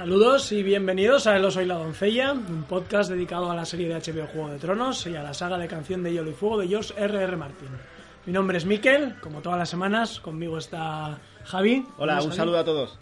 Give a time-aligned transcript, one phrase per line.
[0.00, 3.86] Saludos y bienvenidos a El Oso y la Doncella, un podcast dedicado a la serie
[3.86, 6.56] de HBO Juego de Tronos y a la saga de canción de Hielo y Fuego
[6.56, 7.22] de George R.R.
[7.22, 7.36] R.
[7.36, 7.68] Martin.
[8.24, 11.84] Mi nombre es Miquel, como todas las semanas, conmigo está Javi.
[11.98, 12.34] Hola, un Javi.
[12.34, 12.98] saludo a todos.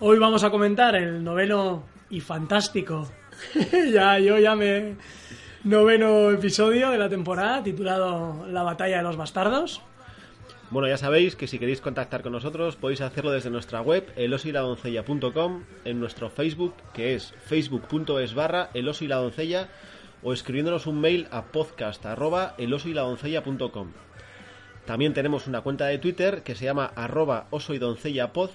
[0.00, 3.08] Hoy vamos a comentar el noveno y fantástico,
[3.90, 4.98] ya yo ya me
[5.64, 9.80] noveno episodio de la temporada titulado La batalla de los bastardos.
[10.72, 15.64] Bueno, ya sabéis que si queréis contactar con nosotros podéis hacerlo desde nuestra web elosiladoncella.com,
[15.84, 19.68] en nuestro Facebook que es facebook.es barra elosiladoncella
[20.22, 23.92] o escribiéndonos un mail a podcast arroba elosiladoncella.com.
[24.86, 28.48] También tenemos una cuenta de Twitter que se llama arroba osoydoncellapod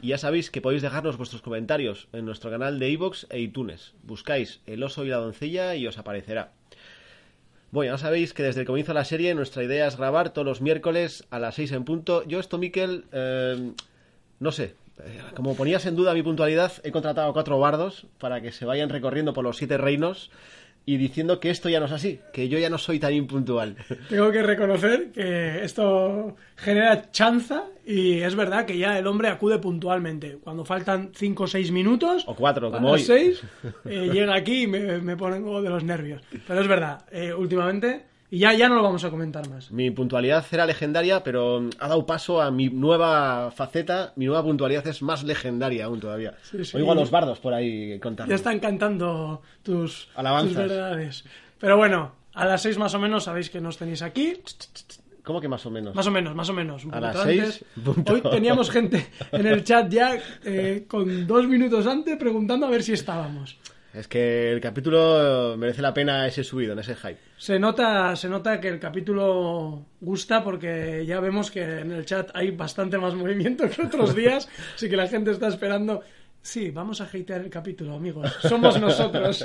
[0.00, 3.94] y ya sabéis que podéis dejarnos vuestros comentarios en nuestro canal de iVoox e iTunes.
[4.02, 6.54] Buscáis el oso y la doncella y os aparecerá.
[7.72, 10.44] Bueno, ya sabéis que desde el comienzo de la serie nuestra idea es grabar todos
[10.44, 12.22] los miércoles a las 6 en punto.
[12.24, 13.72] Yo esto, Miquel, eh,
[14.40, 18.42] no sé, eh, como ponías en duda mi puntualidad, he contratado a cuatro bardos para
[18.42, 20.30] que se vayan recorriendo por los siete reinos
[20.84, 23.76] y diciendo que esto ya no es así, que yo ya no soy tan impuntual.
[24.08, 29.58] Tengo que reconocer que esto genera chanza y es verdad que ya el hombre acude
[29.58, 30.38] puntualmente.
[30.42, 33.34] Cuando faltan 5 o 6 minutos, O cuatro, a como las hoy.
[33.84, 36.22] 6, llega aquí y me, me pongo de los nervios.
[36.46, 39.70] Pero es verdad, eh, últimamente, y ya, ya no lo vamos a comentar más.
[39.70, 44.14] Mi puntualidad era legendaria, pero ha dado paso a mi nueva faceta.
[44.16, 46.32] Mi nueva puntualidad es más legendaria aún todavía.
[46.40, 46.78] Sí, sí.
[46.78, 48.30] Oigo a los bardos por ahí contando.
[48.30, 50.48] Ya están cantando tus, Alabanzas.
[50.48, 51.24] tus verdades.
[51.58, 54.38] Pero bueno, a las 6 más o menos sabéis que nos tenéis aquí.
[55.22, 55.94] ¿Cómo que más o menos?
[55.94, 56.84] Más o menos, más o menos.
[56.86, 58.14] Un A las seis, punto.
[58.14, 62.82] Hoy teníamos gente en el chat ya eh, con dos minutos antes preguntando a ver
[62.82, 63.56] si estábamos.
[63.92, 67.18] Es que el capítulo merece la pena ese subido, en ese hype.
[67.36, 72.30] Se nota, se nota que el capítulo gusta porque ya vemos que en el chat
[72.32, 76.00] hay bastante más movimiento que otros días, así que la gente está esperando.
[76.40, 78.32] Sí, vamos a hatear el capítulo, amigos.
[78.40, 79.44] Somos nosotros.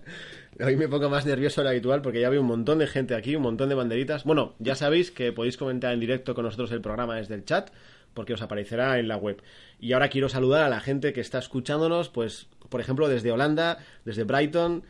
[0.60, 3.14] Hoy me pongo más nervioso de lo habitual porque ya veo un montón de gente
[3.14, 4.24] aquí, un montón de banderitas.
[4.24, 7.70] Bueno, ya sabéis que podéis comentar en directo con nosotros el programa desde el chat
[8.14, 9.42] porque os aparecerá en la web.
[9.80, 13.78] Y ahora quiero saludar a la gente que está escuchándonos, pues, por ejemplo, desde Holanda,
[14.04, 14.82] desde Brighton,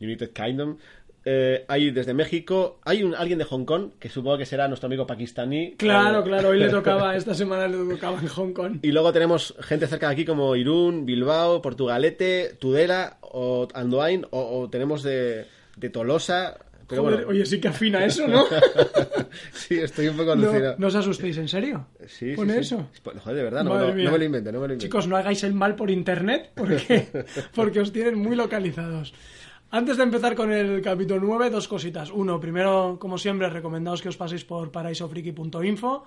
[0.00, 0.78] United Kingdom,
[1.24, 4.86] eh, hay desde México, hay un, alguien de Hong Kong, que supongo que será nuestro
[4.86, 5.74] amigo pakistaní.
[5.76, 8.78] Claro, Eh, claro, hoy le tocaba, esta semana le tocaba en Hong Kong.
[8.82, 14.60] Y luego tenemos gente cerca de aquí como Irún, Bilbao, Portugalete, Tudela o Andoain, o,
[14.60, 15.44] o tenemos de,
[15.76, 16.56] de Tolosa.
[16.88, 18.44] Pero Joder, bueno, Oye, sí que afina eso, ¿no?
[19.52, 20.76] sí, estoy un poco alucinado.
[20.78, 21.86] no os asustéis, ¿en serio?
[22.06, 22.60] Sí, sí, ¿Pone sí.
[22.60, 22.88] eso?
[23.02, 24.82] Pues, Joder, de verdad, no, no me lo invento, no me lo invento.
[24.86, 27.08] Chicos, no hagáis el mal por internet porque,
[27.54, 29.12] porque os tienen muy localizados.
[29.70, 32.10] Antes de empezar con el capítulo 9, dos cositas.
[32.10, 36.04] Uno, primero, como siempre, recomendaos que os paséis por paraisofriki.info,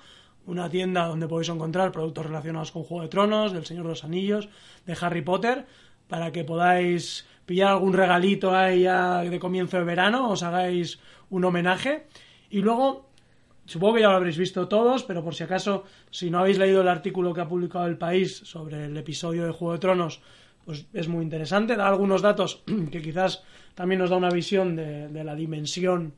[0.48, 4.04] una tienda donde podéis encontrar productos relacionados con Juego de Tronos, del Señor de los
[4.04, 4.50] Anillos,
[4.88, 5.68] de Harry Potter,
[6.08, 11.44] para que podáis pillar algún regalito ahí ya de comienzo de verano, os hagáis un
[11.44, 12.08] homenaje.
[12.50, 13.12] Y luego,
[13.66, 16.82] Supongo que ya lo habréis visto todos, pero por si acaso, si no habéis leído
[16.82, 20.22] el artículo que ha publicado El País sobre el episodio de Juego de Tronos,
[20.66, 21.78] pues es muy interesante.
[21.78, 23.44] Da algunos datos que quizás
[23.76, 26.14] también nos da una visión de, la dimensión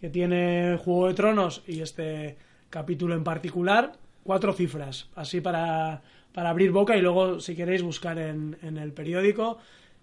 [0.00, 2.38] que tiene Juego de Tronos y este
[2.70, 3.92] capítulo en particular.
[4.22, 6.00] Cuatro cifras, así para,
[6.32, 9.58] para abrir boca y luego, si queréis, buscar en, en el periódico.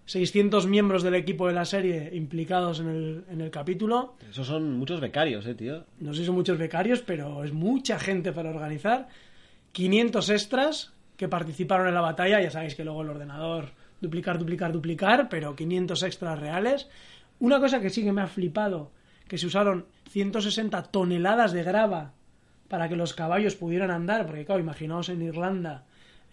[0.06, 4.14] 600 miembros del equipo de la serie implicados en el, en el capítulo.
[4.28, 5.84] Esos son muchos becarios, eh, tío.
[6.00, 9.08] No sé si son muchos becarios, pero es mucha gente para organizar.
[9.72, 12.40] 500 extras que participaron en la batalla.
[12.40, 13.70] Ya sabéis que luego el ordenador
[14.00, 16.88] duplicar, duplicar, duplicar, pero 500 extras reales.
[17.38, 18.90] Una cosa que sí que me ha flipado,
[19.28, 22.12] que se usaron 160 toneladas de grava
[22.68, 25.84] para que los caballos pudieran andar, porque claro, imaginaos en Irlanda,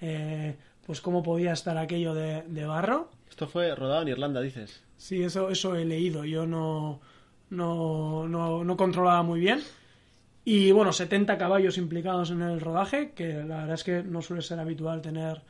[0.01, 0.55] eh,
[0.85, 3.11] pues cómo podía estar aquello de, de barro.
[3.29, 4.83] Esto fue rodado en Irlanda, dices.
[4.97, 6.25] Sí, eso, eso he leído.
[6.25, 6.99] Yo no,
[7.49, 9.61] no, no, no controlaba muy bien.
[10.45, 14.41] Y bueno, 70 caballos implicados en el rodaje, que la verdad es que no suele
[14.41, 15.41] ser habitual tener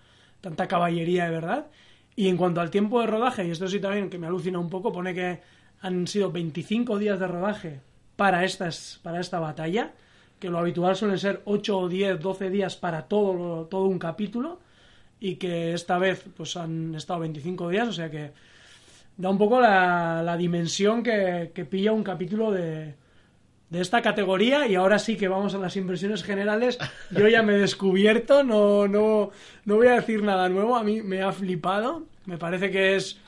[0.41, 1.67] tanta caballería de verdad.
[2.15, 4.69] Y en cuanto al tiempo de rodaje, y esto sí también que me alucina un
[4.69, 5.39] poco, pone que
[5.81, 7.79] han sido 25 días de rodaje
[8.15, 9.93] para, estas, para esta batalla,
[10.39, 14.59] que lo habitual suelen ser 8 o 10, 12 días para todo, todo un capítulo,
[15.19, 18.31] y que esta vez pues han estado 25 días, o sea que
[19.17, 22.95] da un poco la, la dimensión que, que pilla un capítulo de,
[23.69, 26.77] de esta categoría y ahora sí que vamos a las impresiones generales.
[27.11, 29.31] Yo ya me he descubierto, no, no,
[29.65, 33.19] no voy a decir nada nuevo, a mí me ha flipado, me parece que es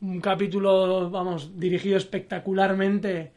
[0.00, 3.32] un capítulo, vamos, dirigido espectacularmente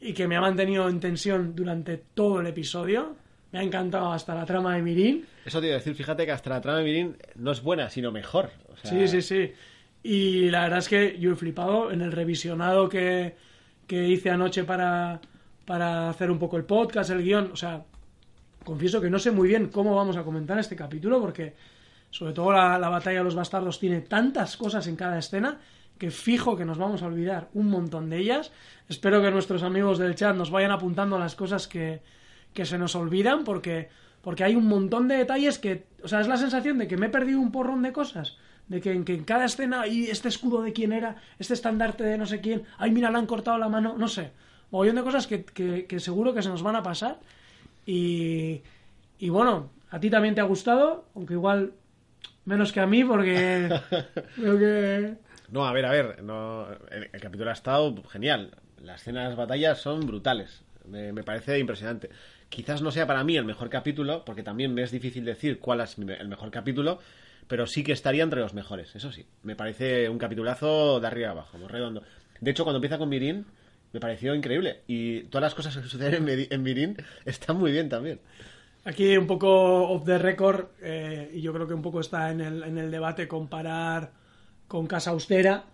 [0.00, 3.16] y que me ha mantenido en tensión durante todo el episodio.
[3.56, 5.24] Me ha encantado hasta la trama de Mirin.
[5.46, 7.88] Eso te iba a decir, fíjate que hasta la trama de Mirin no es buena,
[7.88, 8.50] sino mejor.
[8.70, 9.50] O sea, Sí, sí, sí.
[10.02, 13.34] Y la verdad es que yo he flipado en el revisionado que,
[13.86, 15.22] que hice anoche para,
[15.64, 17.50] para hacer un poco el podcast, el guion.
[17.50, 17.82] O sea,
[18.62, 21.54] confieso que no sé muy bien cómo vamos a comentar este capítulo porque
[22.10, 25.60] sobre todo la, la batalla de los bastardos tiene tantas cosas en cada escena
[25.96, 28.52] que fijo que nos vamos a olvidar un montón de ellas.
[28.86, 32.02] Espero que nuestros amigos del chat nos vayan apuntando las cosas que,
[32.56, 33.88] que se nos olvidan porque,
[34.22, 37.06] porque hay un montón de detalles que, o sea, es la sensación de que me
[37.06, 38.38] he perdido un porrón de cosas.
[38.66, 42.02] De que en, que en cada escena hay este escudo de quién era, este estandarte
[42.02, 44.32] de no sé quién, ay, mira, le han cortado la mano, no sé.
[44.72, 47.20] Mogollón de cosas que, que, que seguro que se nos van a pasar.
[47.84, 48.62] Y,
[49.20, 51.74] y bueno, a ti también te ha gustado, aunque igual
[52.44, 53.68] menos que a mí, porque
[54.34, 55.14] creo que.
[55.52, 58.50] No, a ver, a ver, no, el, el capítulo ha estado genial.
[58.82, 60.64] Las escenas de las batallas son brutales.
[60.88, 62.10] Me, me parece impresionante.
[62.48, 65.80] Quizás no sea para mí el mejor capítulo, porque también me es difícil decir cuál
[65.80, 67.00] es el mejor capítulo,
[67.48, 69.26] pero sí que estaría entre los mejores, eso sí.
[69.42, 72.02] Me parece un capitulazo de arriba abajo, muy redondo.
[72.40, 73.46] De hecho, cuando empieza con Mirin,
[73.92, 74.82] me pareció increíble.
[74.86, 78.20] Y todas las cosas que suceden en Mirin están muy bien también.
[78.84, 82.40] Aquí un poco off the record, eh, y yo creo que un poco está en
[82.40, 84.12] el, en el debate comparar
[84.68, 85.64] con Casa Austera,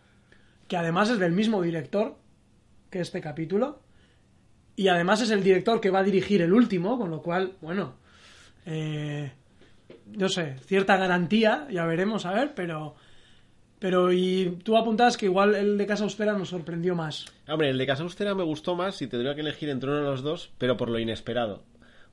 [0.66, 2.16] que además es del mismo director
[2.88, 3.81] que este capítulo,
[4.76, 7.94] y además es el director que va a dirigir el último, con lo cual, bueno,
[8.66, 9.32] eh,
[10.16, 12.94] no sé, cierta garantía, ya veremos a ver, pero...
[13.78, 17.26] Pero y tú apuntabas que igual el de Casa Austera nos sorprendió más.
[17.48, 20.04] Hombre, el de Casa Austera me gustó más y tendría que elegir entre uno de
[20.04, 21.64] los dos, pero por lo inesperado.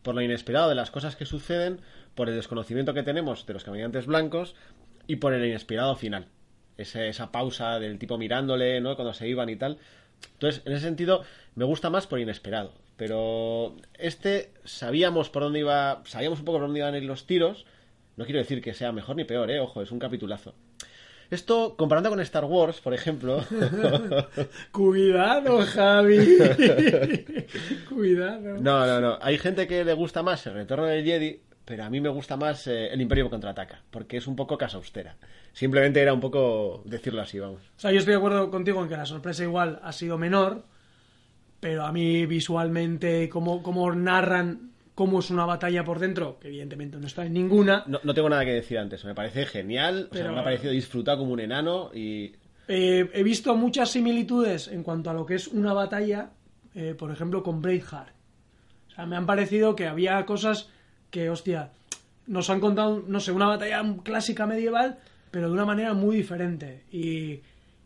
[0.02, 1.80] Por lo inesperado de las cosas que suceden,
[2.16, 4.56] por el desconocimiento que tenemos de los caminantes blancos
[5.06, 6.26] y por el inesperado final.
[6.76, 8.96] Ese- esa pausa del tipo mirándole, ¿no?
[8.96, 9.78] Cuando se iban y tal.
[10.34, 11.24] Entonces, en ese sentido,
[11.56, 12.74] me gusta más por inesperado.
[12.98, 17.26] Pero este sabíamos por dónde iba, sabíamos un poco por dónde iban a ir los
[17.26, 17.66] tiros.
[18.18, 19.60] No quiero decir que sea mejor ni peor, ¿eh?
[19.60, 20.54] Ojo, es un capitulazo.
[21.32, 23.46] Esto, comparando con Star Wars, por ejemplo,
[24.72, 26.18] Cuidado, Javi.
[27.90, 28.58] Cuidado.
[28.60, 29.20] No, no, no.
[29.22, 32.36] Hay gente que le gusta más el retorno del Jedi, pero a mí me gusta
[32.36, 35.18] más eh, el Imperio contraataca, porque es un poco casa austera.
[35.54, 37.62] Simplemente era un poco decirlo así, vamos.
[37.78, 40.64] O sea, yo estoy de acuerdo contigo en que la sorpresa igual ha sido menor,
[41.60, 44.70] pero a mí visualmente, cómo, cómo narran
[45.00, 48.28] cómo es una batalla por dentro, que evidentemente no está en ninguna, No, no tengo
[48.28, 49.06] nada que decir antes.
[49.06, 52.34] Me parece genial, o sea, me ha parecido disfrutar como un enano y...
[52.68, 56.32] eh, he visto muchas similitudes en cuanto a lo que es una batalla,
[56.76, 58.10] eh, por ejemplo, con Braveheart.
[58.90, 60.70] O sea, me han parecido que había cosas
[61.10, 61.72] que, hostia,
[62.28, 65.00] nos han contado, no sé, una batalla clásica medieval,
[65.32, 66.84] pero de una manera muy diferente.
[66.92, 67.42] Y,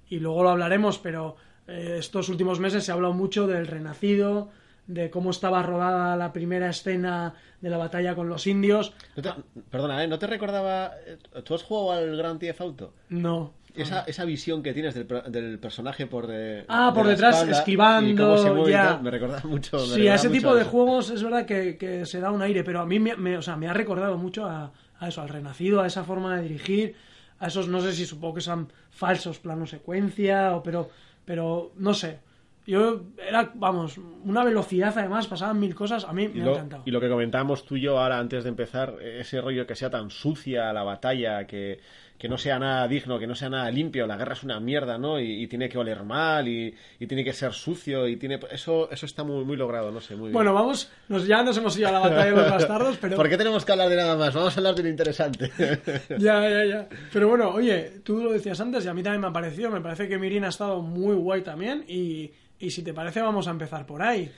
[0.10, 1.36] y luego lo hablaremos, pero
[1.68, 4.50] eh, estos últimos meses se ha hablado mucho del renacido,
[4.88, 8.94] de cómo estaba rodada la primera escena de la batalla con los indios.
[9.16, 9.34] No te-
[9.70, 10.08] Perdona, ¿eh?
[10.08, 10.92] ¿No te recordaba...
[11.06, 12.94] eh, ¿Tú has jugado al Grand Theft Auto?
[13.10, 13.54] No.
[13.76, 17.58] Esa, esa visión que tienes del, del personaje por de, Ah, de por detrás, espalda
[17.58, 19.00] esquivando, ya.
[19.02, 19.78] me recordaba mucho.
[19.80, 20.70] me Sí, a ese mucho tipo de eso.
[20.70, 23.42] juegos es verdad que, que se da un aire, pero a mí me, me- o
[23.42, 26.96] sea, me ha recordado mucho a, a eso, al renacido, a esa forma de dirigir,
[27.40, 30.90] a esos, no sé si supongo que son falsos planos secuencia, o, pero,
[31.26, 32.20] pero no sé.
[32.66, 36.52] Yo era, vamos, una velocidad además, pasaban mil cosas, a mí Y me ha lo,
[36.54, 36.84] encantado.
[36.86, 39.90] y lo que comentábamos tú y yo ahora antes de empezar, ese rollo que sea
[39.90, 41.82] tan sucia la batalla, que,
[42.24, 44.98] que no sea nada digno, que no sea nada limpio, la guerra es una mierda,
[44.98, 45.20] ¿no?
[45.20, 48.90] Y, y tiene que oler mal, y, y tiene que ser sucio, y tiene eso
[48.90, 50.34] eso está muy muy logrado, no sé, muy bien.
[50.34, 53.18] Bueno, vamos, nos, ya nos hemos ido a la batalla de los bastardos, pero...
[53.18, 54.34] ¿Por qué tenemos que hablar de nada más?
[54.34, 55.52] Vamos a hablar de lo interesante.
[56.18, 56.88] Ya, ya, ya.
[57.12, 59.70] Pero bueno, oye, tú lo decías antes y a mí también me ha parecido.
[59.70, 61.84] Me parece que Mirin ha estado muy guay también.
[61.90, 64.32] Y, y si te parece, vamos a empezar por ahí.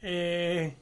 [0.00, 0.74] Eh,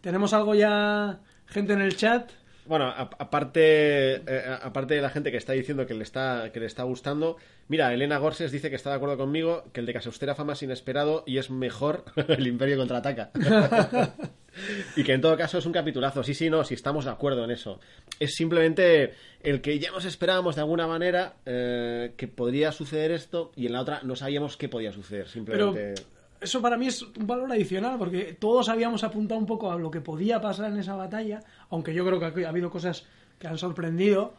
[0.00, 2.30] Tenemos algo ya, gente en el chat.
[2.66, 6.60] Bueno, a- aparte, eh, aparte de la gente que está diciendo que le está, que
[6.60, 7.36] le está gustando,
[7.68, 10.44] mira, Elena Gorses dice que está de acuerdo conmigo, que el de Casa Austera fue
[10.44, 13.30] más inesperado y es mejor el Imperio contraataca.
[14.96, 16.22] y que en todo caso es un capitulazo.
[16.22, 17.78] Sí, sí, no, sí estamos de acuerdo en eso.
[18.18, 23.52] Es simplemente el que ya nos esperábamos de alguna manera eh, que podría suceder esto
[23.54, 25.26] y en la otra no sabíamos qué podía suceder.
[25.26, 25.94] Pero Simplemente.
[26.40, 29.90] Eso para mí es un valor adicional, porque todos habíamos apuntado un poco a lo
[29.90, 31.40] que podía pasar en esa batalla,
[31.70, 33.04] aunque yo creo que ha habido cosas
[33.38, 34.34] que han sorprendido,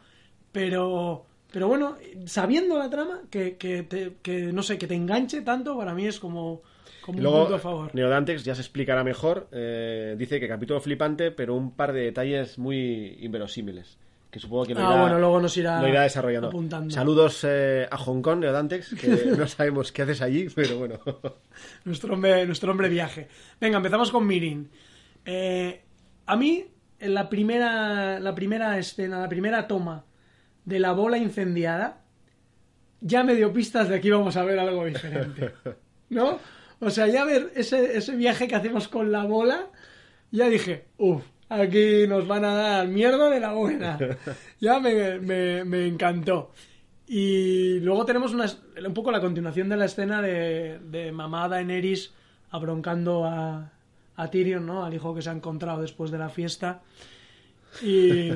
[0.52, 5.42] pero, pero bueno, sabiendo la trama, que, que, te- que no sé, que te enganche
[5.42, 6.62] tanto, para mí es como,
[7.00, 7.94] como un punto a favor.
[7.94, 9.48] Neodantex ya se explicará mejor.
[9.52, 13.98] eh, dice que capítulo flipante, pero un par de detalles muy inverosímiles.
[14.30, 16.48] Que supongo que lo Ah, irá, bueno, luego nos irá lo irá desarrollando.
[16.48, 16.94] apuntando.
[16.94, 19.08] Saludos eh, a Hong Kong, Neodantex, que
[19.38, 21.00] no sabemos qué haces allí, pero bueno.
[21.84, 23.28] Nuestro hombre, nuestro hombre viaje.
[23.60, 24.70] Venga, empezamos con Mirin.
[25.24, 25.82] Eh,
[26.26, 26.66] a mí
[27.00, 30.04] en la primera, la primera escena, la primera toma
[30.64, 32.02] de la bola incendiada,
[33.00, 35.52] ya me dio pistas de que íbamos a ver algo diferente.
[36.10, 36.38] ¿No?
[36.80, 39.68] O sea, ya ver ese, ese viaje que hacemos con la bola,
[40.30, 43.98] ya dije, uff, aquí nos van a dar mierda de la buena.
[44.60, 46.50] Ya me, me, me encantó.
[47.06, 48.46] Y luego tenemos una,
[48.84, 52.12] un poco la continuación de la escena de, de mamá Daenerys
[52.50, 53.70] abroncando a,
[54.16, 54.84] a Tyrion, ¿no?
[54.84, 56.82] Al hijo que se ha encontrado después de la fiesta.
[57.82, 58.32] Y,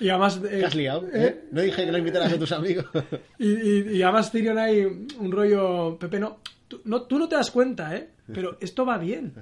[0.00, 0.40] y además...
[0.42, 1.06] ¿Te has liado?
[1.12, 1.44] ¿eh?
[1.52, 2.86] No dije que lo invitaras a tus amigos.
[3.38, 5.98] Y, y, y además Tyrion hay un rollo...
[5.98, 6.38] Pepe, no
[6.68, 8.10] tú, no, tú no te das cuenta, ¿eh?
[8.32, 9.32] Pero esto va bien.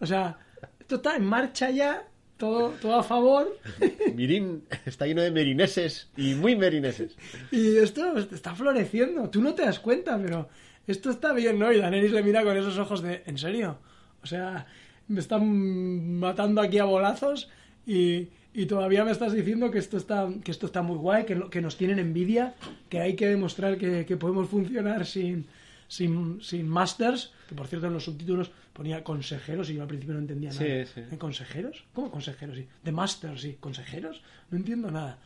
[0.00, 0.36] O sea,
[0.78, 2.08] esto está en marcha ya,
[2.42, 3.56] todo, todo a favor.
[4.16, 7.16] Mirín está lleno de merineses y muy merineses.
[7.52, 9.30] Y esto está floreciendo.
[9.30, 10.48] Tú no te das cuenta, pero
[10.88, 11.70] esto está bien, ¿no?
[11.70, 13.78] Y Daenerys le mira con esos ojos de, ¿en serio?
[14.24, 14.66] O sea,
[15.06, 17.48] me están matando aquí a bolazos
[17.86, 21.48] y, y todavía me estás diciendo que esto está, que esto está muy guay, que,
[21.48, 22.56] que nos tienen envidia,
[22.88, 25.46] que hay que demostrar que, que podemos funcionar sin,
[25.86, 30.14] sin, sin masters, que por cierto en los subtítulos ponía consejeros y yo al principio
[30.14, 30.64] no entendía nada.
[30.64, 31.00] Sí, sí.
[31.10, 31.84] ¿En consejeros?
[31.92, 32.56] ¿Cómo consejeros?
[32.56, 32.66] Sí.
[32.82, 33.56] De masters, sí.
[33.60, 34.22] ¿Consejeros?
[34.50, 35.18] No entiendo nada.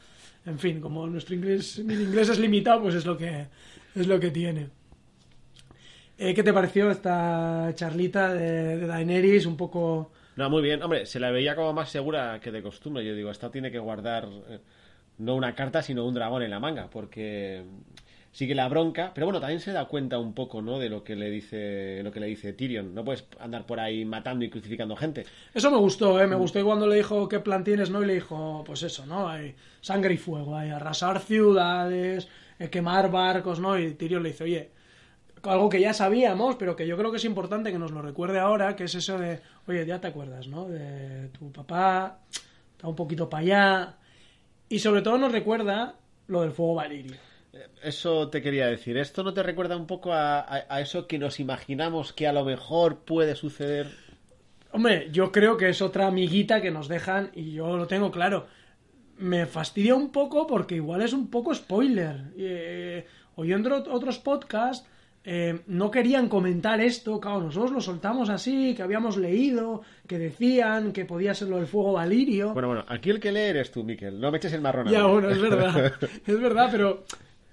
[0.45, 3.47] En fin, como nuestro inglés, mi inglés es limitado, pues es lo que,
[3.95, 4.69] es lo que tiene.
[6.19, 9.47] Eh, ¿Qué te pareció esta charlita de, de Daenerys?
[9.47, 10.13] Un poco...
[10.37, 10.83] No, muy bien.
[10.83, 13.05] Hombre, se la veía como más segura que de costumbre.
[13.05, 14.61] Yo digo, esta tiene que guardar eh,
[15.19, 17.65] no una carta, sino un dragón en la manga, porque
[18.37, 20.79] sigue la bronca, pero bueno, también se da cuenta un poco, ¿no?
[20.79, 22.95] De lo que le dice, lo que le dice Tyrion.
[22.95, 25.25] No puedes andar por ahí matando y crucificando gente.
[25.55, 26.27] Eso me gustó, ¿eh?
[26.27, 28.03] Me gustó cuando le dijo qué plan tienes, ¿no?
[28.03, 29.27] Y le dijo, pues eso, ¿no?
[29.27, 32.29] Hay sangre y fuego, hay arrasar ciudades,
[32.59, 33.79] eh, quemar barcos, ¿no?
[33.79, 34.71] Y Tyrion le dice, oye,
[35.43, 38.39] algo que ya sabíamos, pero que yo creo que es importante que nos lo recuerde
[38.39, 40.69] ahora, que es eso de, oye, ya te acuerdas, ¿no?
[40.69, 42.19] De tu papá,
[42.73, 43.95] está un poquito para allá.
[44.69, 45.95] Y sobre todo nos recuerda
[46.27, 47.17] lo del fuego valirio.
[47.83, 48.97] Eso te quería decir.
[48.97, 52.33] ¿Esto no te recuerda un poco a, a, a, eso que nos imaginamos que a
[52.33, 53.89] lo mejor puede suceder?
[54.73, 58.47] Hombre, yo creo que es otra amiguita que nos dejan y yo lo tengo claro.
[59.19, 62.33] Me fastidia un poco porque igual es un poco spoiler.
[62.37, 64.87] Eh, oyendo otros podcasts,
[65.29, 67.19] eh, no querían comentar esto.
[67.19, 71.67] Claro, nosotros lo soltamos así, que habíamos leído, que decían que podía ser lo del
[71.67, 72.53] fuego valirio.
[72.53, 74.21] Bueno, bueno, aquí el que lee eres tú, Miquel.
[74.21, 74.89] No me eches el marrón.
[74.89, 75.95] Ya, bueno, es verdad.
[76.27, 77.05] es verdad, pero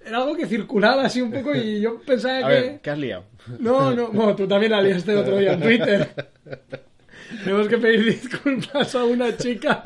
[0.06, 2.54] era algo que circulaba así un poco y yo pensaba a que...
[2.54, 3.24] Ver, ¿qué has liado?
[3.58, 6.08] No, no, bueno, tú también la liaste el otro día en Twitter.
[7.44, 9.82] Tenemos que pedir disculpas a una chica,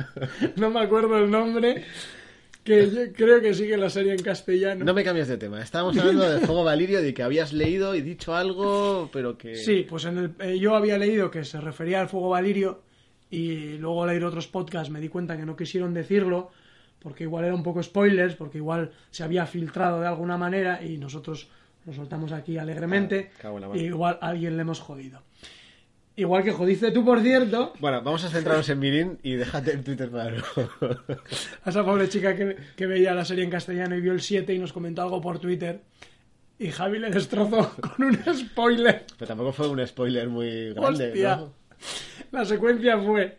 [0.57, 1.85] no me acuerdo el nombre,
[2.63, 4.85] que yo creo que sigue la serie en castellano.
[4.85, 5.63] No me cambies de tema.
[5.63, 9.55] Estábamos hablando de Fuego Valirio, de que habías leído y dicho algo, pero que...
[9.55, 12.83] Sí, pues en el, eh, yo había leído que se refería al Fuego Valirio
[13.31, 16.51] y luego al leer otros podcasts me di cuenta que no quisieron decirlo
[17.01, 20.99] porque igual era un poco spoilers, porque igual se había filtrado de alguna manera y
[20.99, 21.49] nosotros
[21.87, 25.23] lo soltamos aquí alegremente Ah, y igual a alguien le hemos jodido.
[26.17, 27.73] Igual que jodiste tú, por cierto.
[27.79, 30.43] Bueno, vamos a centrarnos en Mirin y déjate en Twitter claro.
[31.65, 34.53] A esa pobre chica que, que, veía la serie en castellano y vio el 7
[34.53, 35.81] y nos comentó algo por Twitter.
[36.59, 39.05] Y Javi le destrozó con un spoiler.
[39.17, 41.07] Pero tampoco fue un spoiler muy grande.
[41.07, 41.37] Hostia.
[41.37, 41.53] ¿no?
[42.33, 43.37] La secuencia fue.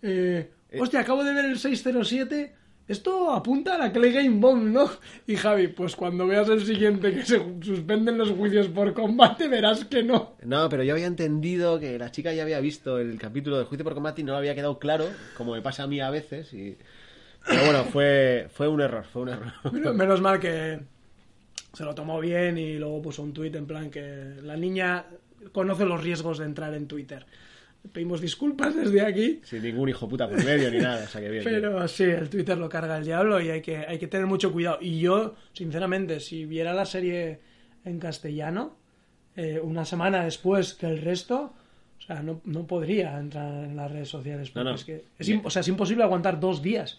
[0.00, 2.54] Eh, hostia, acabo de ver el 607.
[2.90, 4.90] Esto apunta a la Clay Game Bomb, ¿no?
[5.24, 9.84] Y Javi, pues cuando veas el siguiente que se suspenden los juicios por combate, verás
[9.84, 10.34] que no.
[10.42, 13.84] No, pero yo había entendido que la chica ya había visto el capítulo del juicio
[13.84, 15.04] por combate y no había quedado claro,
[15.36, 16.52] como me pasa a mí a veces.
[16.52, 16.76] Y...
[17.46, 19.52] Pero bueno, fue, fue un error, fue un error.
[19.70, 20.80] Menos, menos mal que
[21.72, 25.06] se lo tomó bien y luego puso un tuit en plan que la niña
[25.52, 27.24] conoce los riesgos de entrar en Twitter.
[27.92, 29.40] Pedimos disculpas desde aquí.
[29.42, 31.44] Sin ningún hijo puta por medio ni nada, o sea que bien.
[31.44, 31.88] Pero bien.
[31.88, 34.78] sí, el Twitter lo carga el diablo y hay que, hay que tener mucho cuidado.
[34.80, 37.40] Y yo, sinceramente, si viera la serie
[37.84, 38.76] en castellano,
[39.34, 41.54] eh, una semana después que el resto,
[41.98, 44.50] o sea, no, no podría entrar en las redes sociales.
[44.50, 44.76] Porque No, no.
[44.76, 46.98] Es que es, o sea, es imposible aguantar dos días.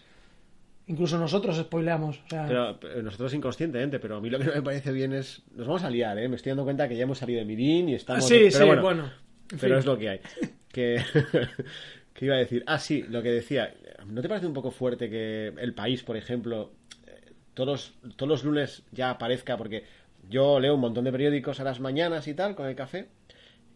[0.88, 2.18] Incluso nosotros spoileamos.
[2.26, 5.12] O sea, Pero, pero nosotros inconscientemente, pero a mí lo que no me parece bien
[5.12, 5.42] es...
[5.54, 6.28] Nos vamos a liar, ¿eh?
[6.28, 8.26] Me estoy dando cuenta que ya hemos salido de Mirin y Ah, estamos...
[8.26, 9.04] sí, pero sí, bueno, bueno.
[9.04, 9.78] en Pero fin.
[9.78, 10.20] es lo que hay.
[10.72, 12.26] Que...
[12.26, 12.62] iba a decir?
[12.66, 13.74] Ah, sí, lo que decía.
[14.06, 16.72] ¿No te parece un poco fuerte que el país, por ejemplo,
[17.06, 19.56] eh, todos, todos los lunes ya aparezca?
[19.56, 19.84] Porque
[20.28, 23.08] yo leo un montón de periódicos a las mañanas y tal, con el café.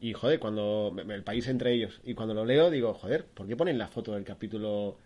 [0.00, 2.00] Y joder, cuando el país entre ellos.
[2.04, 4.98] Y cuando lo leo, digo, joder, ¿por qué ponen la foto del capítulo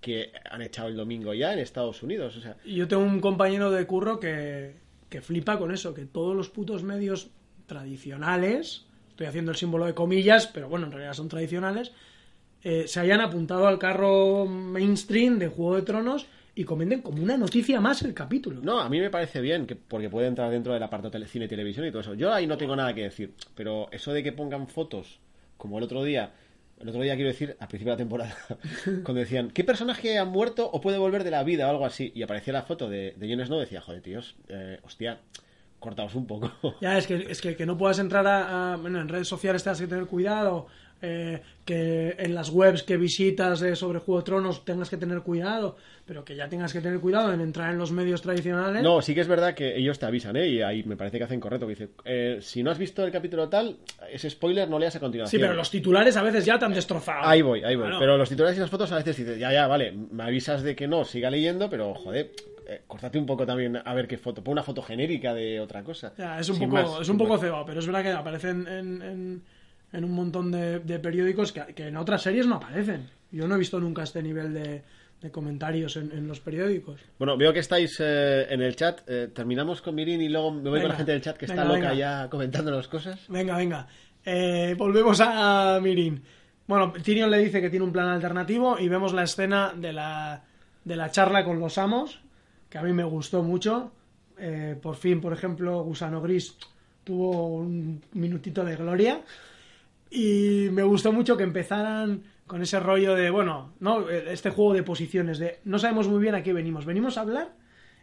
[0.00, 2.36] que han echado el domingo ya en Estados Unidos?
[2.36, 4.74] O sea, yo tengo un compañero de curro que,
[5.08, 7.30] que flipa con eso, que todos los putos medios
[7.66, 11.92] tradicionales, estoy haciendo el símbolo de comillas, pero bueno, en realidad son tradicionales,
[12.64, 17.36] eh, se hayan apuntado al carro mainstream de Juego de Tronos y comenten como una
[17.36, 18.60] noticia más el capítulo.
[18.62, 21.48] No, a mí me parece bien, que, porque puede entrar dentro del apartado tele, cine,
[21.48, 22.14] televisión y todo eso.
[22.14, 25.20] Yo ahí no tengo nada que decir, pero eso de que pongan fotos,
[25.56, 26.32] como el otro día,
[26.80, 28.36] el otro día quiero decir, al principio de la temporada,
[29.04, 32.12] cuando decían, ¿qué personaje ha muerto o puede volver de la vida o algo así?
[32.14, 35.20] Y aparecía la foto de, de Jon Snow, decía, joder, tíos, eh, hostia,
[35.82, 36.50] cortaos un poco.
[36.80, 39.62] Ya, es que, es que, que no puedas entrar a, a- bueno, en redes sociales,
[39.62, 40.66] tengas que tener cuidado.
[41.04, 45.20] eh, que en las webs que visitas eh, sobre Juego de Tronos tengas que tener
[45.22, 48.82] cuidado, pero que ya tengas que tener cuidado en entrar en los medios tradicionales.
[48.84, 50.46] No, sí que es verdad que ellos te avisan, ¿eh?
[50.48, 51.66] Y ahí me parece que hacen correcto.
[51.66, 53.78] Que dice, eh, si no has visto el capítulo tal,
[54.12, 55.42] ese spoiler no leas a sí, continuación.
[55.42, 57.26] pero los titulares a veces ya te han destrozado.
[57.26, 57.84] Ahí voy, ahí voy.
[57.86, 57.98] Claro.
[58.00, 60.76] Pero los titulares y las fotos a veces dices, ya, ya, vale, me avisas de
[60.76, 62.30] que no, siga leyendo, pero joder,
[62.72, 64.42] eh, córtate un poco también a ver qué foto.
[64.42, 66.12] Pon una foto genérica de otra cosa.
[66.16, 68.66] Ya, es un Sin poco, más, es un poco cebado, pero es verdad que aparecen
[68.66, 69.42] en, en,
[69.92, 73.08] en un montón de, de periódicos que, que en otras series no aparecen.
[73.30, 74.82] Yo no he visto nunca este nivel de,
[75.20, 77.00] de comentarios en, en los periódicos.
[77.18, 79.00] Bueno, veo que estáis eh, en el chat.
[79.06, 81.46] Eh, terminamos con Mirin y luego me voy Venga, con la gente del chat que
[81.46, 81.94] está loca venga.
[81.94, 83.20] ya comentándonos cosas.
[83.28, 83.86] Venga, venga.
[84.24, 86.22] Eh, volvemos a Mirin.
[86.66, 90.42] Bueno, Tyrion le dice que tiene un plan alternativo y vemos la escena de la,
[90.84, 92.20] de la charla con los amos,
[92.72, 93.92] que a mí me gustó mucho.
[94.38, 96.56] Eh, por fin, por ejemplo, Gusano Gris
[97.04, 99.20] tuvo un minutito de gloria.
[100.10, 104.08] Y me gustó mucho que empezaran con ese rollo de, bueno, ¿no?
[104.08, 106.86] Este juego de posiciones, de no sabemos muy bien a qué venimos.
[106.86, 107.54] Venimos a hablar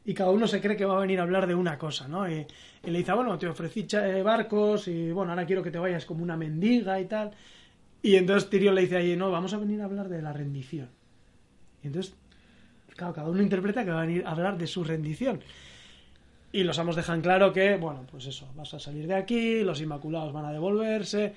[0.06, 2.30] y cada uno se cree que va a venir a hablar de una cosa, ¿no?
[2.30, 2.46] Y,
[2.86, 5.80] y le dice, "Ah, bueno, te ofrecí eh, barcos y bueno, ahora quiero que te
[5.80, 7.32] vayas como una mendiga y tal.
[8.04, 10.90] Y entonces Tyrion le dice ahí, no, vamos a venir a hablar de la rendición.
[11.84, 12.16] Y entonces,
[13.00, 15.42] cada uno interpreta que va a venir a hablar de su rendición.
[16.52, 19.82] Y los amos dejan claro que, bueno, pues eso, vas a salir de aquí, los
[19.82, 21.34] inmaculados van a devolverse.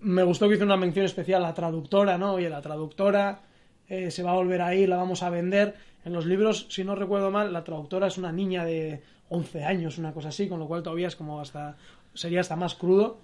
[0.00, 2.34] Me gustó que hizo una mención especial a la traductora, ¿no?
[2.34, 3.40] Oye, la traductora
[3.88, 5.74] eh, se va a volver a ir, la vamos a vender.
[6.04, 9.98] En los libros, si no recuerdo mal, la traductora es una niña de 11 años,
[9.98, 11.76] una cosa así, con lo cual todavía es como hasta.
[12.14, 13.20] sería hasta más crudo.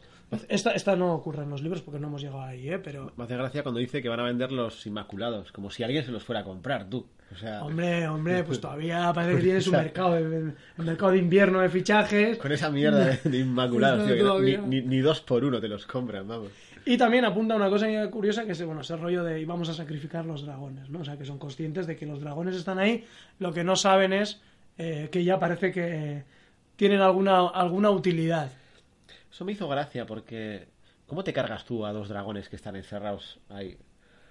[0.48, 2.78] Esta, esta no ocurre en los libros porque no hemos llegado ahí, ¿eh?
[2.78, 3.12] Pero.
[3.16, 6.12] Me hace gracia cuando dice que van a vender los inmaculados, como si alguien se
[6.12, 7.06] los fuera a comprar, tú.
[7.32, 11.60] O sea, Hombre, hombre, pues todavía parece que tiene su mercado, el, mercado de invierno
[11.60, 12.38] de fichajes.
[12.38, 14.60] con esa mierda de, de inmaculados, No, tío, que ni, todavía.
[14.60, 16.48] ni- ni dos por uno te los compran, vamos.
[16.86, 20.26] Y también apunta una cosa curiosa que es bueno, ese rollo de íbamos a sacrificar
[20.26, 21.00] los dragones, ¿no?
[21.00, 23.04] O sea, que son conscientes de que los dragones están ahí,
[23.38, 24.40] lo que no saben es
[24.76, 26.24] eh, que ya parece que
[26.76, 28.52] tienen alguna, alguna utilidad.
[29.32, 30.68] Eso me hizo gracia porque...
[31.06, 33.76] ¿Cómo te cargas tú a dos dragones que están encerrados ahí?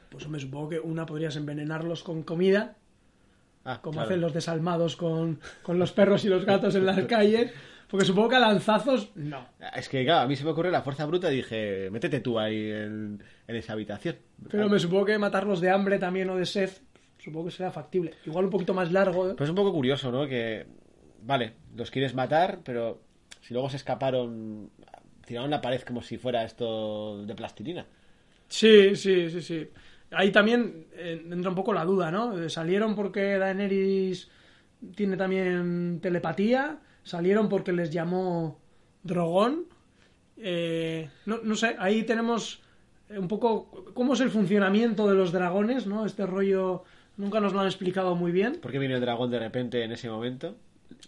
[0.10, 2.76] Pues me supongo que una podrías envenenarlos con comida,
[3.66, 4.08] Ah, como claro.
[4.08, 7.52] hacen los desalmados con, con los perros y los gatos en las calles,
[7.90, 9.48] porque supongo que a lanzazos no.
[9.76, 12.40] Es que, claro, a mí se me ocurre la fuerza bruta y dije, métete tú
[12.40, 14.18] ahí en, en esa habitación.
[14.50, 16.72] Pero me supongo que matarlos de hambre también o de sed,
[17.18, 18.14] supongo que será factible.
[18.26, 19.34] Igual un poquito más largo, ¿eh?
[19.38, 20.28] Pues es un poco curioso, ¿no?
[20.28, 20.66] Que,
[21.22, 23.02] vale, los quieres matar, pero
[23.42, 24.72] si luego se escaparon,
[25.26, 27.86] tiraron la pared como si fuera esto de plastilina.
[28.48, 29.70] Sí, sí, sí, sí.
[30.16, 32.42] Ahí también eh, entra un poco la duda, ¿no?
[32.42, 34.30] Eh, ¿Salieron porque Daenerys
[34.96, 36.80] tiene también telepatía?
[37.04, 38.60] ¿Salieron porque les llamó
[39.04, 39.66] Drogón?
[40.38, 42.62] Eh, no, no sé, ahí tenemos
[43.10, 46.06] eh, un poco cómo es el funcionamiento de los dragones, ¿no?
[46.06, 46.84] Este rollo
[47.18, 48.60] nunca nos lo han explicado muy bien.
[48.62, 50.56] ¿Por qué vino el dragón de repente en ese momento?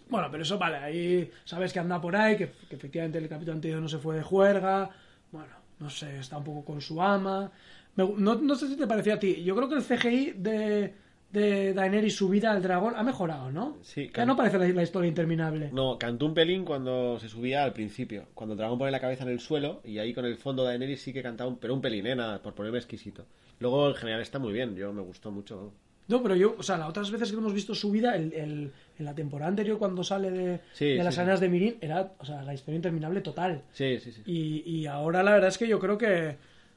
[0.09, 3.53] Bueno, pero eso vale, ahí sabes que anda por ahí, que, que efectivamente el capítulo
[3.53, 4.89] anterior no se fue de juerga,
[5.31, 7.51] bueno, no sé, está un poco con su ama.
[7.95, 10.93] Me no, no sé si te parecía a ti, yo creo que el CGI de,
[11.31, 13.77] de Daenerys subida al dragón ha mejorado, ¿no?
[13.81, 15.69] Sí, Ya no parece la, la historia interminable.
[15.71, 19.23] No, cantó un pelín cuando se subía al principio, cuando el dragón pone la cabeza
[19.23, 21.73] en el suelo y ahí con el fondo de Daenerys sí que cantaba un, pero
[21.73, 22.15] un pelín, ¿eh?
[22.15, 23.25] Nada, por ponerme exquisito.
[23.59, 25.71] Luego en general está muy bien, yo me gustó mucho.
[26.07, 29.05] No, pero yo, o sea, las otras veces que hemos visto subida, el, el- en
[29.05, 31.21] la temporada anterior cuando sale de, Sí, de las sí.
[31.21, 33.63] arenas de Mirin, era, o sea, la historia interminable total.
[33.71, 34.21] Sí, sí, sí.
[34.25, 36.35] Y, y ahora la verdad es que yo creo que,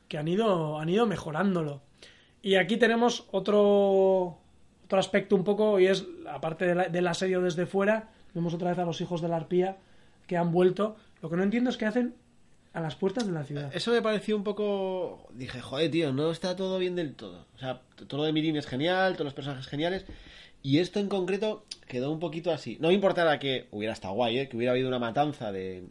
[0.08, 1.80] que han, ido, han ido mejorándolo.
[2.42, 4.38] Y aquí tenemos otro,
[4.84, 8.70] otro aspecto un poco, y es, aparte de la- del asedio desde fuera, vemos otra
[8.70, 9.76] vez a los hijos de la arpía
[10.26, 10.96] que han vuelto.
[11.22, 12.14] Lo que no entiendo es qué hacen
[12.74, 13.74] a las puertas de la ciudad.
[13.74, 15.26] Eso me pareció un poco...
[15.34, 17.46] Dije, joder, tío, no está todo bien del todo.
[17.56, 20.04] O sea, todo lo de Mirin es genial, todos los personajes geniales.
[20.62, 22.76] Y esto en concreto quedó un poquito así.
[22.80, 24.48] No me importara que hubiera estado guay, ¿eh?
[24.48, 25.84] que hubiera habido una matanza de,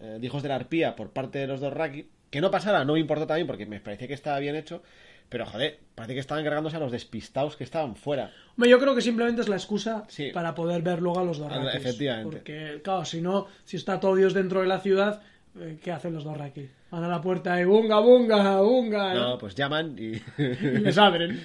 [0.00, 2.06] eh, de hijos de la arpía por parte de los dos Raki.
[2.30, 4.82] Que no pasara, no me importó también porque me parecía que estaba bien hecho.
[5.28, 8.32] Pero joder, parece que estaban cargándose a los despistados que estaban fuera.
[8.56, 10.30] Hombre, yo creo que simplemente es la excusa Sí.
[10.32, 11.74] para poder ver luego a los Doratis.
[11.74, 12.36] Efectivamente.
[12.38, 15.22] Porque, claro, si no, si está todo Dios dentro de la ciudad,
[15.58, 16.68] eh, ¿qué hacen los dos Raki?
[16.90, 19.14] Van a la puerta y bunga, bunga, bunga.
[19.14, 20.16] No, pues llaman y...
[20.16, 20.20] y
[20.80, 21.40] les abren.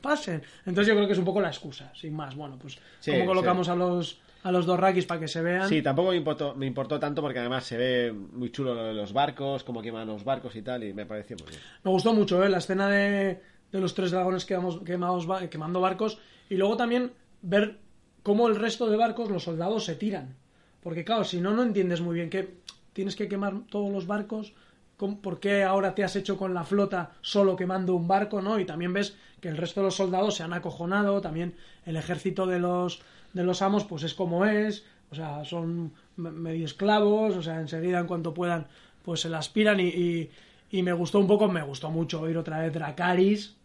[0.00, 0.42] Pasen.
[0.64, 2.36] Entonces yo creo que es un poco la excusa, sin más.
[2.36, 3.26] Bueno, pues Sí, como sí.
[3.26, 5.68] colocamos a los a los dos Rakis para que se vean.
[5.68, 8.94] Sí, tampoco me importó, me importó tanto porque además se ve muy chulo lo de
[8.94, 11.60] los barcos, cómo queman los barcos y tal, y me pareció muy bien.
[11.84, 12.48] Me gustó mucho, ¿eh?
[12.48, 16.18] La escena de, de los tres dragones quemados, quemados, quemando barcos.
[16.50, 17.78] Y luego también ver
[18.22, 20.34] cómo el resto de barcos, los soldados, se tiran.
[20.82, 22.56] Porque claro, si no, no entiendes muy bien que
[22.92, 24.52] tienes que quemar todos los barcos.
[24.96, 28.58] ¿Cómo- ¿Por qué ahora te has hecho con la flota solo quemando un barco, no?
[28.58, 31.20] Y también ves que el resto de los soldados se han acojonado.
[31.20, 31.54] También
[31.86, 33.00] el ejército de los,
[33.32, 34.84] de los amos, pues es como es.
[35.10, 37.36] O sea, son me- medio esclavos.
[37.36, 38.66] O sea, enseguida, en cuanto puedan,
[39.02, 39.80] pues se la aspiran.
[39.80, 40.30] Y, y,
[40.70, 43.56] y me gustó un poco, me gustó mucho oír otra vez Dracaris.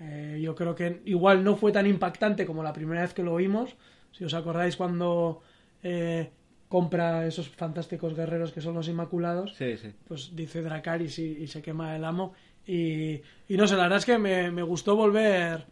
[0.00, 3.32] Eh, yo creo que igual no fue tan impactante como la primera vez que lo
[3.32, 3.76] oímos.
[4.10, 5.40] Si os acordáis cuando
[5.84, 6.30] eh,
[6.68, 9.92] compra esos fantásticos guerreros que son los Inmaculados, Sí, sí.
[10.08, 12.34] pues dice Dracaris y, y se quema el amo.
[12.66, 15.64] Y, y no sé, la verdad es que me, me gustó volver,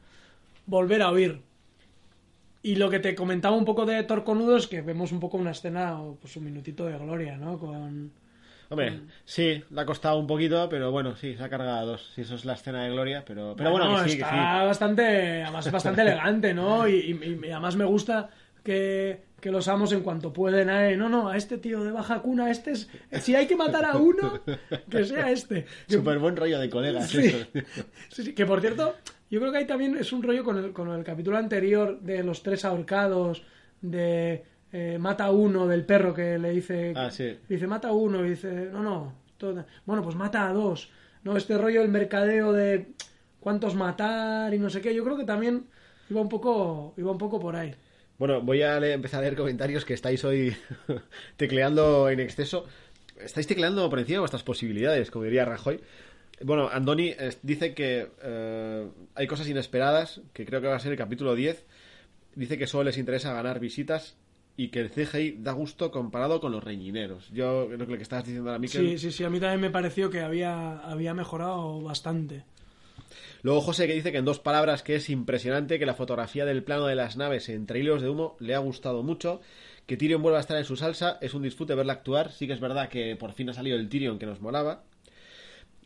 [0.66, 1.40] volver a oír.
[2.62, 5.53] Y lo que te comentaba un poco de Torconudo es que vemos un poco una
[5.53, 7.59] escena, o, pues un minutito de gloria, ¿no?
[7.59, 8.12] Con,
[8.68, 12.12] Hombre, sí, le ha costado un poquito, pero bueno, sí, se ha cargado a dos.
[12.14, 14.66] Sí, eso es la escena de Gloria, pero, pero bueno, que sí, que está sí.
[14.66, 16.87] bastante, además bastante elegante, ¿no?
[16.87, 18.31] Y, y- y además me gusta
[18.62, 22.20] que, que los amos en cuanto pueden, eh, no, no, a este tío de baja
[22.23, 22.88] cuna, este es,
[23.23, 24.40] si hay que matar a uno,
[24.88, 25.64] que sea este.
[25.88, 27.09] Que- Súper buen rollo de colegas.
[27.09, 27.29] Sí.
[28.11, 28.94] Sí, sí, que por cierto,
[29.31, 32.23] yo creo que ahí también es un rollo con el, con el capítulo anterior de
[32.25, 33.43] los tres ahorcados,
[33.81, 37.38] de eh, mata uno del perro que le dice, Ah, sí.
[37.49, 40.90] dice mata uno, y dice, no, no, todo- bueno, pues mata a dos.
[41.25, 42.93] No, este rollo, el mercadeo de
[43.40, 45.66] cuántos matar y no sé qué, yo creo que también
[46.09, 47.75] iba un poco, iba un poco por ahí.
[48.19, 50.55] Bueno, voy a le- empezar a leer comentarios que estáis hoy
[51.37, 52.66] tecleando en exceso.
[53.19, 55.81] Estáis tecleando por encima de vuestras posibilidades, como diría Rajoy.
[56.42, 60.92] Bueno, Andoni eh, dice que eh, hay cosas inesperadas, que creo que va a ser
[60.92, 61.64] el capítulo 10.
[62.35, 64.16] Dice que solo les interesa ganar visitas
[64.57, 67.29] y que el CGI da gusto comparado con los reñineros.
[67.31, 69.61] Yo creo que lo que estabas diciendo ahora, Miquel, Sí, sí, sí, a mí también
[69.61, 72.44] me pareció que había, había mejorado bastante.
[73.42, 76.62] Luego José que dice que en dos palabras que es impresionante, que la fotografía del
[76.62, 79.40] plano de las naves entre hilos de humo le ha gustado mucho,
[79.87, 82.53] que Tyrion vuelva a estar en su salsa, es un disfrute verla actuar, sí que
[82.53, 84.85] es verdad que por fin ha salido el Tyrion que nos molaba,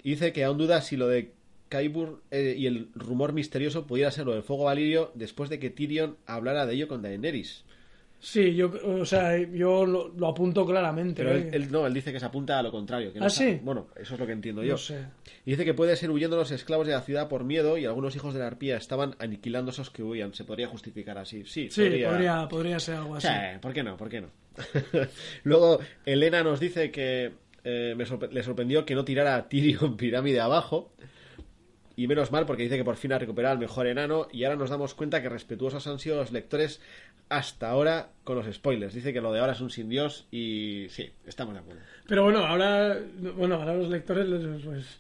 [0.04, 1.32] y dice que aún duda si lo de
[1.68, 5.70] Kaibur eh, y el rumor misterioso pudiera ser lo del fuego valirio después de que
[5.70, 7.64] Tyrion hablara de ello con Daenerys.
[8.20, 11.22] Sí, yo, o sea, yo lo, lo apunto claramente.
[11.22, 11.48] Pero ¿eh?
[11.52, 13.12] él, él- no, él dice que se apunta a lo contrario.
[13.12, 13.58] Que no ¿Ah, sí?
[13.62, 14.72] Bueno, eso es lo que entiendo yo.
[14.72, 15.04] No sé.
[15.44, 18.16] Y dice que puede ser huyendo los esclavos de la ciudad por miedo y algunos
[18.16, 20.32] hijos de la arpía estaban aniquilando a esos que huían.
[20.32, 21.44] Se podría justificar así.
[21.44, 23.26] Sí, Sí, podría, podría ser algo así.
[23.28, 23.96] Sí, ¿por qué no?
[23.98, 24.28] ¿Por qué no?
[25.44, 27.32] Luego, Elena nos dice que
[27.64, 30.92] eh, me sorpre- le sorprendió que no tirara a Tyrion pirámide abajo.
[31.96, 34.26] Y menos mal, porque dice que por fin ha recuperado al mejor enano.
[34.32, 36.80] Y ahora nos damos cuenta que respetuosos han sido los lectores
[37.28, 38.94] hasta ahora con los spoilers.
[38.94, 40.26] Dice que lo de ahora es un sin Dios.
[40.32, 41.80] Y sí, estamos de acuerdo.
[42.08, 42.98] Pero bueno, ahora,
[43.36, 44.26] bueno, ahora los lectores,
[44.64, 44.98] pues,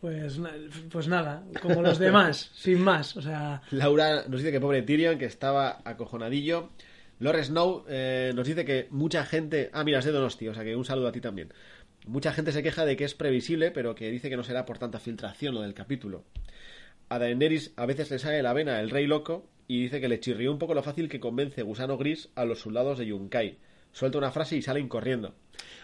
[0.00, 0.40] pues,
[0.90, 3.16] pues nada, como los demás, sin más.
[3.16, 6.70] O sea, Laura nos dice que pobre Tyrion, que estaba acojonadillo.
[7.20, 9.70] Lore Snow eh, nos dice que mucha gente.
[9.72, 11.52] Ah, mira, es de Donosti, o sea que un saludo a ti también.
[12.06, 14.78] Mucha gente se queja de que es previsible, pero que dice que no será por
[14.78, 16.24] tanta filtración lo del capítulo.
[17.08, 20.18] A Daenerys a veces le sale la vena el rey loco y dice que le
[20.20, 23.58] chirrió un poco lo fácil que convence Gusano Gris a los soldados de Yunkai.
[23.92, 25.34] Suelta una frase y salen corriendo.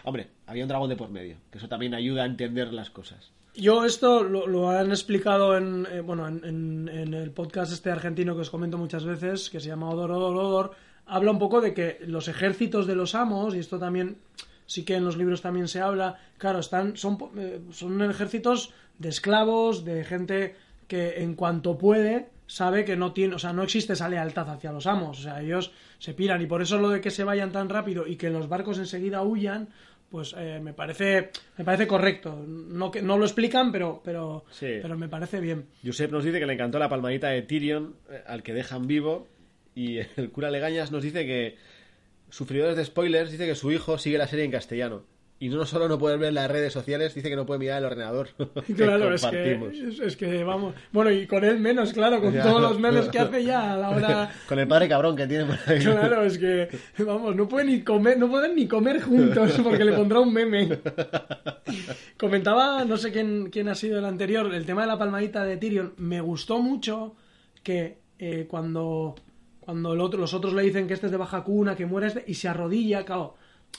[0.03, 3.31] Hombre, había un dragón de por medio, que eso también ayuda a entender las cosas.
[3.55, 8.33] yo esto lo, han explicado en, eh, bueno, en, en- en el podcast este argentino
[8.35, 10.71] que os comento muchas veces, que se llama Odor, Odor, Odor,
[11.05, 14.17] habla un poco de que los ejércitos de los amos, y esto también
[14.69, 19.09] sí que en los libros también se habla, claro, están, son, eh, son ejércitos de
[19.09, 20.55] esclavos, de gente
[20.87, 24.71] que en cuanto puede sabe que no tiene, o sea, no existe esa lealtad hacia
[24.71, 27.51] los amos, o sea, ellos se piran y por eso lo de que se vayan
[27.51, 29.69] tan rápido y que los barcos enseguida huyan,
[30.11, 34.77] pues eh, me parece me parece correcto, no que no lo explican, pero pero Sí.
[34.81, 35.65] pero me parece bien.
[35.83, 39.27] Josep nos dice que le encantó la palmadita de Tyrion, eh, al que dejan vivo.
[39.75, 41.55] Y el cura Legañas nos dice que,
[42.29, 45.03] sufridores de spoilers, dice que su hijo sigue la serie en castellano.
[45.41, 47.85] Y no solo no puede ver las redes sociales, dice que no puede mirar el
[47.85, 48.27] ordenador.
[48.67, 49.53] que Claro, es que,
[49.87, 52.43] es, es que vamos, bueno, y con él menos, claro, con Ya.
[52.43, 55.45] todos los memes que hace ya a la hora Con el padre cabrón que tiene
[55.45, 55.79] por ahí.
[55.79, 56.67] Claro, es que,
[57.05, 60.77] vamos, no pueden ni comer, no pueden ni comer juntos porque le pondrá un meme.
[62.17, 65.57] Comentaba, no sé quién, quién ha sido el anterior, el tema de la palmadita de
[65.57, 65.93] Tyrion.
[65.97, 67.15] Me gustó mucho
[67.63, 69.15] que eh, cuando,
[69.69, 72.07] cuando el otro, los otros le dicen que este es de baja cuna, que muere
[72.07, 73.35] este, y se arrodilla, claro.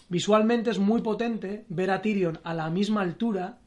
[0.08, 3.58] visualmente es muy potente ver a Tyrion a la misma altura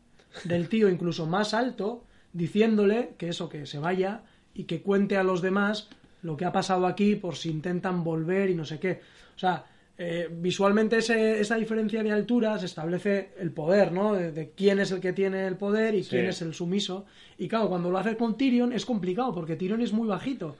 [0.45, 5.23] del tío, incluso más alto, diciéndole que eso, que se vaya y que cuente a
[5.23, 5.89] los demás
[6.21, 9.01] lo que ha pasado aquí por si intentan volver y no sé qué.
[9.35, 9.65] O sea,
[9.97, 14.13] eh, visualmente ese- esa diferencia de altura se establece el poder, ¿no?
[14.13, 16.11] De, de quién es el que tiene el poder y Sí.
[16.11, 17.05] quién es el sumiso.
[17.37, 20.55] Y claro, cuando lo haces con Tyrion es complicado porque Tyrion es muy bajito,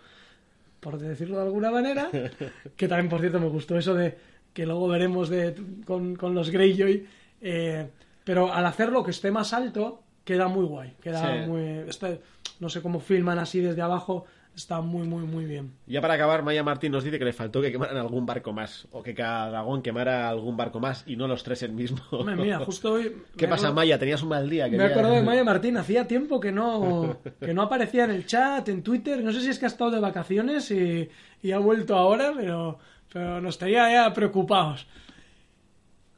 [0.84, 2.10] por decirlo de alguna manera.
[2.78, 4.16] que también, por cierto, me gustó eso de
[4.54, 7.08] que luego veremos de, con, con los Greyjoy.
[7.42, 7.88] eh,
[8.24, 10.94] pero al hacerlo que esté más alto, queda muy guay.
[11.02, 11.50] Queda Sí.
[11.50, 11.62] muy.
[11.90, 12.22] este-
[12.60, 14.26] no sé cómo filman así desde abajo.
[14.56, 15.74] Está muy, muy, muy bien.
[15.88, 18.88] Ya para acabar, Maya Martín nos dice que le faltó que quemaran algún barco más.
[18.92, 21.98] O que cada dragón quemara algún barco más y no los tres el mismo.
[22.12, 23.16] Hombre, mira, justo hoy.
[23.36, 23.98] ¿Qué pasa, acuerdo- Maya?
[23.98, 24.68] Tenías un mal día.
[24.68, 28.70] Me acuerdo de Maya Martín, hacía tiempo que no, que no aparecía en el chat,
[28.70, 31.10] en Twitter, no sé si es que ha estado de vacaciones y,
[31.42, 32.78] y ha vuelto ahora, pero,
[33.12, 34.86] pero nos estaría ya preocupados.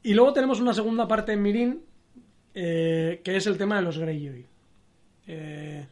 [0.04, 1.82] Y luego tenemos una segunda parte en Mirin,
[2.54, 4.46] eh, que es el tema de los Greyjoy.
[5.28, 5.86] Eh,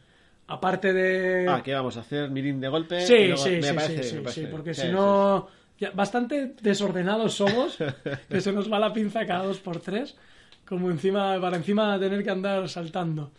[0.46, 1.46] aparte de...
[1.48, 2.30] Ah, ¿qué vamos a hacer?
[2.30, 3.00] Mirin de golpe.
[3.00, 4.50] Sí, y luego- sí, me sí, parece- sí, sí, me parece sí, bien.
[4.50, 5.48] porque Sí, si no...
[5.78, 7.78] ya, bastante desordenados somos,
[8.28, 10.16] que se nos va la pinza cada dos por tres,
[10.66, 13.32] como encima, para encima tener que andar saltando.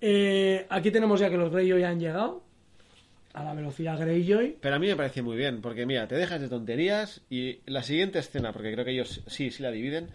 [0.00, 2.42] Eh, aquí tenemos ya que los Greyjoy han llegado,
[3.32, 4.56] a la velocidad Greyjoy.
[4.60, 7.82] Pero a mí me parece muy bien, porque mira, te dejas de tonterías y la
[7.82, 10.08] siguiente escena, porque creo que ellos sí, sí la dividen,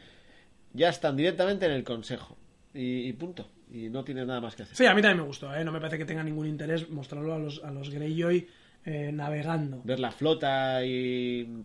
[0.73, 2.35] ya están directamente en el consejo.
[2.75, 3.47] Y, y punto.
[3.71, 4.75] Y no tienes nada más que hacer.
[4.75, 5.63] Sí, a mí también me gustó, ¿eh?
[5.63, 8.47] no me parece que tenga ningún interés mostrarlo a los, a los Greyjoy
[8.85, 9.81] eh, navegando.
[9.83, 11.63] Ver la flota y,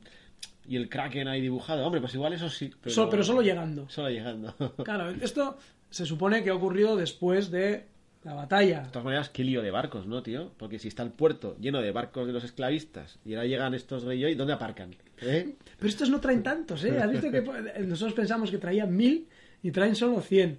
[0.66, 1.84] y el Kraken ahí dibujado.
[1.84, 2.70] Hombre, pues igual eso sí.
[2.80, 3.88] Pero, So- pero solo llegando.
[3.90, 4.54] Solo llegando.
[4.58, 5.58] De Claro, esto
[5.90, 7.84] se supone que ha ocurrido después de
[8.24, 8.84] la batalla.
[8.92, 10.52] todas maneras, qué lío de barcos, ¿no, tío?
[10.58, 14.04] Porque si está el puerto lleno de barcos de los esclavistas y ahora llegan estos
[14.04, 14.94] Greyjoy, ¿dónde aparcan?
[15.20, 15.54] ¿Eh?
[15.78, 16.98] Pero estos no traen tantos, ¿eh?
[16.98, 17.42] ¿Has visto que
[17.86, 19.26] nosotros pensamos que traían mil
[19.62, 20.58] y traen solo cien?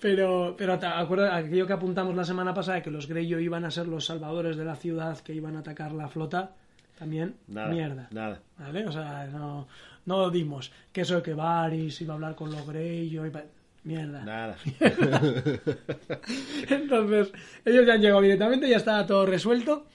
[0.00, 3.70] Pero, pero te acuerdas aquello que apuntamos la semana pasada, que los Greyjoy iban a
[3.70, 6.52] ser los salvadores de la ciudad que iban a atacar la flota,
[6.98, 7.68] también Nada.
[7.68, 8.08] mierda.
[8.12, 8.40] Nada.
[8.58, 8.86] ¿Vale?
[8.86, 9.66] O sea, no,
[10.06, 13.32] no dimos que eso de que Varys iba a hablar con los Greyjoy,
[13.84, 14.24] mierda.
[14.24, 14.56] Nada.
[16.68, 17.32] Entonces,
[17.64, 19.86] ellos ya han llegado directamente, ya está todo resuelto.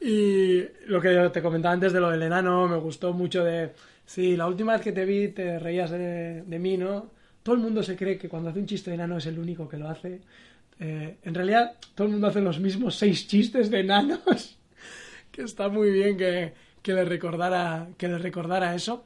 [0.00, 3.72] Y lo que te comentaba antes de lo del enano, me gustó mucho de...
[4.04, 7.10] Sí, la última vez que te vi te reías de, de mí, ¿no?
[7.46, 9.68] Todo el mundo se cree que cuando hace un chiste de enano es el único
[9.68, 10.20] que lo hace.
[10.80, 14.58] Eh, en realidad, todo el mundo hace los mismos seis chistes de enanos.
[15.30, 19.04] que está muy bien que, que le recordara que le recordara eso.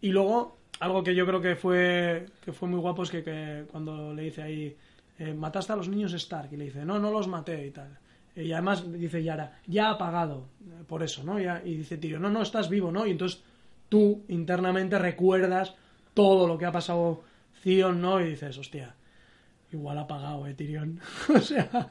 [0.00, 3.64] Y luego, algo que yo creo que fue, que fue muy guapo es que, que
[3.72, 4.76] cuando le dice ahí,
[5.18, 7.98] eh, mataste a los niños Stark, y le dice, no, no los maté y tal.
[8.36, 11.40] Y además dice Yara, ya ha apagado, eh, por eso, ¿no?
[11.40, 13.08] Y dice Tyrion, no, no, estás vivo, ¿no?
[13.08, 13.42] Y entonces
[13.88, 15.74] tú internamente recuerdas
[16.14, 17.24] todo lo que ha pasado
[17.62, 18.20] Theon, ¿no?
[18.20, 18.94] Y dices, hostia,
[19.72, 21.00] igual ha pagado, eh, Tyrion.
[21.34, 21.90] o sea,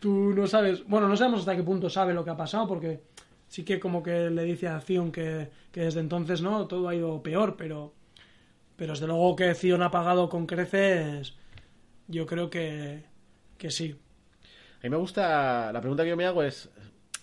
[0.00, 3.00] tú no sabes, bueno, no sabemos hasta qué punto sabe lo que ha pasado, porque
[3.48, 6.66] sí que como que le dice a Theon que, que desde entonces, ¿no?
[6.66, 7.94] Todo ha ido peor, pero,
[8.76, 11.34] pero desde luego que Theon ha pagado con creces,
[12.08, 13.04] yo creo que,
[13.58, 13.96] que sí.
[14.80, 15.72] A mí me gusta.
[15.72, 16.68] La pregunta que yo me hago es: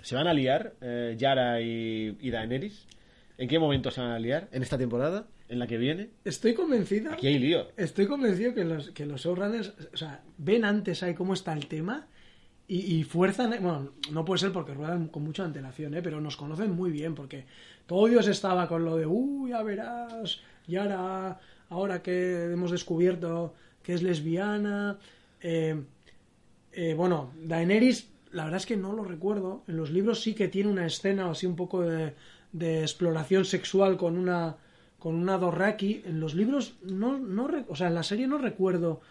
[0.02, 2.88] ¿se van a liar eh, Yara y, y Daenerys?
[3.38, 4.50] ¿En qué momento se van a liar?
[4.52, 5.26] ¿En esta temporada?
[5.50, 6.10] ¿En la que viene?
[6.24, 7.12] Estoy convencido.
[7.12, 7.68] Aquí hay lío.
[7.78, 11.68] Estoy convencido que los, que los showrunners, o sea, ven antes ahí cómo está el
[11.68, 12.08] tema
[12.68, 13.52] y, y fuerzan.
[13.62, 16.02] Bueno, no puede ser porque ruedan con mucha antelación, ¿eh?
[16.02, 17.46] pero nos conocen muy bien porque
[17.86, 23.54] todo Dios estaba con lo de, uy, ya verás, Yara, ahora que hemos descubierto
[23.84, 24.98] que es lesbiana.
[25.42, 25.84] eh,
[26.72, 29.64] eh, bueno, Daenerys, la verdad es que no lo recuerdo.
[29.68, 32.16] En los libros sí que tiene una escena así un poco de,
[32.52, 34.58] de exploración sexual con una
[35.04, 36.02] con una Dorraki.
[36.06, 39.02] En los libros no, no o sea, en la serie no recuerdo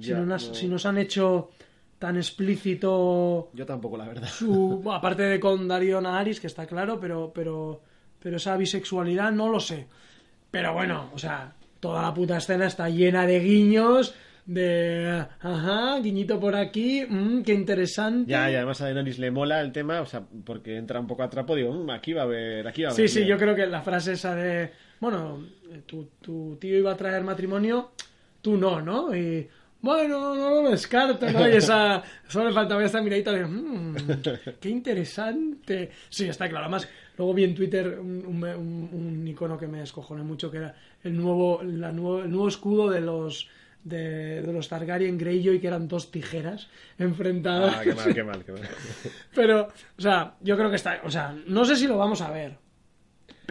[0.00, 0.54] si, Ya, nos, no.
[0.54, 1.50] si nos han hecho
[1.98, 4.28] tan explícito Yo tampoco, la verdad.
[4.28, 7.82] su aparte de con Darío Naharis, que está claro, pero pero
[8.18, 9.86] pero esa bisexualidad no lo sé.
[10.50, 14.14] Pero bueno, o sea, toda la puta escena está llena de guiños,
[14.46, 18.30] de ajá, guiñito por aquí, mm, qué interesante.
[18.30, 21.22] Ya, y además a Daenerys le mola el tema, o sea, porque entra un poco
[21.24, 23.08] a trapo, digo, "Mm, aquí va a haber, aquí va a Sí, haber.
[23.10, 23.28] sí, lío".
[23.30, 24.70] yo creo que la frase esa de,
[25.02, 27.90] bueno, eh, tu, tu tío iba a traer matrimonio,
[28.40, 29.14] tú no, ¿no?
[29.14, 29.48] Y
[29.80, 31.48] bueno, no lo descarto, ¿no?
[31.48, 33.96] Y esa, solo le faltaba esa miradita de, "Mm,
[34.60, 35.90] qué interesante.
[36.08, 36.66] Sí, está claro.
[36.66, 36.88] Además,
[37.18, 40.74] luego vi en Twitter un, un, un- un icono que me descojoné mucho, que era
[41.02, 43.48] el nuevo, la nuevo, el nuevo escudo de los
[43.82, 46.68] de, de los Targaryen Greyjoy, que eran dos tijeras
[47.00, 47.74] enfrentadas.
[47.76, 48.62] Ah, qué mal, qué mal, qué mal.
[49.34, 51.00] Pero, o sea, yo creo que está.
[51.04, 52.56] O sea, no sé si lo vamos a ver.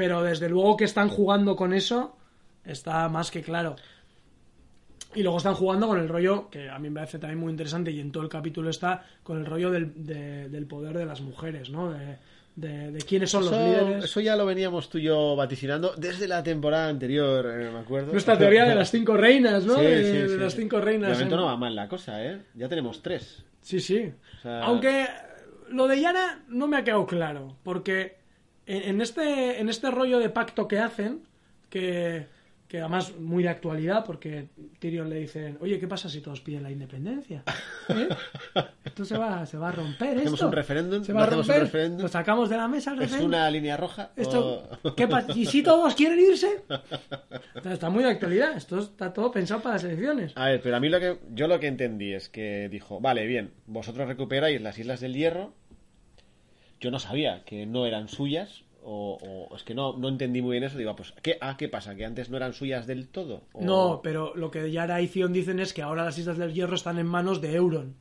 [0.02, 2.18] Pero desde luego que están jugando con eso,
[2.66, 3.76] está más que claro.
[5.14, 7.92] Y luego están jugando con el rollo, que a mí me parece también muy interesante,
[7.92, 11.22] y en todo el capítulo está con el rollo del, de- del poder de las
[11.22, 11.92] mujeres, ¿no?
[11.94, 12.18] De,
[12.56, 14.06] de- de quiénes son los líderes.
[14.06, 18.12] eso ya lo veníamos tú y yo vaticinando desde la temporada anterior, eh, me acuerdo.
[18.12, 19.76] Nuestra teoría de las cinco reinas, ¿no?
[19.76, 20.38] Sí, de, sí, de sí.
[20.38, 21.12] las cinco De reinas.
[21.12, 22.42] momento en- no va mal la cosa, ¿eh?
[22.56, 23.44] Ya tenemos tres.
[23.62, 24.12] Sí, sí.
[24.40, 25.06] O sea- Aunque
[25.70, 28.21] lo de Yara no me ha quedado claro, porque
[28.66, 31.22] en, en este, en este rollo de pacto que hacen,
[31.70, 32.28] que,
[32.68, 34.48] que además muy de actualidad, porque
[34.80, 37.44] Tyrion le dicen, oye, ¿qué pasa si todos piden la independencia?
[37.90, 38.08] ¿Eh?
[38.86, 40.46] Esto se va, se va a romper ¿Hacemos esto.
[40.48, 41.04] un referéndum?
[41.04, 41.64] Se ¿No va a hacemos un romper.
[41.66, 42.02] referéndum?
[42.04, 44.12] Lo sacamos de la mesa el ¿Es una línea roja?
[44.16, 45.34] Esto, o- ¿qué pasa?
[45.36, 46.64] ¿Y si todos quieren irse?
[47.66, 48.56] Está muy de actualidad.
[48.56, 50.32] Esto está todo pensado para las elecciones.
[50.36, 53.26] A ver, pero a mí lo que yo lo que entendí es que dijo, vale,
[53.28, 55.54] bien, vosotros recuperáis las Islas del Hierro.
[56.82, 59.18] Yo no sabía que no eran suyas o,
[59.50, 60.78] o es que no, no entendí muy bien eso.
[60.78, 61.96] Digo, pues ¿qué, ah, ¿qué pasa?
[61.96, 63.44] ¿Que antes no eran suyas del todo?
[63.54, 66.54] O- No, pero lo que Yara y Theon dicen es que ahora las Islas del
[66.54, 67.96] Hierro están en manos de Euron.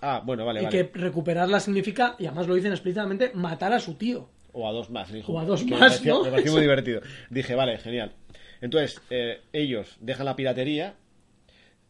[0.00, 0.90] Ah, bueno, vale, y vale.
[0.90, 4.28] que recuperarlas significa, y además lo dicen explícitamente, matar a su tío.
[4.52, 5.12] O a dos más.
[5.12, 5.32] dijo.
[5.32, 6.24] O a dos Que más, me pareció, ¿no?
[6.24, 7.00] me pareció muy divertido.
[7.30, 8.12] Dije, vale, genial.
[8.60, 10.94] Entonces, eh, ellos dejan la piratería,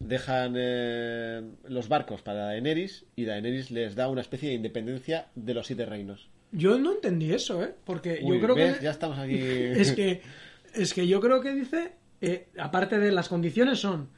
[0.04, 5.54] dejan eh, los barcos para Daenerys y Daenerys les da una especie de independencia de
[5.54, 6.28] los siete reinos.
[6.52, 7.74] Yo no entendí eso, ¿eh?
[7.84, 8.78] Porque Uy, yo creo ¿ves?
[8.78, 8.84] que...
[8.84, 9.38] Ya estamos aquí.
[9.40, 10.22] Es que,
[10.74, 14.10] es que yo creo que dice, eh, aparte de las condiciones son,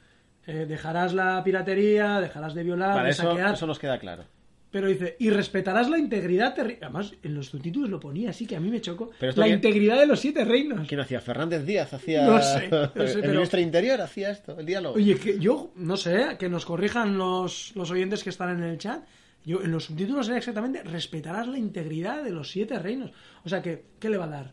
[0.45, 4.25] eh, dejarás la piratería, dejarás de violar, Para de eso, saquear, eso nos queda claro.
[4.71, 6.77] Pero dice, y respetarás la integridad terri-".
[6.81, 9.11] Además, en los subtítulos lo ponía así que a mí me chocó.
[9.19, 10.87] Pero La que- integridad de los siete reinos.
[10.87, 11.21] ¿Quién hacía?
[11.21, 12.25] Fernández Díaz hacía.
[12.25, 14.95] No sé, no sé, el pero- ministro interior hacía esto, el diálogo.
[14.95, 18.77] Oye, que yo no sé, que nos corrijan los, los oyentes que están en el
[18.77, 19.03] chat.
[19.45, 23.11] Yo en los subtítulos era exactamente respetarás la integridad de los siete reinos.
[23.45, 24.51] O sea que, ¿qué le va a dar?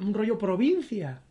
[0.00, 1.22] ¿Un rollo provincia?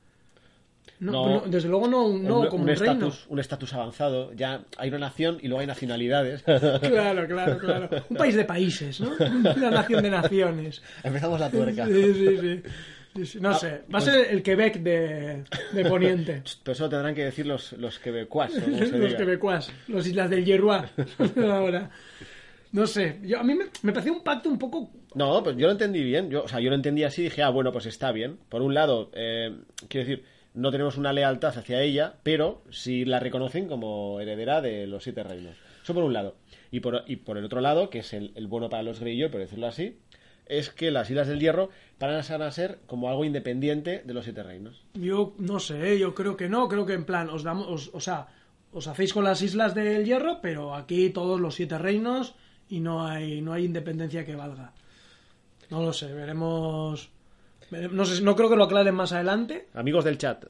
[1.03, 1.29] No, No.
[1.29, 3.11] no, desde luego no, no un, como un un, reino.
[3.29, 4.33] un estatus avanzado.
[4.33, 6.43] Ya hay una nación y luego hay nacionalidades.
[6.81, 7.89] Claro, claro, claro.
[8.09, 9.11] Un país de países, ¿no?
[9.19, 10.81] Una nación de naciones.
[11.03, 11.85] Empezamos la tuerca.
[11.85, 12.61] Sí, sí, sí.
[13.15, 13.39] Sí, sí.
[13.39, 16.41] No sé, va a ser el Quebec de, de Poniente.
[16.63, 19.17] Pero eso tendrán que decir los, los quebecuas, los diga.
[19.17, 20.85] quebecuas, los Islas del Hierrois.
[21.37, 21.91] Ahora.
[22.71, 25.67] No sé, yo, a mí me, me pareció un pacto un poco No, pues yo
[25.67, 26.27] lo entendí bien.
[26.31, 28.39] Yo, o sea, yo lo entendí así y dije, ah, bueno, pues está bien.
[28.49, 29.55] Por un lado, eh,
[29.87, 34.87] quiero decir, no tenemos una lealtad hacia ella, pero sí la reconocen como heredera de
[34.87, 35.55] los siete reinos.
[35.83, 36.35] Eso por un lado.
[36.71, 39.39] Y por, y por el otro lado, que es el, bueno para los Greyjoy, por
[39.41, 39.97] decirlo así,
[40.45, 42.11] es que las Islas del Hierro van
[42.41, 44.83] a ser como algo independiente de los siete reinos.
[44.93, 47.99] Yo no sé, yo creo que no, creo que en plan, os damos, os- o
[47.99, 48.27] sea,
[48.71, 52.35] os hacéis con las islas del hierro, pero aquí todos los siete reinos
[52.69, 54.73] y no hay, no hay independencia que valga.
[55.69, 57.09] No lo sé, veremos.
[57.73, 59.67] Vere- No sé, no creo que lo aclaren más adelante.
[59.73, 60.45] Amigos del chat,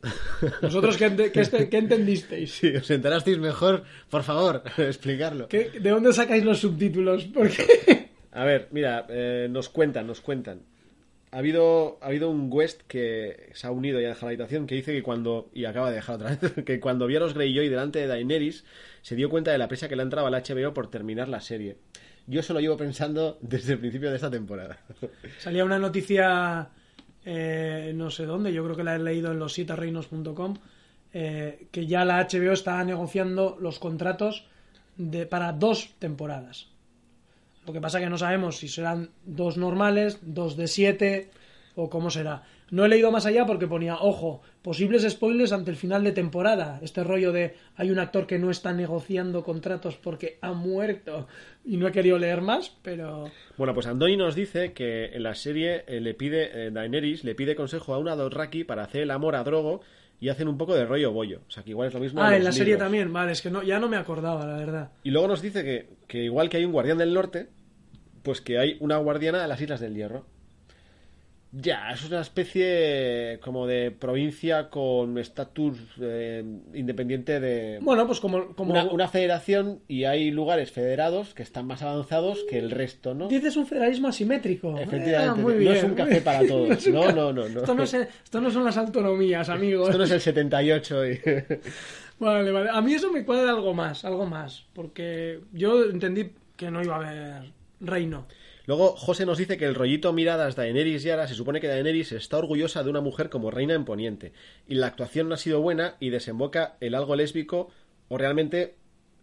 [0.62, 2.51] ¿Vosotros qué, ente- qué este- qué entendisteis?
[2.53, 5.47] si os enterasteis mejor, por favor, explicarlo.
[5.47, 7.25] ¿Qué- ¿De dónde sacáis los subtítulos?
[7.25, 10.62] Porque A ver, mira, eh, nos cuentan, nos cuentan.
[11.31, 14.67] Ha habido, ha habido un West que se ha unido y ha dejado la habitación
[14.67, 17.33] que dice que cuando, y acaba de dejar otra vez, que cuando vio a los
[17.33, 18.65] Greyjoy delante de Daenerys,
[19.01, 21.77] se dio cuenta de la presa que le entraba al HBO por terminar la serie.
[22.27, 24.79] Yo eso lo llevo pensando desde el principio de esta temporada.
[25.39, 26.69] salía una noticia,
[27.25, 30.55] eh, no sé dónde, yo creo que la he leído en los sieterreinos.com,
[31.13, 34.45] eh, que ya la HBO está negociando los contratos
[34.97, 36.67] de, para dos temporadas.
[37.65, 41.29] Lo que pasa que no sabemos si serán dos normales, dos de siete
[41.75, 42.43] o cómo será.
[42.73, 46.79] No he leído más allá porque ponía, ojo, posibles spoilers ante el final de temporada.
[46.81, 51.27] Este rollo de hay un actor que no está negociando contratos porque ha muerto
[51.63, 53.29] y no he querido leer más, pero...
[53.59, 57.36] Bueno, pues Andoni nos dice que en la serie eh, le pide, eh, Daenerys le
[57.36, 59.81] pide consejo a una Dothraki para hacer el amor a Drogo
[60.19, 61.41] y hacen un poco de rollo bollo.
[61.47, 62.23] O sea, que igual es lo mismo.
[62.23, 64.91] Ah, en la serie también, vale, es que no, ya no me acordaba, la verdad.
[65.03, 67.49] Y luego nos dice que, que igual que hay un guardián del norte,
[68.24, 70.32] pues que hay una guardiana de las Islas del Hierro.
[71.56, 76.43] Ya, es una especie como de provincia con estatus eh,
[76.74, 77.78] independiente de...
[77.80, 82.43] Bueno, pues como, como una, una federación y hay lugares federados que están más avanzados
[82.49, 83.28] que el resto, ¿no?
[83.28, 84.76] dices un federalismo asimétrico.
[84.80, 85.74] Efectivamente, Ah, muy no bien.
[85.74, 86.88] es un café para todos.
[86.88, 87.60] No, no, no, no.
[87.60, 89.89] Esto no, es- esto no son las autonomías, amigos.
[89.89, 91.20] Esto no es el 78 y...
[92.20, 92.70] Vale, vale.
[92.72, 94.66] A mí eso me cuadra algo más, algo más.
[94.74, 97.51] Porque yo entendí que no iba a haber
[97.82, 98.28] reino.
[98.66, 102.11] Luego, José nos dice que el rollito miradas Daenerys y Yara se supone que Daenerys
[102.14, 104.32] está orgullosa de una mujer como reina en Poniente.
[104.68, 107.70] Y la actuación no ha sido buena y desemboca el algo lésbico
[108.07, 108.76] o realmente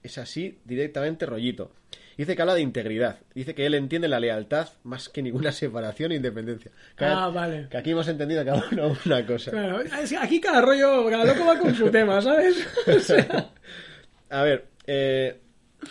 [0.03, 1.72] es así directamente rollito.
[2.18, 3.20] Dice que habla de integridad.
[3.34, 6.70] Dice que él entiende la lealtad más que ninguna separación e independencia.
[6.95, 7.66] Cada- Ah, vale.
[7.70, 9.53] Que aquí hemos entendido cada uno una cosa.
[9.53, 12.66] Claro, es que aquí cada rollo, cada loco va con su tema, ¿sabes?
[12.86, 13.51] O sea,
[14.28, 15.41] A ver, eh,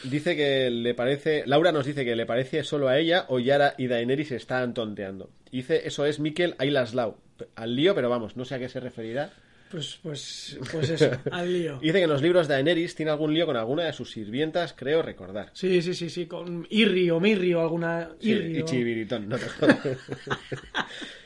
[0.03, 1.43] dice que le parece.
[1.45, 5.29] Laura nos dice que le parece solo a ella o Yara y Daenerys están tonteando.
[5.51, 7.17] Dice, eso es Mikel Ailaslau.
[7.55, 9.31] Al lío, pero vamos, no sé a qué se referirá.
[9.71, 11.79] pues, pues, pues eso, al lío.
[11.79, 14.73] Dice que en los libros de Daenerys tiene algún lío con alguna de sus sirvientas,
[14.73, 15.49] creo recordar.
[15.53, 18.09] Sí, sí, sí, sí, con Irri o Mirri o alguna...
[18.19, 19.79] Sí, Irri y Chiviritón, no te jodas.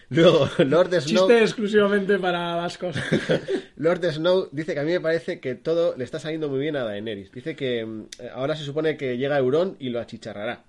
[0.10, 2.95] Luego, Lord Snow, Chiste exclusivamente para vascos.
[3.78, 6.76] Lord Snow dice que a mí me parece que todo le está saliendo muy bien
[6.76, 7.32] a Daenerys.
[7.32, 10.64] Dice que mm, ahora se supone que llega Euron y lo achicharrará.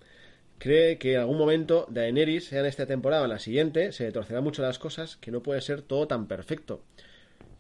[0.58, 4.04] Cree que en algún momento Daenerys, sea en esta temporada o en la siguiente, se
[4.04, 6.82] le torcerán mucho las cosas, que no puede ser todo tan perfecto.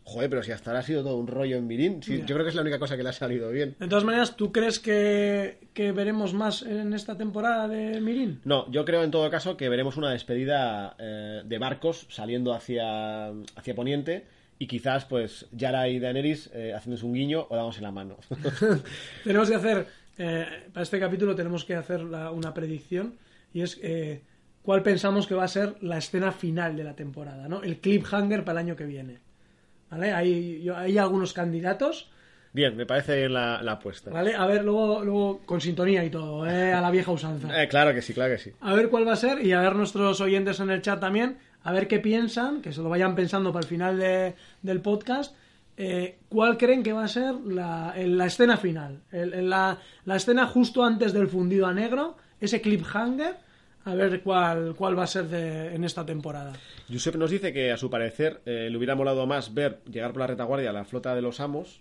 [0.06, 2.50] Joder, pero si hasta ahora ha sido todo un rollo en Mirin, yo creo que
[2.50, 3.74] es la única cosa que le ha salido bien.
[3.80, 8.40] De todas maneras, ¿tú crees que, que veremos más en esta temporada de Mirin?
[8.44, 13.28] No, yo creo en todo caso que veremos una despedida eh, de barcos saliendo hacia,
[13.28, 14.26] hacia Poniente
[14.58, 18.18] y quizás pues Yara y Daenerys eh, haciéndose un guiño o dándose la mano.
[19.24, 19.86] Tenemos que hacer,
[20.18, 23.14] eh, para este capítulo tenemos que hacer la- una predicción
[23.54, 24.20] y es eh,
[24.62, 27.62] cuál pensamos que va a ser la escena final de la temporada, ¿no?
[27.62, 29.23] El cliffhanger para el año que viene.
[29.90, 30.12] ¿Vale?
[30.12, 32.10] Hay, yo- hay algunos candidatos,
[32.52, 34.12] Bien, me parece bien la, la apuesta.
[34.12, 34.32] ¿vale?
[34.36, 36.72] A ver, luego, luego con sintonía y todo, ¿eh?
[36.72, 37.60] A la vieja usanza.
[37.60, 38.52] Eh, claro que sí, claro que sí.
[38.60, 41.36] A ver cuál va a ser y a ver nuestros oyentes en el chat también,
[41.64, 45.34] a ver qué piensan, que se lo vayan pensando para el final de- del podcast.
[45.76, 49.00] eh, ¿Cuál creen que va a ser la, el- la escena final?
[49.10, 53.34] El- el- la, la escena justo antes del fundido a negro, ese cliffhanger,
[53.84, 56.52] a ver cuál, cuál va a ser de- en esta temporada.
[56.88, 60.20] Giuseppe nos dice que a su parecer eh, le hubiera molado más ver llegar por
[60.20, 61.80] la retaguardia a la flota de los amos.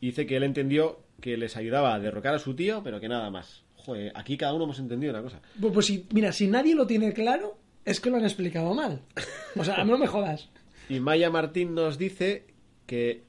[0.00, 3.08] Y dice que él entendió que les ayudaba a derrocar a su tío, pero que
[3.08, 3.62] nada más.
[3.76, 5.40] Joder, aquí cada uno hemos entendido una cosa.
[5.60, 9.00] Pues, pues si, mira, si nadie lo tiene claro, es que lo han explicado mal.
[9.56, 10.48] O sea, no me jodas.
[10.88, 12.44] Y Maya Martín nos dice
[12.86, 13.22] que.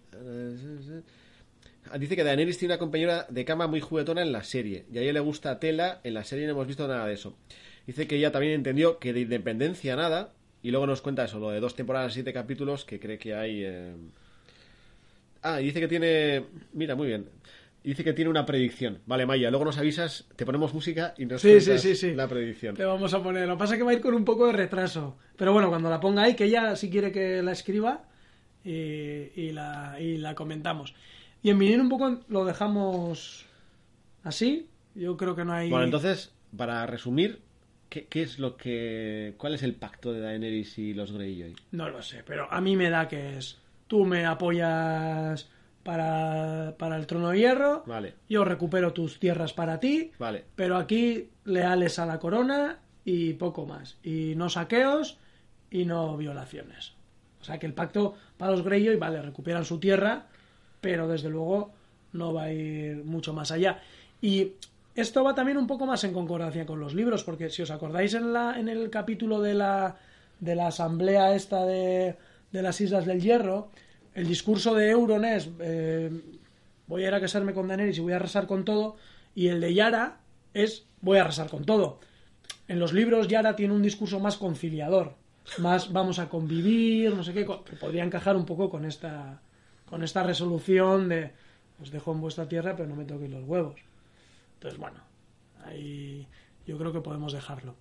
[1.94, 4.86] Eh, Dice que Daenerys tiene una compañera de cama muy juguetona en la serie.
[4.92, 6.02] Y a ella le gusta Tela.
[6.04, 7.38] En la serie no hemos visto nada de eso.
[7.88, 10.34] Dice que ella también entendió que de independencia nada.
[10.64, 13.64] Y luego nos cuenta eso, lo de dos temporadas, siete capítulos, que cree que hay.
[13.64, 13.94] eh,
[15.44, 16.44] Ah, y dice que tiene.
[16.74, 17.30] Mira, muy bien.
[17.84, 18.98] Dice que tiene una predicción.
[19.06, 22.16] Vale, Maya, luego nos avisas, te ponemos música y nos Sí, sí, sí, sí.
[22.16, 22.76] la predicción.
[22.76, 23.48] Te vamos a poner.
[23.48, 25.20] Lo que pasa es que va a ir con un poco de retraso.
[25.38, 28.06] Pero bueno, cuando la ponga ahí, que ella si quiere que la escriba
[28.64, 30.96] y, y la, y la comentamos.
[31.46, 33.46] Y en Minin un poco lo dejamos
[34.24, 34.68] así.
[34.96, 35.70] Yo creo que no hay.
[35.70, 37.40] Bueno, entonces, para resumir,
[37.88, 39.36] ¿qué, qué es lo que.
[39.38, 41.56] ¿Cuál es el pacto de Daenerys y los Greyjoy?
[41.70, 43.60] No lo sé, pero a mí me da que es.
[43.86, 45.48] Tú me apoyas
[45.84, 47.84] para, para el trono de hierro.
[47.86, 50.14] Vale, Yo recupero tus tierras para ti.
[50.18, 50.46] vale.
[50.56, 54.00] Pero aquí leales a la corona y poco más.
[54.02, 55.20] Y no saqueos
[55.70, 56.94] y no violaciones.
[57.40, 60.26] O sea que el pacto para los Greyjoy, vale, recuperan su tierra,
[60.86, 61.72] pero desde luego
[62.14, 63.82] no va a ir mucho más allá.
[64.22, 64.52] Y
[64.94, 68.14] esto va también un poco más en concordancia con los libros, porque si os acordáis
[68.14, 69.98] en, la, en el capítulo de la,
[70.40, 72.18] de la asamblea esta de,
[72.52, 73.72] de las Islas del Hierro,
[74.14, 76.12] el discurso de Euron es eh,
[76.86, 78.96] voy a ir a casarme con Daenerys y voy a arrasar con todo,
[79.34, 80.20] y el de Yara
[80.54, 81.98] es voy a arrasar con todo.
[82.68, 85.16] En los libros Yara tiene un discurso más conciliador,
[85.58, 89.42] más vamos a convivir, no sé qué, que podría encajar un poco con esta
[89.86, 91.32] con esta resolución de
[91.82, 93.76] os dejo en vuestra tierra pero no me toquéis los huevos.
[94.56, 94.98] Entonces, bueno,
[95.66, 96.28] ahí
[96.66, 97.76] yo creo que podemos dejarlo.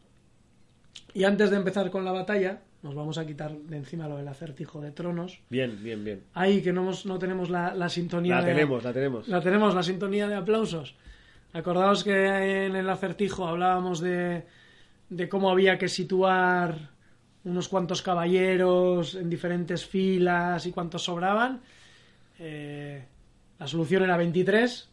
[1.13, 4.27] Y antes de empezar con la batalla, nos vamos a quitar de encima lo del
[4.29, 5.41] acertijo de tronos.
[5.49, 6.25] Bien, bien, bien.
[6.35, 8.37] Ahí que no, hemos- no tenemos la, la sintonía.
[8.37, 9.29] La de- tenemos, la tenemos.
[9.29, 10.95] la tenemos, la sintonía de aplausos.
[11.53, 14.45] Acordaos que en el acertijo hablábamos de,
[15.09, 16.91] de cómo había que situar
[17.45, 21.61] unos cuantos caballeros en diferentes filas y cuántos sobraban.
[22.39, 23.05] Eh,
[23.59, 24.91] la solución era 23.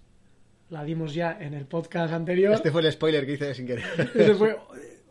[0.70, 2.54] La dimos ya en el podcast anterior.
[2.54, 3.84] Este fue el spoiler que hice sin querer.
[4.16, 4.58] Ese fue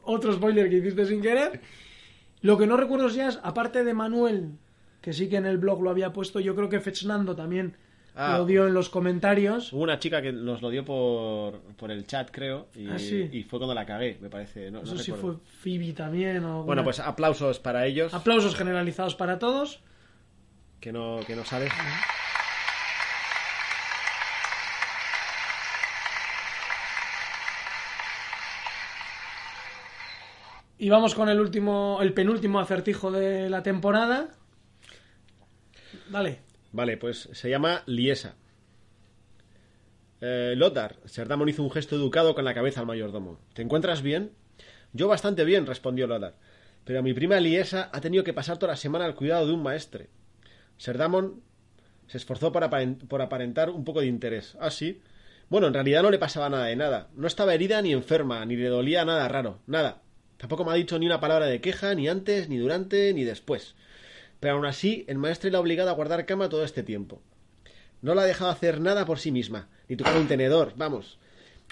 [0.04, 1.60] otro spoiler que hiciste sin querer.
[2.40, 4.52] Lo que no recuerdo ya es, aparte de Manuel,
[5.02, 7.76] que sí que en el blog lo había puesto, yo creo que Fechnando también
[8.16, 8.38] Ah.
[8.38, 9.72] lo dio en los comentarios.
[9.72, 13.28] Hubo una chica que nos lo dio por, por el chat, creo, y, Ah, sí.
[13.30, 14.70] y fue cuando la cagué, me parece.
[14.70, 16.64] No, No no sé si fue Phoebe también o...
[16.64, 19.80] Bueno, pues aplausos para ellos, Aplausos generalizados para todos.
[20.80, 21.72] Que no, que no sabes.
[30.78, 34.30] Y vamos con el último, el penúltimo acertijo de la temporada.
[36.08, 36.40] Dale.
[36.72, 38.36] Vale, pues se llama Liesa.
[40.22, 43.38] Eh, Lothar, Serdamon hizo un gesto educado con la cabeza al mayordomo.
[43.52, 44.32] ¿Te encuentras bien?
[44.94, 46.36] Yo bastante bien, respondió Lothar.
[46.84, 49.62] Pero mi prima Liesa ha tenido que pasar toda la semana al cuidado de un
[49.62, 50.08] maestre.
[50.80, 51.42] Serdamon
[52.06, 54.56] se esforzó por, aparent- por aparentar un poco de interés.
[54.60, 55.02] Ah, sí.
[55.50, 57.08] Bueno, en realidad no le pasaba nada de nada.
[57.14, 59.58] No estaba herida ni enferma, ni le dolía nada raro.
[59.66, 60.00] Nada.
[60.38, 63.74] Tampoco me ha dicho ni una palabra de queja, ni antes, ni durante, ni después.
[64.40, 67.20] Pero aún así, el maestre la ha obligado a guardar cama todo este tiempo.
[68.00, 71.18] No la ha dejado hacer nada por sí misma, ni tocar un tenedor, vamos.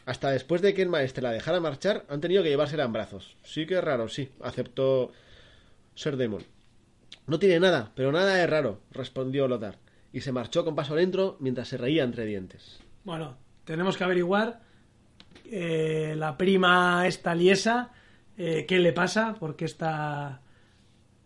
[0.04, 3.38] Hasta después de que el maestre la dejara marchar, han tenido que llevársela en brazos.
[3.42, 5.12] Sí que raro, sí, aceptó
[6.04, 6.44] Demon.
[7.28, 9.76] No tiene nada, pero nada es raro, respondió Lothar,
[10.14, 12.80] y se marchó con paso lento mientras se reía entre dientes.
[13.04, 14.62] Bueno, tenemos que averiguar
[15.44, 17.90] eh, la prima esta liesa,
[18.38, 20.40] eh, qué le pasa, por qué está,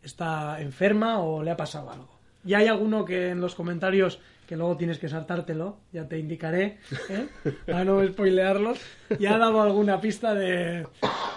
[0.02, 2.18] está enferma o le ha pasado algo.
[2.44, 6.80] Y hay alguno que en los comentarios, que luego tienes que saltártelo, ya te indicaré,
[7.10, 7.28] ¿eh?
[7.66, 8.80] para no spoilearlos,
[9.20, 10.84] ya ha dado alguna pista de,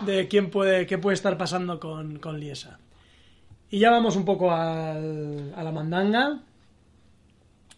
[0.07, 2.79] de quién puede, qué puede estar pasando con, con Liesa.
[3.75, 6.39] Y ya vamos un poco al- a la mandanga.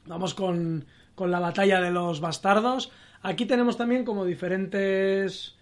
[0.06, 0.86] Vamos con,
[1.16, 2.92] con la batalla de los bastardos.
[3.24, 5.56] Aquí tenemos también como diferentes.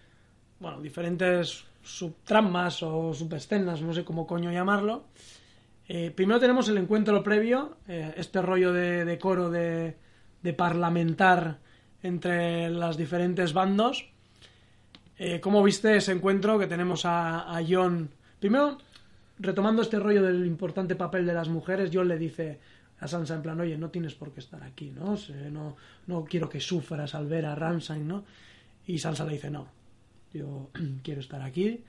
[0.60, 5.04] Bueno, diferentes subtramas o subescenas, no sé cómo coño llamarlo.
[5.88, 9.96] Eh, primero tenemos el encuentro previo, eh, este rollo de, de coro de,
[10.42, 11.60] de parlamentar
[12.02, 14.10] entre los diferentes bandos.
[15.16, 18.10] Eh, ¿Cómo viste ese encuentro que tenemos a John?
[18.38, 18.76] Primero,
[19.38, 22.58] retomando este rollo del importante papel de las mujeres, John le dice
[22.98, 25.16] a Sansa en plan, oye, no tienes por qué estar aquí, ¿no?
[25.50, 25.76] No,
[26.06, 28.24] no quiero que sufras al ver a Ramsain, ¿no?
[28.86, 29.68] Y Sansa le dice, no,
[30.32, 30.70] yo
[31.02, 31.84] quiero estar aquí.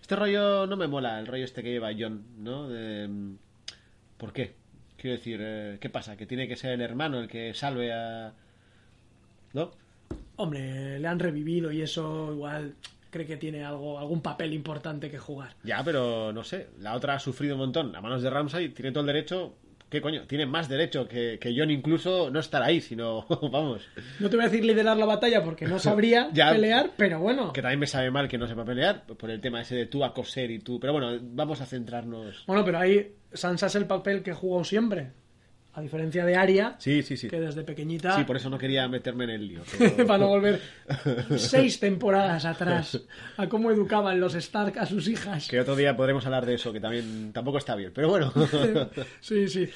[0.00, 2.68] Este rollo no me mola, el rollo este que lleva John, ¿no?
[2.68, 3.36] De,
[4.16, 4.54] ¿Por qué?
[4.96, 6.16] Quiero decir, eh, ¿qué pasa?
[6.16, 8.34] ¿Que tiene que ser el hermano el que salve a...
[9.54, 9.70] ¿No?
[10.36, 12.74] Hombre, le han revivido y eso igual
[13.10, 15.54] cree que tiene algo, algún papel importante que jugar.
[15.62, 18.92] Ya, pero no sé, la otra ha sufrido un montón a manos de Ramsay, tiene
[18.92, 19.56] todo el derecho...
[19.90, 20.24] ¿Qué coño?
[20.28, 23.26] Tiene más derecho que, que John incluso no estar ahí, sino...
[23.50, 23.82] Vamos.
[24.20, 26.52] No te voy a decir liderar la batalla porque no sabría Ya.
[26.52, 27.52] pelear, pero bueno.
[27.52, 30.04] Que también me sabe mal que no sepa pelear, por el tema ese de tú
[30.04, 30.78] a coser y tú...
[30.78, 32.44] Pero bueno, vamos a centrarnos...
[32.46, 35.10] Bueno, pero ahí Sansa es el papel que jugó siempre.
[35.72, 37.28] A diferencia de Arya, Sí, sí, sí.
[37.28, 39.62] que desde pequeñita, Sí, por eso no quería meterme en el lío.
[39.78, 40.60] pero- para no volver
[41.36, 43.00] seis temporadas atrás
[43.36, 45.46] a cómo educaban los Stark a sus hijas.
[45.48, 47.92] Que otro día podremos hablar de eso, que también tampoco está bien.
[47.94, 48.32] Pero bueno.
[49.20, 49.68] Sí, sí.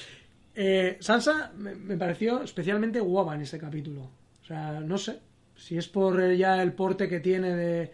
[0.56, 4.02] Eh, Sansa me, me pareció especialmente guapa en este capítulo.
[4.42, 5.18] O sea, no sé
[5.56, 7.92] si es por ya el porte que tiene de,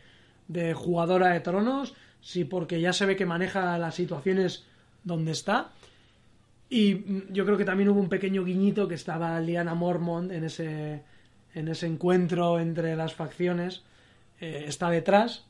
[0.48, 4.64] de jugadora de tronos, si porque ya se ve que maneja las situaciones
[5.04, 5.70] donde está.
[6.70, 11.02] Y yo creo que también hubo un pequeño guiñito que estaba Liana Mormont en ese,
[11.52, 13.82] en ese encuentro entre las facciones.
[14.40, 15.44] Eh, está detrás,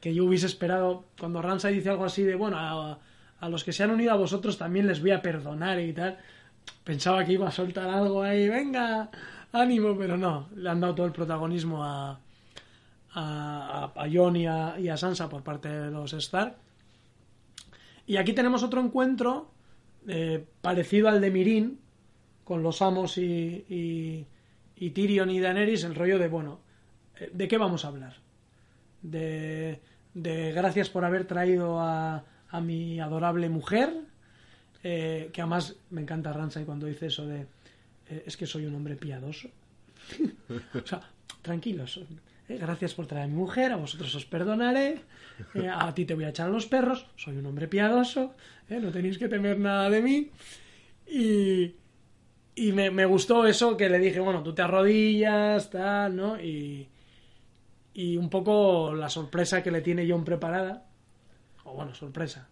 [0.00, 3.82] que yo hubiese esperado cuando Ramsay dice algo así de bueno a, los que se
[3.82, 6.18] han unido a vosotros también les voy a perdonar y tal
[6.84, 9.10] pensaba que iba a soltar algo ahí venga
[9.52, 12.20] ánimo pero no le han dado todo el protagonismo a
[13.18, 16.54] a, Jon y a, y a Sansa por parte de los Stark
[18.06, 19.50] y aquí tenemos otro encuentro
[20.08, 21.80] eh, parecido al de Mirin
[22.44, 24.26] con los amos y,
[24.76, 26.60] Tyrion y Daenerys el rollo de bueno
[27.18, 28.16] eh, ¿de qué vamos a hablar?
[29.02, 29.80] de,
[30.14, 33.92] de gracias por haber traído a, a mi adorable mujer,
[34.82, 37.46] eh, que además me encanta Ramsay cuando dice eso de
[38.08, 39.48] eh, es que soy un hombre piadoso.
[40.74, 41.02] o sea,
[41.42, 42.00] tranquilos.
[42.48, 45.00] Eh, gracias por traer a mi mujer, a vosotros os perdonaré,
[45.54, 48.34] eh, a ti te voy a echar los perros, soy un hombre piadoso,
[48.68, 50.30] eh, no tenéis que temer nada de mí.
[51.08, 51.74] Y,
[52.54, 56.40] y me, me gustó eso que le dije, bueno, tú te arrodillas, tal, ¿no?
[56.40, 56.88] Y,
[57.94, 60.84] y un poco la sorpresa que le tiene John preparada,
[61.64, 62.48] o bueno, sorpresa,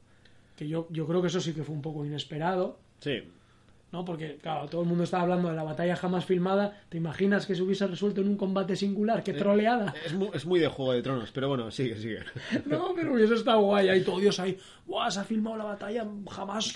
[0.57, 3.23] que yo, yo creo que eso sí que fue un poco inesperado, Sí.
[3.95, 4.05] ¿No?
[4.05, 7.55] Porque, claro, todo el mundo estaba hablando de la batalla jamás filmada, ¿te imaginas que
[7.55, 9.23] se hubiese resuelto en un combate singular?
[9.23, 9.95] ¡Qué troleada!
[10.05, 12.19] Es muy, es muy de Juego de Tronos, pero bueno, sigue, sigue.
[12.67, 15.09] No, pero hubiese estado guay, ahí todo Dios ahí, ¡guau!
[15.11, 16.75] Se ha filmado la batalla jamás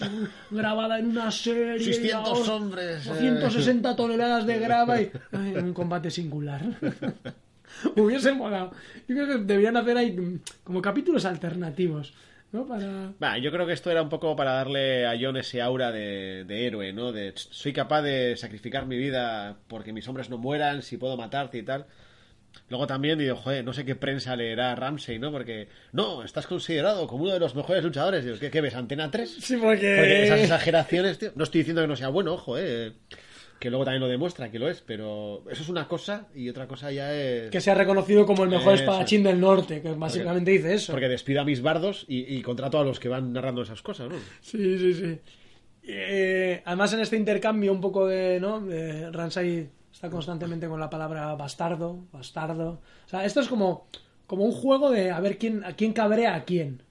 [0.50, 1.80] grabada en una serie.
[1.80, 3.10] 600 ya, hombres, eh.
[3.10, 6.62] 260 toneladas de grava y ay, en un combate singular.
[7.96, 8.72] Hubiese molado.
[9.06, 12.14] Yo creo que deberían hacer ahí como capítulos alternativos,
[12.52, 12.66] ¿no?
[12.66, 13.38] Para...
[13.38, 16.66] Yo creo que esto era un poco para darle a Jon ese aura de, de
[16.66, 17.12] héroe, ¿no?
[17.12, 21.16] De "Ch, soy capaz de sacrificar mi vida porque mis hombres no mueran, si puedo
[21.16, 21.86] matarte y tal.
[22.70, 25.30] Luego también digo, joder, no sé qué prensa leerá Ramsey, ¿no?
[25.30, 28.24] Porque, no, estás considerado como uno de los mejores luchadores.
[28.24, 28.74] Digo, ¿qué, qué ves?
[28.74, 29.36] ¿Antena 3?
[29.40, 29.96] Sí, porque...
[29.96, 31.32] Porque esas exageraciones, tío.
[31.34, 32.92] No estoy diciendo que no sea bueno, ojo, eh.
[33.58, 36.66] Que luego también lo demuestra que lo es, pero eso es una cosa y otra
[36.68, 37.50] cosa ya es...
[37.50, 40.92] Que se ha reconocido como el mejor Eso espadachín del norte, que básicamente dice eso.
[40.92, 44.08] Porque despido a mis bardos y, y contrato a los que van narrando esas cosas,
[44.10, 44.16] ¿no?
[44.40, 45.18] Sí, sí, sí.
[45.90, 48.60] Eh, además, en este intercambio un poco de, ¿no?
[48.60, 52.82] De Ransay está constantemente con la palabra bastardo, bastardo.
[53.06, 53.88] O sea, esto es como,
[54.26, 56.82] como un juego de a ver quién, a quién cabrea a quién.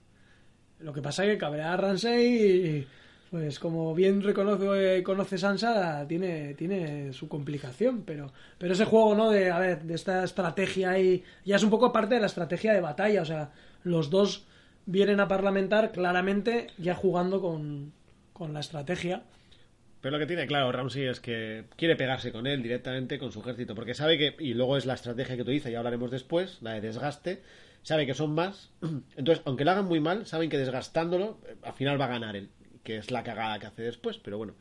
[0.79, 2.87] Lo que pasa es que cabrea a Ransay,
[3.29, 9.29] pues como bien reconoce, conoce Sansa, tiene, tiene su complicación, pero, pero ese juego, ¿no?
[9.29, 12.73] De, a ver, de esta estrategia ahí, ya es un poco parte de la estrategia
[12.73, 13.51] de batalla, o sea,
[13.83, 14.47] los dos
[14.85, 17.91] vienen a parlamentar claramente ya jugando con,
[18.33, 19.23] con la estrategia.
[20.01, 23.41] Pero lo que tiene claro Ramsey es que quiere pegarse con él directamente con su
[23.41, 26.73] ejército, porque sabe que, y luego es la estrategia que utiliza, ya hablaremos después, la
[26.73, 27.41] de desgaste,
[27.81, 28.71] sabe que son más,
[29.17, 32.35] entonces, aunque lo hagan muy mal, saben que desgastándolo, eh, al final va a ganar
[32.35, 32.49] él,
[32.87, 34.53] que es la cagada que hace después, pero bueno.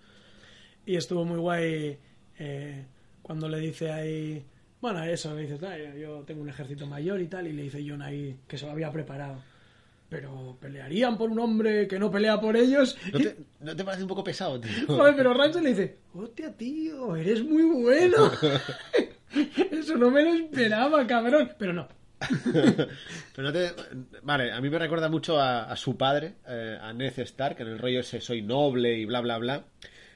[0.84, 1.96] Y estuvo muy guay
[2.40, 2.84] eh,
[3.22, 4.44] cuando le dice ahí,
[4.80, 7.84] bueno, eso, le dice, "Ah, yo tengo un ejército mayor y tal, y le dice
[7.88, 9.36] John ahí que se lo había preparado.
[10.08, 12.98] Pero pelearían por un hombre que no pelea por ellos.
[13.12, 14.72] ¿No te, ¿no te parece un poco pesado, tío?
[14.88, 18.32] Joder, pero Rancho le dice, hostia, tío, eres muy bueno.
[19.70, 21.52] Eso no me lo esperaba, cabrón.
[21.60, 21.86] Pero no.
[22.52, 23.72] Pero no te...
[24.22, 27.68] Vale, a mí me recuerda mucho a, a su padre, eh, a Ned Stark, en
[27.68, 29.64] el rollo ese soy noble y bla, bla, bla.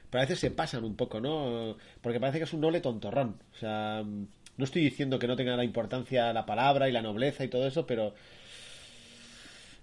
[0.09, 1.77] Pero a veces se pasan un poco, ¿no?
[2.01, 3.41] Porque parece que es un noble tontorrón.
[3.53, 7.43] O sea, no estoy diciendo que no tenga la importancia la palabra y la nobleza
[7.43, 8.13] y todo eso, pero...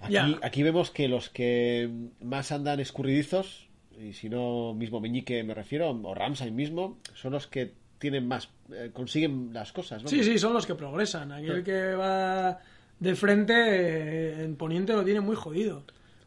[0.01, 1.91] Aquí, aquí vemos que los que
[2.21, 3.67] más andan escurridizos,
[4.01, 8.49] y si no mismo Meñique me refiero, o Ramsay mismo, son los que tienen más,
[8.73, 9.99] eh, consiguen las cosas.
[10.03, 10.11] vamos.
[10.11, 11.33] Sí, sí, son los que progresan.
[11.33, 12.59] Aquel que va
[12.99, 15.85] de frente eh, en Poniente lo tiene muy jodido.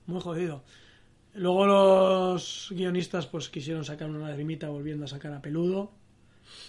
[0.07, 0.63] Muy jodido.
[1.33, 5.91] Luego los guionistas pues quisieron sacar una lagrimita volviendo a sacar a Peludo.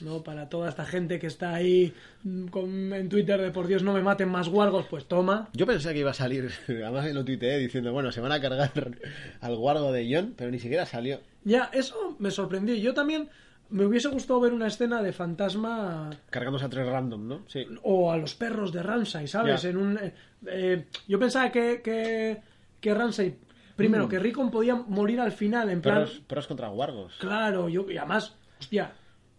[0.01, 0.23] ¿no?
[0.23, 1.93] Para toda esta gente que está ahí
[2.23, 5.49] mm, con- en Twitter de por Dios no me maten más guargos, pues toma.
[5.55, 8.71] Yo pensé que iba a salir, además lo tuiteé diciendo, bueno, se van a cargar
[9.41, 11.21] al guardo de John, pero ni siquiera salió.
[11.43, 12.77] Ya, eso me sorprendió.
[12.77, 13.29] Yo también
[13.73, 17.43] me hubiese gustado ver una escena de fantasma Cargándose a tres random, ¿no?
[17.49, 17.67] Sí.
[17.83, 19.63] o a los perros de Ramsay, ¿sabes?
[19.63, 19.71] Ya.
[19.71, 20.15] En un, eh,
[20.47, 22.41] eh, yo pensaba que, que,
[22.81, 23.39] que Ramsay,
[23.75, 26.03] primero, que Rickon podía morir al final, en plan...
[26.03, 26.05] Mm.
[26.05, 27.15] Perros, perros contra guardos.
[27.19, 28.93] Claro, yo, y además, hostia,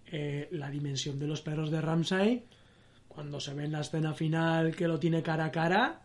[0.07, 2.45] eh, la dimensión de los perros de Ramsay,
[3.07, 6.01] cuando se ve en la escena final que lo tiene cara a cara,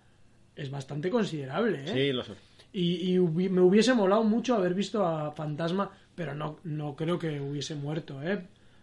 [0.55, 1.93] es bastante considerable, ¿eh?
[1.95, 2.33] Sí, lo sé.
[2.71, 7.41] Y, y me hubiese molado mucho haber visto a Fantasma, pero no, no creo que
[7.41, 8.43] hubiese muerto, ¿eh?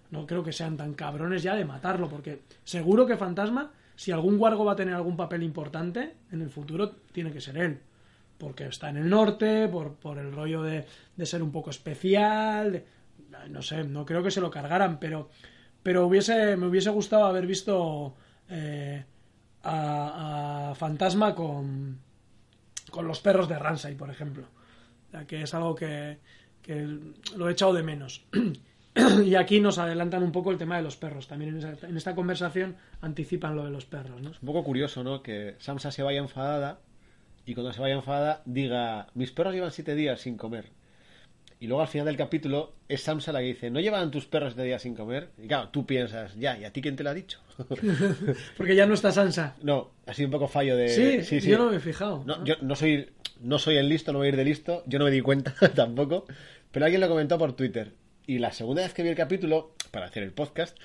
[0.09, 4.38] No creo que sean tan cabrones ya de matarlo, porque seguro que Fantasma, si algún
[4.38, 7.81] guargo va a tener algún papel importante en el futuro, tiene que ser él.
[8.38, 10.86] Porque está en el norte, por, por el rollo de,
[11.17, 12.86] de ser un poco especial, de-
[13.49, 15.29] no sé, no creo que se lo cargaran, pero,
[15.83, 18.15] pero hubiese, me hubiese gustado haber visto
[18.47, 19.03] eh,
[19.63, 21.99] a, Fantasma con,
[22.91, 24.47] con los perros de Ramsay, por ejemplo.
[25.07, 26.19] O sea, que es algo que,
[26.66, 26.88] que
[27.38, 28.26] lo he echado de menos.
[29.26, 31.28] y aquí nos adelantan un poco el tema de los perros.
[31.28, 34.30] También en, esa- en esta conversación anticipan lo de los perros, ¿no?
[34.30, 35.22] Un poco curioso, ¿no?
[35.22, 36.80] Que Samsa se vaya enfadada
[37.45, 40.66] y cuando se vaya enfadada diga, mis perros llevan siete días sin comer.
[41.59, 44.53] Y luego al final del capítulo es Samsa la que dice, ¿no llevan tus perros
[44.53, 45.30] siete días sin comer?
[45.41, 47.39] Y claro, tú piensas, ya, ¿y a ti quién te lo ha dicho?
[48.57, 49.55] Porque ya no está Sansa.
[49.61, 51.24] no, ha sido un poco fallo de...
[51.24, 52.24] Sí, yo no me he fijado.
[52.26, 53.09] No, yo no soy,
[53.41, 55.53] no soy el listo, no voy a ir de listo, yo no me di cuenta
[55.76, 56.26] tampoco,
[56.76, 57.93] pero alguien lo comentó por Twitter.
[58.28, 60.78] Y la segunda vez que vi el capítulo, para hacer el podcast,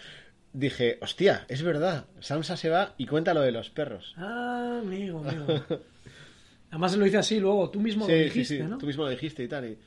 [0.52, 4.14] dije, hostia, es verdad, Samsa se va y cuenta lo de los perros.
[4.16, 5.46] Ah, amigo, amigo.
[6.70, 8.78] Además lo hice así luego, tú mismo lo Sí, dijiste, sí, ¿no?
[8.78, 9.64] tú mismo lo dijiste y tal.
[9.64, 9.78] Y...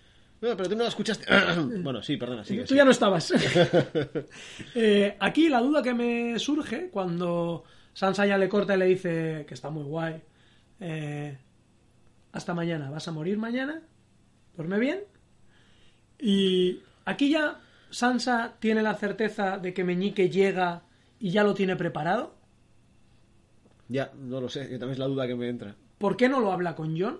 [0.42, 1.26] No, pero tú no lo escuchaste.
[1.82, 2.66] bueno, sí, perdona, sigue.
[2.66, 3.34] Tú ya no estabas.
[4.76, 9.46] Eh, aquí la duda que me surge cuando Sansa ya le corta y le dice
[9.48, 10.22] que está muy guay.
[10.82, 11.38] eh,
[12.34, 13.82] hasta mañana, ¿vas a morir mañana?
[14.58, 15.13] Duerme bien.
[16.26, 17.60] Y aquí ya
[17.90, 20.84] Sansa tiene la certeza de que Meñique llega
[21.20, 22.34] y ya lo tiene preparado.
[23.90, 25.76] Ya, no lo sé, yo también es la duda que me entra.
[25.98, 27.20] ¿Por qué no lo habla con John?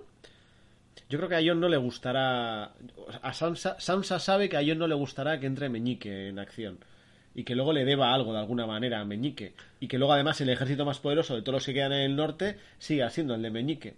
[1.10, 2.76] Yo creo que a John no le gustará.
[3.22, 6.80] A Sansa, Sansa sabe que a John no le gustará que entre Meñique en acción.
[7.36, 9.54] Y que luego le deba algo de alguna manera a Meñique.
[9.82, 12.16] Y que luego además el ejército más poderoso de todos los que quedan en el
[12.16, 13.96] norte siga siendo el de Meñique.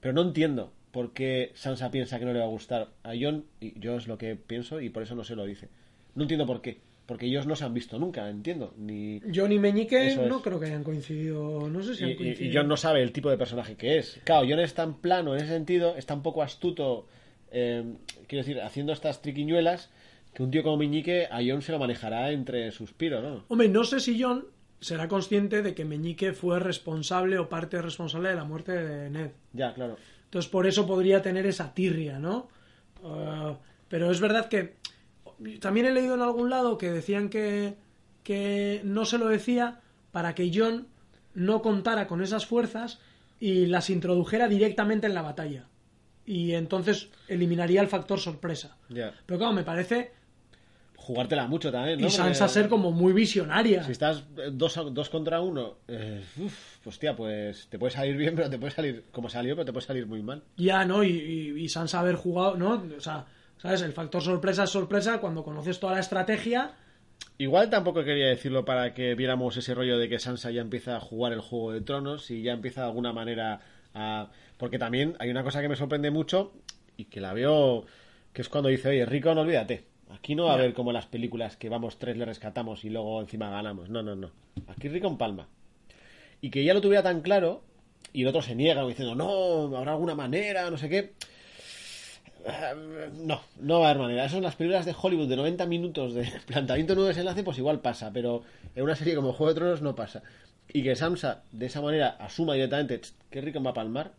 [0.00, 3.44] Pero no entiendo por qué Sansa piensa que no le va a gustar a John.
[3.60, 5.68] Y yo es lo que pienso y por eso no se lo dice.
[6.14, 6.78] No entiendo por qué.
[7.06, 8.74] Porque ellos no se han visto nunca, entiendo.
[8.78, 10.28] Ni, John y Meñique Eso es.
[10.28, 11.68] no creo que hayan coincidido.
[11.68, 12.50] No sé si y, han coincidido.
[12.50, 14.20] y John no sabe el tipo de personaje que es.
[14.24, 17.06] Claro, John es tan plano en ese sentido, es tan poco astuto,
[17.50, 17.84] eh,
[18.28, 19.90] quiero decir, haciendo estas triquiñuelas,
[20.32, 23.44] que un tío como Meñique a Jon se lo manejará entre suspiros, ¿no?
[23.48, 24.46] Hombre, no sé si John
[24.80, 29.30] será consciente de que Meñique fue responsable o parte responsable de la muerte de Ned.
[29.52, 29.96] Ya, claro.
[30.32, 32.48] Entonces por eso podría tener esa tirria, ¿no?
[33.02, 33.54] Uh,
[33.88, 34.76] pero es verdad que
[35.60, 37.76] también he leído en algún lado que decían que,
[38.22, 40.88] que no se lo decía para que John
[41.34, 42.98] no contara con esas fuerzas
[43.40, 45.68] y las introdujera directamente en la batalla.
[46.24, 48.78] Y entonces eliminaría el factor sorpresa.
[48.88, 50.12] Pero claro, me parece...
[51.02, 52.06] Jugártela mucho también, ¿no?
[52.06, 53.82] Y Sansa Porque ser como muy visionaria.
[53.82, 58.16] Si estás eh, dos, dos contra uno, eh, uf, pues tía, pues te puede salir
[58.16, 60.44] bien, pero te puede salir como salió, pero te puede salir muy mal.
[60.56, 61.02] Ya, ¿no?
[61.02, 62.84] Y, y, y Sansa haber jugado, ¿no?
[62.96, 63.26] O sea,
[63.58, 63.82] ¿sabes?
[63.82, 66.70] El factor sorpresa es sorpresa cuando conoces toda la estrategia.
[67.38, 71.00] Igual tampoco quería decirlo para que viéramos ese rollo de que Sansa ya empieza a
[71.00, 73.60] jugar el juego de tronos y ya empieza de alguna manera
[73.92, 74.30] a...
[74.56, 76.52] Porque también hay una cosa que me sorprende mucho
[76.96, 77.86] y que la veo,
[78.32, 79.91] que es cuando dice, oye, Rico, no olvídate.
[80.14, 83.20] Aquí no va a haber como las películas que vamos tres, le rescatamos y luego
[83.20, 83.88] encima ganamos.
[83.88, 84.30] No, no, no.
[84.68, 85.48] Aquí Rico en palma.
[86.40, 87.62] Y que ya lo tuviera tan claro
[88.12, 91.12] y el otro se niega diciendo, no, habrá alguna manera, no sé qué.
[92.44, 94.24] Eh, No, no va a haber manera.
[94.24, 97.58] Eso en las películas de Hollywood de 90 minutos de planteamiento de nuevo desenlace, pues
[97.58, 98.42] igual pasa, pero
[98.74, 100.22] en una serie como Juego de Tronos no pasa.
[100.72, 104.12] Y que Samsa de esa manera asuma directamente "Tsk, que Rickon va a palmar,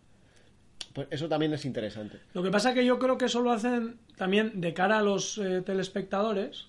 [0.94, 2.20] pues eso también es interesante.
[2.34, 5.04] Lo que pasa es que yo creo que eso lo hacen también de cara a
[5.04, 6.68] los eh, telespectadores,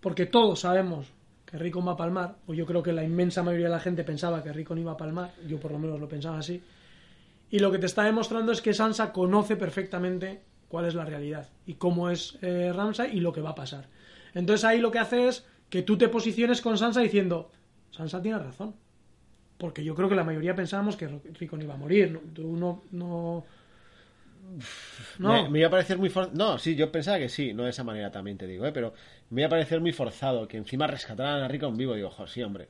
[0.00, 1.06] porque todos sabemos
[1.46, 4.02] que Rickon va a palmar, o yo creo que la inmensa mayoría de la gente
[4.02, 6.62] pensaba que Rickon iba a palmar, yo por lo menos lo pensaba así,
[7.50, 11.48] y lo que te está demostrando es que Sansa conoce perfectamente cuál es la realidad
[11.66, 13.86] y cómo es eh, Ramsay y lo que va a pasar.
[14.34, 17.52] Entonces ahí lo que hace es que tú te posiciones con Sansa diciendo,
[17.92, 18.74] Sansa tiene razón.
[19.58, 22.10] Porque yo creo que la mayoría pensábamos que Rickon iba a morir.
[22.12, 22.20] ¿no?
[22.32, 22.84] Tú no...
[22.90, 23.44] no...
[25.18, 25.44] No.
[25.44, 26.36] Me, me iba a parecer muy forzado.
[26.36, 28.72] No, sí, yo pensaba que sí, no de esa manera también te digo, ¿eh?
[28.72, 28.92] pero
[29.30, 31.94] me iba a parecer muy forzado que encima rescataran a Rickon vivo.
[31.94, 32.68] Digo, jo, sí, hombre.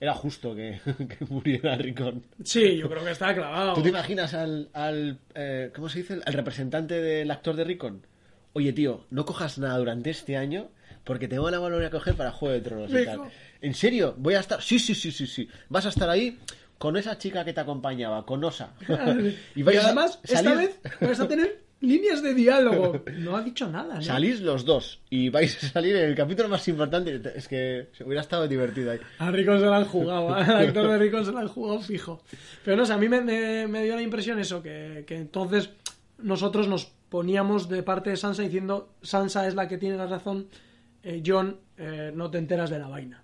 [0.00, 2.22] Era justo que, que muriera Rickon.
[2.44, 3.74] Sí, yo creo que está clavado.
[3.74, 6.20] ¿Tú te imaginas al, al eh, ¿cómo se dice?
[6.24, 8.06] Al representante del actor de Rickon.
[8.52, 10.68] Oye, tío, no cojas nada durante este año
[11.04, 13.20] porque te van a volver a coger para Juego de Tronos y tal.
[13.60, 14.14] ¿En serio?
[14.18, 14.60] Voy a estar...
[14.62, 15.48] Sí, sí, sí, sí, sí.
[15.68, 16.38] Vas a estar ahí
[16.78, 18.74] con esa chica que te acompañaba, con Osa.
[19.54, 23.02] Y, vais además, esta vez vas a tener líneas de diálogo.
[23.18, 24.02] No ha dicho nada, ¿no?
[24.02, 27.20] Salís los dos y vais a salir en el capítulo más importante.
[27.34, 28.98] Es que se hubiera estado divertido ahí.
[29.18, 32.22] A Rickon se la han jugado, al actor de Rickon se la han jugado fijo.
[32.64, 35.70] Pero no sé, a mí me, me- me dio la impresión eso, que, que entonces
[36.18, 40.48] nosotros nos poníamos de parte de Sansa diciendo Sansa es la que tiene la razón,
[41.02, 43.22] eh, John, eh, no te enteras de la vaina.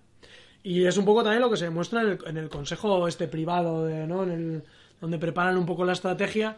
[0.63, 3.27] Y es un poco también lo que se demuestra en el, en el consejo este
[3.27, 4.23] privado, de, ¿no?
[4.23, 4.63] En el,
[5.01, 6.57] donde preparan un poco la estrategia,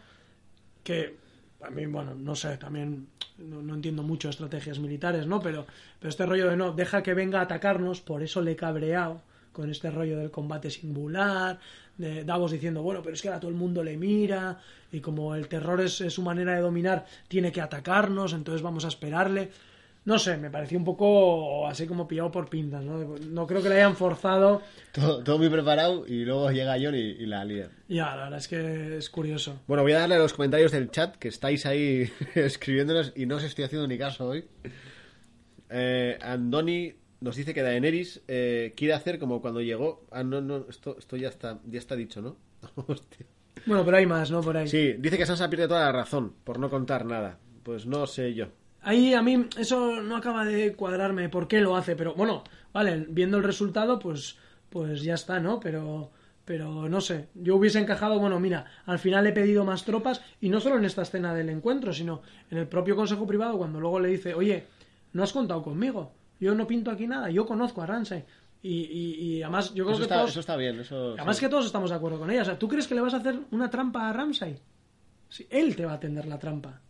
[0.83, 1.17] que
[1.61, 3.07] a mí, bueno, no sé, también
[3.39, 5.41] no, no entiendo mucho estrategias militares, ¿no?
[5.41, 5.65] Pero,
[5.99, 9.21] pero este rollo de no, deja que venga a atacarnos, por eso le he cabreado
[9.51, 11.59] con este rollo del combate singular,
[11.97, 14.59] de Davos diciendo, bueno, pero es que ahora todo el mundo le mira,
[14.91, 18.89] y como el terror es su manera de dominar, tiene que atacarnos, entonces vamos a
[18.89, 19.49] esperarle.
[20.05, 23.15] No sé, me pareció un poco así como pillado por pintas, ¿no?
[23.31, 24.61] No creo que le hayan forzado.
[24.91, 27.69] Todo, todo muy preparado y luego llega John y, y la lía.
[27.87, 29.61] Ya, la verdad es que es curioso.
[29.67, 33.37] Bueno, voy a darle a los comentarios del chat que estáis ahí escribiéndonos y no
[33.37, 34.45] os estoy haciendo ni caso hoy.
[35.71, 40.05] Eh, Andoni nos dice que Daenerys eh, quiere hacer como cuando llegó.
[40.11, 42.37] Ah, no, no, esto, esto ya está, ya está dicho, ¿no?
[42.87, 43.25] Hostia.
[43.65, 44.41] Bueno, pero hay más, ¿no?
[44.41, 44.67] Por ahí.
[44.67, 47.39] Sí, dice que Sansa pierde toda la razón por no contar nada.
[47.63, 48.49] Pues no sé yo.
[48.85, 53.07] Ahí a mí eso no acaba de cuadrarme por qué lo hace, pero bueno, vale,
[53.09, 54.37] viendo el resultado, pues,
[54.69, 55.59] pues ya está, ¿no?
[55.59, 56.11] Pero,
[56.45, 60.49] pero no sé, yo hubiese encajado, bueno, mira, al final he pedido más tropas y
[60.49, 62.21] no solo en esta escena del encuentro, sino
[62.51, 64.67] en el propio consejo privado cuando luego le dice, oye,
[65.13, 68.23] no has contado conmigo, yo no pinto aquí nada, yo conozco a Ramsay.
[68.61, 70.79] Y, y, y además yo creo Eso que está, todos, eso está bien.
[70.79, 71.45] Eso, además sí.
[71.45, 72.41] que todos estamos de acuerdo con ella.
[72.41, 74.59] O sea, ¿tú crees que le vas a hacer una trampa a Ramsay?
[75.29, 76.81] Sí, él te va a tender la trampa.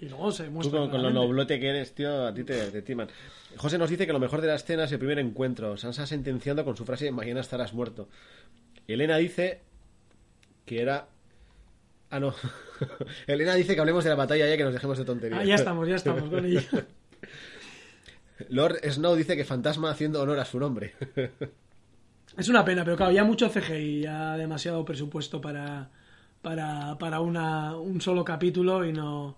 [0.00, 0.78] Y luego se Tú muestra.
[0.80, 3.08] con, con lo noblote que eres, tío, a ti te, te timan.
[3.56, 5.76] José nos dice que lo mejor de la escena es el primer encuentro.
[5.76, 8.08] Sansa sentenciando con su frase mañana estarás muerto.
[8.88, 9.60] Elena dice
[10.64, 11.06] que era...
[12.08, 12.34] Ah, no.
[13.26, 15.40] Elena dice que hablemos de la batalla ya que nos dejemos de tonterías.
[15.40, 16.62] Ah, ya estamos, ya estamos con ella.
[18.48, 20.94] Lord Snow dice que Fantasma haciendo honor a su nombre.
[22.38, 25.90] Es una pena, pero claro, ya mucho CGI, ya demasiado presupuesto para,
[26.40, 29.36] para, para una, un solo capítulo y no,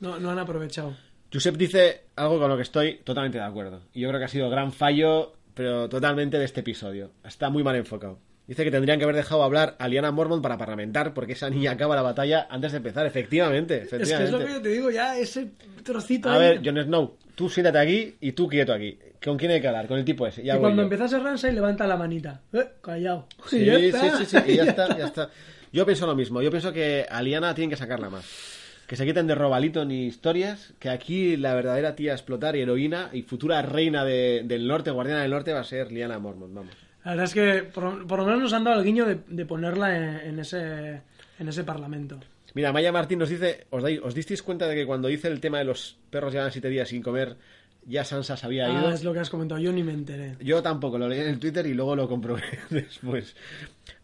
[0.00, 0.96] no, no han aprovechado.
[1.32, 3.82] Josep dice algo con lo que estoy totalmente de acuerdo.
[3.92, 7.10] Y yo creo que ha sido gran fallo, pero totalmente de este episodio.
[7.24, 8.18] Está muy mal enfocado.
[8.46, 11.72] Dice que tendrían que haber dejado hablar a Liana Mormont para parlamentar porque esa niña
[11.72, 13.04] acaba la batalla antes de empezar.
[13.04, 15.50] Efectivamente, Es que es lo que yo te digo, ya ese
[15.84, 16.40] trocito A ahí.
[16.40, 18.98] ver, Jon Snow, tú siéntate aquí y tú quieto aquí.
[19.22, 19.86] ¿Con quién hay que hablar?
[19.86, 20.42] Con el tipo ese.
[20.42, 20.84] Ya y cuando yo.
[20.84, 22.40] empezase Ramsay levanta la manita.
[22.54, 23.26] Eh, callado.
[23.48, 24.16] Sí, Y ya sí, está.
[24.16, 25.30] sí, sí, y ya está, ya está.
[25.70, 26.40] Yo pienso lo mismo.
[26.40, 28.24] Yo pienso que a Liana tienen que sacarla más.
[28.88, 30.72] Que se quiten de robalito ni historias.
[30.80, 34.90] Que aquí la verdadera tía a explotar y heroína y futura reina de- del norte,
[34.90, 36.52] guardiana del norte, va a ser Liana Mormont.
[36.54, 36.72] Vamos.
[37.04, 39.46] La verdad es que por, por lo menos nos han dado el guiño de, de
[39.46, 41.02] ponerla en, en ese,
[41.38, 42.18] en ese parlamento.
[42.54, 45.40] Mira, Maya Martín nos dice: ¿os, dais- ¿Os disteis cuenta de que cuando dice el
[45.40, 47.36] tema de los perros llevan siete días sin comer,
[47.88, 48.88] ya Sansa se había ido?
[48.88, 50.36] Ah, es lo que has comentado, yo ni me enteré.
[50.40, 53.34] Yo tampoco, lo leí en el Twitter y luego lo comprobé después.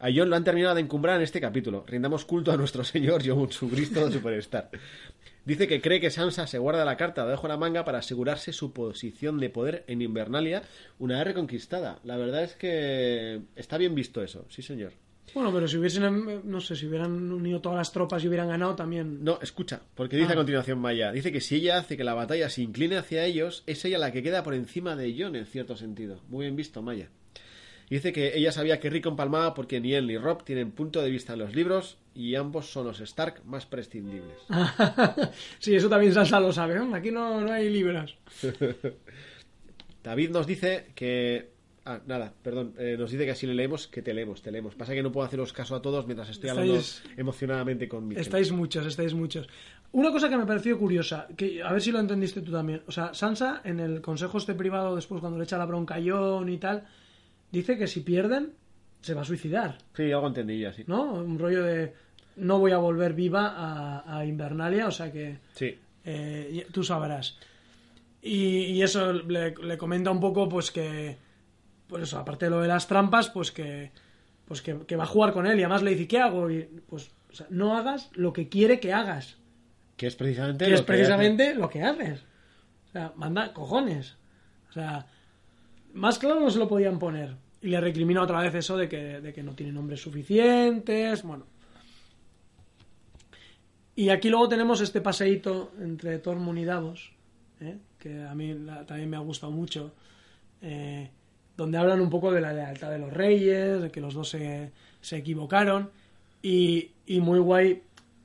[0.01, 1.85] A John lo han terminado de encumbrar en este capítulo.
[1.87, 4.71] Rindamos culto a nuestro señor John Cristo Superstar.
[5.45, 8.55] Dice que cree que Sansa se guarda la carta debajo de la manga para asegurarse
[8.55, 10.63] su posición de poder en Invernalia
[10.99, 11.99] una vez reconquistada.
[12.03, 14.93] La verdad es que está bien visto eso, sí señor.
[15.33, 18.75] Bueno, pero si hubiesen, no sé, si hubieran unido todas las tropas y hubieran ganado
[18.77, 19.25] también.
[19.25, 20.35] No, escucha, porque dice Ah.
[20.35, 23.65] a continuación Maya, dice que si ella hace que la batalla se incline hacia ellos,
[23.67, 26.21] es ella la que queda por encima de Jon en cierto sentido.
[26.29, 27.09] Muy bien visto, Maya.
[27.91, 31.11] Dice que ella sabía que Rickon palmaba porque ni él ni Rob tienen punto de
[31.11, 34.37] vista en los libros y ambos son los Stark más prescindibles.
[35.59, 36.77] sí, eso también Sansa lo sabe.
[36.77, 36.89] ¿eh?
[36.95, 38.17] Aquí no, no hay libros.
[40.03, 41.54] David nos dice que...
[41.87, 42.73] Ah, nada, perdón.
[42.79, 44.75] eh, nos dice que así le leemos, que te leemos, te leemos.
[44.75, 48.15] Pasa que no puedo haceros caso a todos mientras estoy hablando Estáis- emocionadamente con mi
[48.15, 49.47] Estáis muchos, estáis muchos.
[49.93, 52.83] Una cosa que me pareció curiosa, que a ver si lo entendiste tú también.
[52.87, 56.01] O sea, Sansa en el consejo este privado, después cuando le echa la bronca a
[56.03, 56.85] Jon y tal,
[57.53, 58.55] dice que si pierden,
[59.03, 59.77] se va a suicidar.
[59.95, 60.85] Sí, algo entendí ya, sí.
[60.87, 61.13] ¿No?
[61.13, 61.93] Un rollo de
[62.37, 65.77] no voy a volver viva a, a Invernalia, o sea que Sí.
[66.07, 67.39] eh, tú sabrás.
[68.23, 71.19] Y, y eso le, le comenta un poco, pues que,
[71.89, 73.93] pues eso, aparte de lo de las trampas, pues que,
[74.45, 76.51] pues que, que va a jugar con él y además le dice, ¿qué hago?
[76.51, 79.37] Y pues, o sea, no hagas lo que quiere que hagas,
[79.97, 80.65] Que es precisamente...
[80.65, 82.21] que lo es precisamente lo que haces.
[82.89, 84.17] O sea, manda cojones.
[84.71, 85.07] O sea,
[85.93, 87.37] más claro no se lo podían poner.
[87.61, 91.47] Y le recrimina otra vez eso de que, de que no tiene nombres suficientes, bueno.
[93.97, 97.13] Y aquí luego tenemos este paseíto entre Tormund y Davos,
[97.61, 97.79] ¿eh?
[97.99, 99.95] que a mí la- también me ha gustado mucho,
[100.61, 101.11] eh,
[101.57, 104.73] donde hablan un poco de la lealtad de los reyes, de que los dos se,
[105.01, 105.91] se equivocaron,
[106.43, 107.83] y, y muy guay,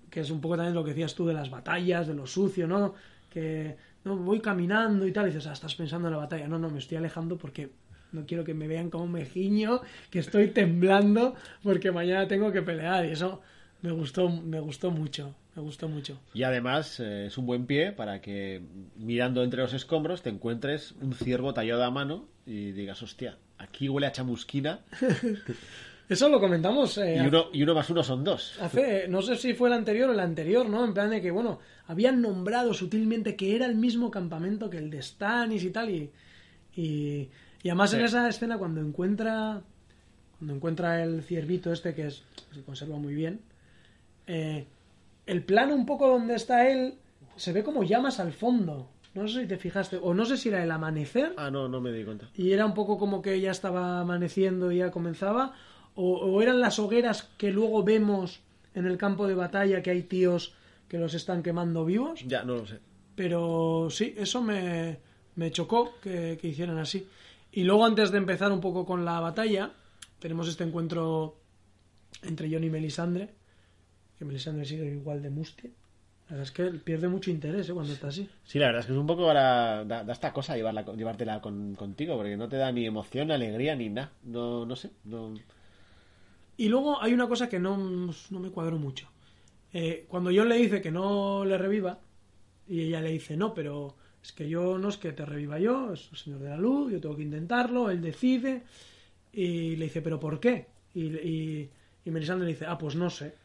[0.09, 2.67] que es un poco también lo que decías tú de las batallas, de lo sucio,
[2.67, 2.95] ¿no?
[3.29, 6.47] Que no, voy caminando y tal, y dices, ah, estás pensando en la batalla.
[6.47, 7.69] No, no, me estoy alejando porque
[8.11, 12.61] no quiero que me vean como me giño, que estoy temblando porque mañana tengo que
[12.61, 13.41] pelear, y eso
[13.81, 16.19] me gustó, me gustó mucho, me gustó mucho.
[16.33, 18.61] Y además eh, es un buen pie para que
[18.97, 23.89] mirando entre los escombros te encuentres un ciervo tallado a mano y digas, hostia, aquí
[23.89, 24.81] huele a chamusquina
[26.09, 28.59] Eso lo comentamos eh, y uno, y uno más uno son dos.
[28.59, 30.83] hace, no sé si fue el anterior o el anterior, ¿no?
[30.83, 34.89] En plan de que, bueno, habían nombrado sutilmente que era el mismo campamento que el
[34.89, 36.09] de Stannis y tal, y,
[36.75, 37.29] y,
[37.61, 39.61] y además en esa escena cuando encuentra,
[40.39, 42.23] cuando encuentra el ciervito este que es,
[42.55, 43.41] se conserva muy bien,
[44.29, 44.65] eh,
[45.25, 46.95] el plano un poco donde está él
[47.35, 48.89] se ve como llamas al fondo.
[49.15, 51.81] No sé si te fijaste, o no sé si era el amanecer, Ah, no, no
[51.81, 52.29] me di cuenta.
[52.35, 55.53] y era un poco como que ya estaba amaneciendo y ya comenzaba,
[55.95, 58.41] o, o eran las hogueras que luego vemos
[58.75, 60.53] en el campo de batalla que hay tíos
[60.87, 62.79] que los están quemando vivos, Ya, no lo sé.
[63.15, 64.99] pero sí, eso me,
[65.35, 67.07] me chocó que, que hicieran así.
[67.51, 69.71] Y luego antes de empezar un poco con la batalla,
[70.19, 71.35] tenemos este encuentro
[72.21, 73.29] entre John y Melisandre,
[74.19, 75.69] que Melisandre sigue igual de mustia.
[76.29, 77.73] La verdad es que pierde mucho interés ¿eh?
[77.73, 78.29] cuando está así.
[78.43, 79.83] Sí, la verdad es que es un poco ahora.
[79.85, 83.33] Da, da esta cosa llevarla, llevártela con- contigo, porque no te da ni emoción, ni
[83.33, 84.11] alegría, ni nada.
[84.23, 84.91] No, no sé.
[85.05, 85.33] No...
[86.57, 89.07] Y luego hay una cosa que no, no me cuadró mucho.
[89.73, 91.99] Eh, cuando John le dice que no le reviva,
[92.67, 95.93] y ella le dice, no, pero es que yo no es que te reviva yo,
[95.93, 98.63] es el Señor de la Luz, yo tengo que intentarlo, él decide,
[99.31, 100.67] y le dice, pero ¿por qué?
[100.93, 101.69] Y, y,
[102.03, 103.35] y Melisandre le dice, ah, pues no sé.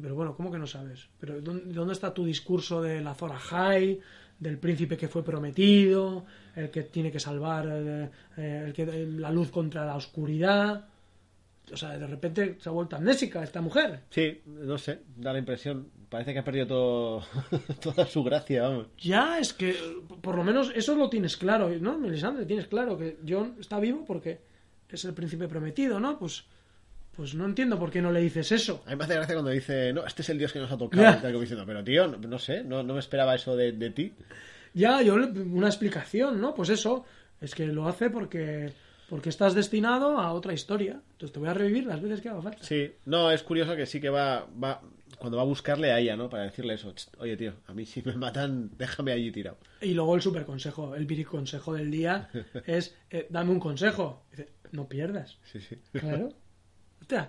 [0.00, 1.08] Pero bueno, ¿cómo que no sabes?
[1.18, 4.00] Pero ¿dónde, dónde está tu discurso de la Zora High,
[4.38, 6.24] del príncipe que fue prometido,
[6.56, 10.88] el que tiene que salvar eh, eh, el que, la luz contra la oscuridad?
[11.72, 14.00] O sea, de repente se ha vuelto amnésica esta mujer.
[14.10, 15.00] Sí, no sé.
[15.16, 15.88] Da la impresión.
[16.10, 17.22] Parece que ha perdido todo,
[17.80, 18.88] toda su gracia, vamos.
[18.98, 19.74] Ya, es que
[20.20, 21.98] por lo menos eso lo tienes claro, ¿no?
[21.98, 24.40] Melisandre, tienes claro que John está vivo porque
[24.88, 26.18] es el príncipe prometido, ¿no?
[26.18, 26.44] Pues,
[27.16, 28.82] pues no entiendo por qué no le dices eso.
[28.86, 30.76] A mí me hace gracia cuando dice, no, este es el dios que nos ha
[30.78, 31.02] tocado.
[31.02, 31.18] Ya.
[31.18, 33.72] y tal, como diciendo, pero tío, no, no sé, no, no me esperaba eso de,
[33.72, 34.12] de ti.
[34.74, 36.54] Ya, yo le- una explicación, ¿no?
[36.54, 37.04] Pues eso,
[37.40, 38.72] es que lo hace porque
[39.08, 41.00] porque estás destinado a otra historia.
[41.12, 42.64] Entonces te voy a revivir las veces que haga falta.
[42.64, 44.80] Sí, no, es curioso que sí que va, va
[45.18, 46.28] cuando va a buscarle a ella, ¿no?
[46.30, 49.58] Para decirle eso, "Ch, oye tío, a mí si me matan, déjame allí tirado.
[49.82, 52.30] Y luego el super consejo, el viri consejo del día
[52.66, 54.24] es, eh, dame un consejo.
[54.30, 55.36] Dice, no pierdas.
[55.44, 55.76] Sí, sí.
[55.92, 56.30] Claro.
[57.04, 57.28] Hostia.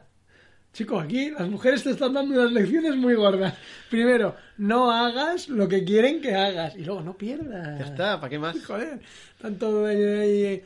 [0.72, 3.54] Chico, aquí las mujeres te están dando unas lecciones muy gordas.
[3.90, 6.76] Primero, no hagas lo que quieren que hagas.
[6.78, 7.80] Y luego, no pierdas.
[7.80, 8.64] Ya está, ¿para qué más?
[8.66, 9.00] Joder,
[9.42, 9.96] tanto eh,
[10.54, 10.66] eh,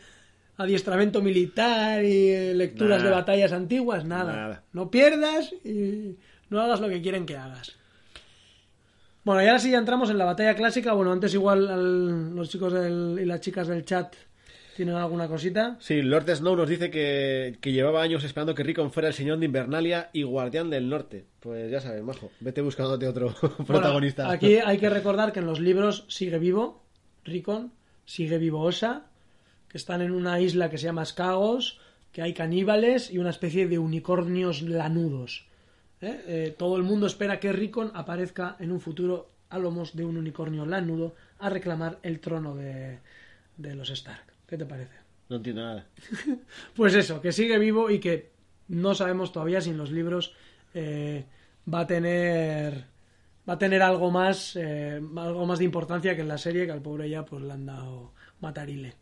[0.58, 3.10] adiestramiento militar y eh, lecturas Nada.
[3.10, 4.36] de batallas antiguas, nada.
[4.36, 4.64] Nada.
[4.74, 6.16] No pierdas y
[6.52, 7.76] no hagas lo que quieren que hagas.
[9.24, 10.94] Bueno, y ahora sí ya entramos en la batalla clásica.
[10.94, 14.14] Bueno, antes igual al- los chicos del- y las chicas del chat
[14.80, 15.76] tienen alguna cosita.
[15.82, 19.38] Sí, Lord Snow nos dice que, que llevaba años esperando que Rickon fuera el señor
[19.38, 21.26] de Invernalia y guardián del norte.
[21.42, 23.36] Pues ya sabes, majo, vete buscándote otro
[23.68, 24.24] protagonista.
[24.24, 26.82] Bueno, aquí hay que recordar que en los libros sigue vivo
[27.26, 27.74] Rickon,
[28.06, 29.08] sigue vivo Osa,
[29.68, 31.82] que están en una isla que se llama Skagos,
[32.14, 35.46] que hay caníbales y una especie de unicornios lanudos.
[36.00, 36.22] ¿eh?
[36.26, 40.16] Eh, todo el mundo espera que Rickon aparezca en un futuro a lomos de un
[40.16, 43.00] unicornio lanudo a reclamar el trono de,
[43.58, 44.29] de los Stark.
[44.50, 44.96] ¿Qué te parece?
[45.30, 45.88] No entiendo nada.
[46.76, 48.32] Pues eso, que sigue vivo y que
[48.68, 50.34] no sabemos todavía si en los libros
[50.74, 51.26] eh,
[51.72, 52.86] va a tener
[53.48, 56.72] va a tener algo más eh, algo más de importancia que en la serie que
[56.72, 58.96] al pobre ya pues le han dado matarile.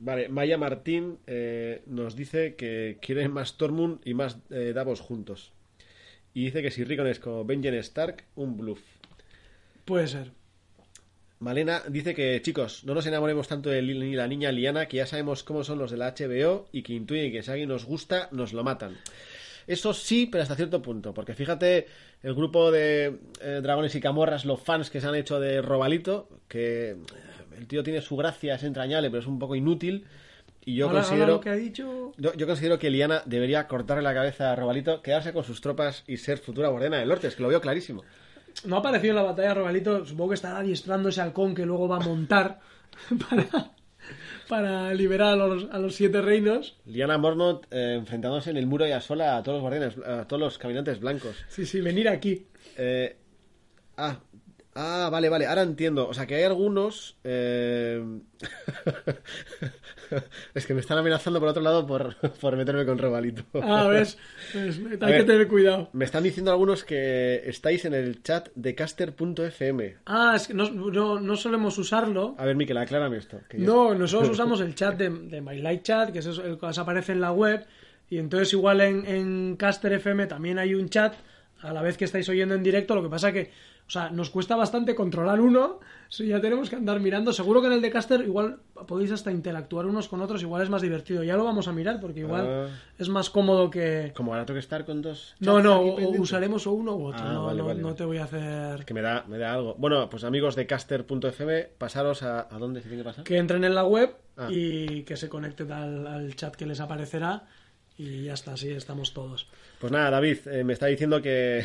[0.00, 5.52] Vale, Maya Martín eh, nos dice que quiere más Tormund y más eh, Davos juntos.
[6.34, 8.80] Y dice que si Rickon es como Benjen Stark, un bluff.
[9.84, 10.32] Puede ser.
[11.42, 14.98] Malena dice que, chicos, no nos enamoremos tanto de Lil- ni la niña Liana, que
[14.98, 17.84] ya sabemos cómo son los de la HBO y que intuyen que si alguien nos
[17.84, 18.96] gusta, nos lo matan.
[19.66, 21.86] Eso sí, pero hasta cierto punto, porque fíjate
[22.22, 26.28] el grupo de eh, Dragones y Camorras, los fans que se han hecho de Robalito,
[26.48, 26.96] que eh,
[27.58, 30.04] el tío tiene su gracia, es entrañable, pero es un poco inútil.
[30.64, 34.14] Y yo considero lo que ha dicho yo, yo considero que Liana debería cortarle la
[34.14, 37.42] cabeza a Robalito, quedarse con sus tropas y ser futura guardiana del norte, es que
[37.42, 38.04] lo veo clarísimo.
[38.64, 41.88] No ha aparecido en la batalla Robalito, supongo que estará adiestrando ese halcón que luego
[41.88, 42.60] va a montar
[43.28, 43.72] para,
[44.48, 46.76] para liberar a los, a los siete reinos.
[46.86, 50.26] Liana Mormont eh, enfrentándose en el muro y a sola a todos los guardianes, a
[50.26, 51.36] todos los caminantes blancos.
[51.48, 52.46] Sí, sí, venir aquí.
[52.76, 53.16] Eh,
[53.96, 54.18] ah,
[54.74, 56.08] ah, vale, vale, ahora entiendo.
[56.08, 57.16] O sea que hay algunos.
[57.24, 58.02] eh,
[60.54, 63.42] es que me están amenazando por otro lado por, por meterme con Robalito.
[63.62, 64.18] Ah, ves,
[64.54, 65.90] hay que tener cuidado.
[65.92, 69.96] Me están diciendo algunos que estáis en el chat de caster.fm.
[70.06, 72.34] Ah, es que no, no, no solemos usarlo.
[72.38, 73.40] A ver, Miquel, aclárame esto.
[73.48, 76.44] que yo- No, nosotros usamos el chat de, de My Light Chat, que es eso-
[76.44, 77.64] el que aparece en la web.
[78.10, 81.14] Y entonces igual en, en Caster FM también hay un chat
[81.62, 82.94] a la vez que estáis oyendo en directo.
[82.94, 83.50] Lo que pasa que,
[83.92, 85.80] sea, nos cuesta bastante controlar uno.
[86.08, 87.32] Si ya tenemos que andar mirando.
[87.32, 90.42] Seguro que en el de Caster igual podéis hasta interactuar unos con otros.
[90.42, 91.22] Igual es más divertido.
[91.24, 92.66] Ya lo vamos a mirar porque igual Ah.
[92.98, 94.12] es más cómodo que...
[94.14, 95.34] Como ahora tengo que estar con dos.
[95.40, 97.22] No, no, o- o usaremos o uno u otro.
[97.24, 97.96] Ah, no, vale, no, vale, no vale.
[97.98, 98.84] te voy a hacer...
[98.84, 99.74] Que me da, me da algo.
[99.78, 102.40] Bueno, pues amigos de caster.fm, pasaros a.
[102.54, 103.24] ¿A dónde se tiene que pasar?
[103.24, 104.48] que entren en la web Ah.
[104.50, 107.44] y que se conecten al, al chat que les aparecerá
[108.02, 109.48] y ya está, así estamos todos.
[109.78, 111.64] Pues nada, David, eh, me está diciendo que,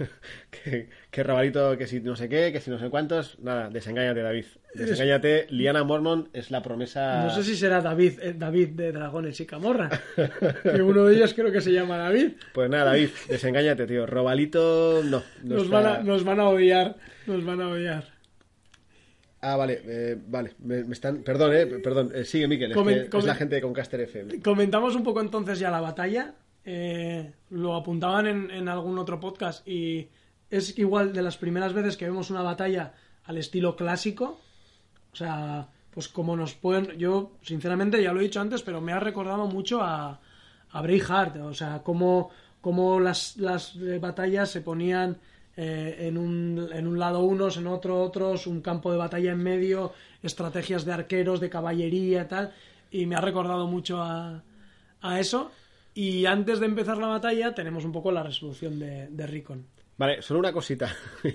[0.50, 3.38] que, que Robalito, que si no sé qué, que si no sé cuántos.
[3.40, 4.44] Nada, desengáñate, David.
[4.74, 5.46] Desengáñate.
[5.50, 7.24] Liana Mormon es la promesa.
[7.24, 9.90] No sé si será David, eh, David de Dragones y Camorra,
[10.62, 12.32] que uno de ellos creo que se llama David.
[12.52, 14.06] Pues nada, David, desengáñate, tío.
[14.06, 15.22] Robalito, no.
[15.42, 18.15] no Nos está- van, a, nos van a odiar, nos van a odiar.
[19.40, 20.52] Ah, vale, eh, vale.
[20.60, 21.22] Me, me están.
[21.22, 22.10] Perdón, eh, perdón.
[22.14, 22.72] eh, sigue, Miquel.
[22.72, 24.40] Es, Comen- que comen- es la gente con Caster FM.
[24.40, 26.34] Comentamos un poco entonces ya la batalla.
[26.64, 30.08] eh, lo apuntaban en, en algún otro podcast y
[30.50, 32.92] es igual de las primeras veces que vemos una batalla
[33.24, 34.40] al estilo clásico.
[35.12, 36.98] O sea, pues como nos pueden...
[36.98, 40.20] Yo, sinceramente, ya lo he dicho antes, pero me ha recordado mucho a,
[40.70, 41.36] a Braveheart.
[41.36, 42.30] O sea, cómo,
[42.60, 45.18] cómo las, las eh, batallas se ponían
[45.56, 49.42] eh, en, un, en un lado unos, en otro otros, un campo de batalla en
[49.42, 49.92] medio,
[50.22, 52.52] estrategias de arqueros, de caballería y tal.
[52.90, 54.42] Y me ha recordado mucho a,
[55.00, 55.50] a eso.
[55.94, 59.66] Y antes de empezar la batalla tenemos un poco la resolución de, de Rickon.
[59.96, 60.94] Vale, solo una cosita.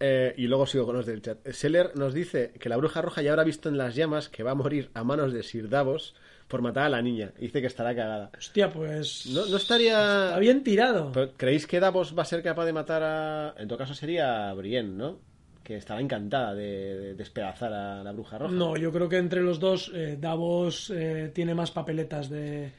[0.00, 1.44] Eh, y luego sigo con los del chat.
[1.50, 4.52] Seller nos dice que la bruja roja ya habrá visto en las llamas que va
[4.52, 6.14] a morir a manos de Sir Davos
[6.48, 7.32] por matar a la niña.
[7.38, 8.30] Y dice que estará cagada.
[8.36, 9.26] Hostia, pues...
[9.26, 10.26] No, no estaría.
[10.26, 11.12] Está bien tirado.
[11.12, 13.54] Pero, ¿Creéis que Davos va a ser capaz de matar a.?
[13.58, 15.18] En todo caso sería Brienne, ¿no?
[15.62, 18.52] Que estará encantada de, de despedazar a la bruja roja.
[18.52, 22.72] No, yo creo que entre los dos eh, Davos eh, tiene más papeletas de,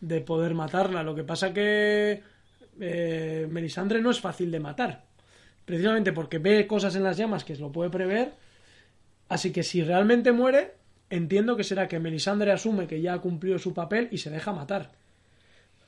[0.00, 1.04] de poder matarla.
[1.04, 2.20] Lo que pasa que
[2.80, 5.04] eh, Melisandre no es fácil de matar.
[5.64, 8.32] Precisamente porque ve cosas en las llamas que lo puede prever.
[9.28, 10.74] Así que si realmente muere,
[11.12, 14.52] entiendo que será que Melisandre asume que ya ha cumplido su papel y se deja
[14.52, 14.90] matar.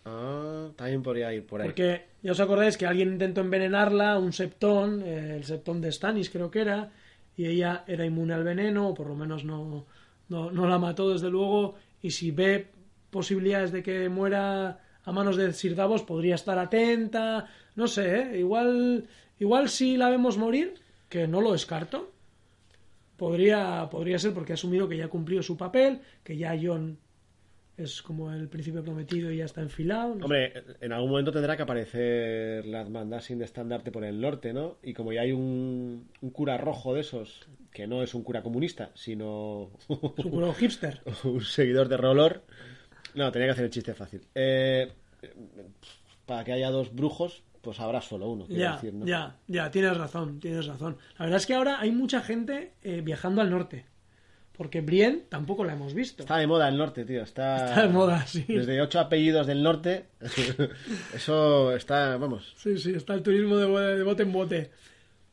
[0.04, 1.68] Ah, también podría ir por ahí.
[1.68, 6.28] Porque ya os acordáis que alguien intentó envenenarla, un septón, eh, el septón de Stannis
[6.28, 6.90] creo que era,
[7.38, 9.86] y ella era inmune al veneno, o por lo menos no,
[10.28, 12.68] no, no la mató desde luego, y si ve
[13.10, 18.38] posibilidades de que muera a manos de Sir Davos, podría estar atenta, no sé, ¿eh?
[18.40, 19.08] igual,
[19.38, 20.74] igual si la vemos morir,
[21.08, 22.12] que no lo descarto,
[23.24, 26.98] podría, podría ser porque ha asumido que ya ha cumplido su papel, que ya John
[27.78, 30.14] es como el príncipe prometido y ya está enfilado.
[30.14, 34.52] no Hombre, en algún momento tendrá que aparecer la hermandad sin estandarte por el norte,
[34.52, 34.76] ¿no?
[34.82, 38.42] Y como ya hay un, un cura rojo de esos, que no es un cura
[38.42, 40.22] comunista, sino sé.
[40.22, 41.00] Su puro hipster.
[41.24, 42.42] un seguidor de Rolor.
[43.14, 44.20] No, tenía que hacer el chiste fácil.
[44.34, 44.92] Eh,
[46.26, 49.04] para que haya dos brujos, pues habrá solo uno, quiero Ya, decir, ¿no?
[49.06, 50.96] ya, ya, tienes razón, tienes razón.
[51.18, 53.86] La verdad es que ahora hay mucha gente eh, viajando al norte.
[54.56, 56.22] Porque Brienne tampoco la hemos visto.
[56.22, 57.24] Está de moda el norte, tío.
[57.24, 58.44] Está, Está de moda, sí.
[58.46, 60.04] Desde ocho apellidos del norte.
[61.14, 62.54] Eso está, vamos.
[62.56, 64.70] Sí, sí, está el turismo de, bo- de bote en bote.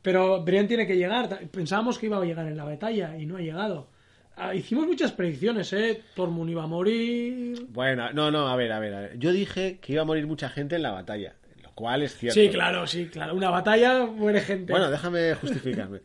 [0.02, 1.28] Pero Brienne tiene que llegar.
[1.50, 3.88] Pensábamos que iba a llegar en la batalla y no ha llegado.
[4.36, 6.02] Ah, hicimos muchas predicciones, ¿eh?
[6.16, 7.66] Tormund iba a morir.
[7.68, 9.18] Bueno, no, no, a ver, a ver, a ver.
[9.18, 11.34] Yo dije que iba a morir mucha gente en la batalla,
[11.74, 12.38] cual es cierto.
[12.40, 13.34] Sí, claro, sí, claro.
[13.34, 14.72] Una batalla muere gente.
[14.72, 16.00] Bueno, déjame justificarme.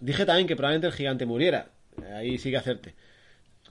[0.00, 1.68] Dije también que probablemente el gigante muriera.
[2.14, 2.94] Ahí sí que hacerte.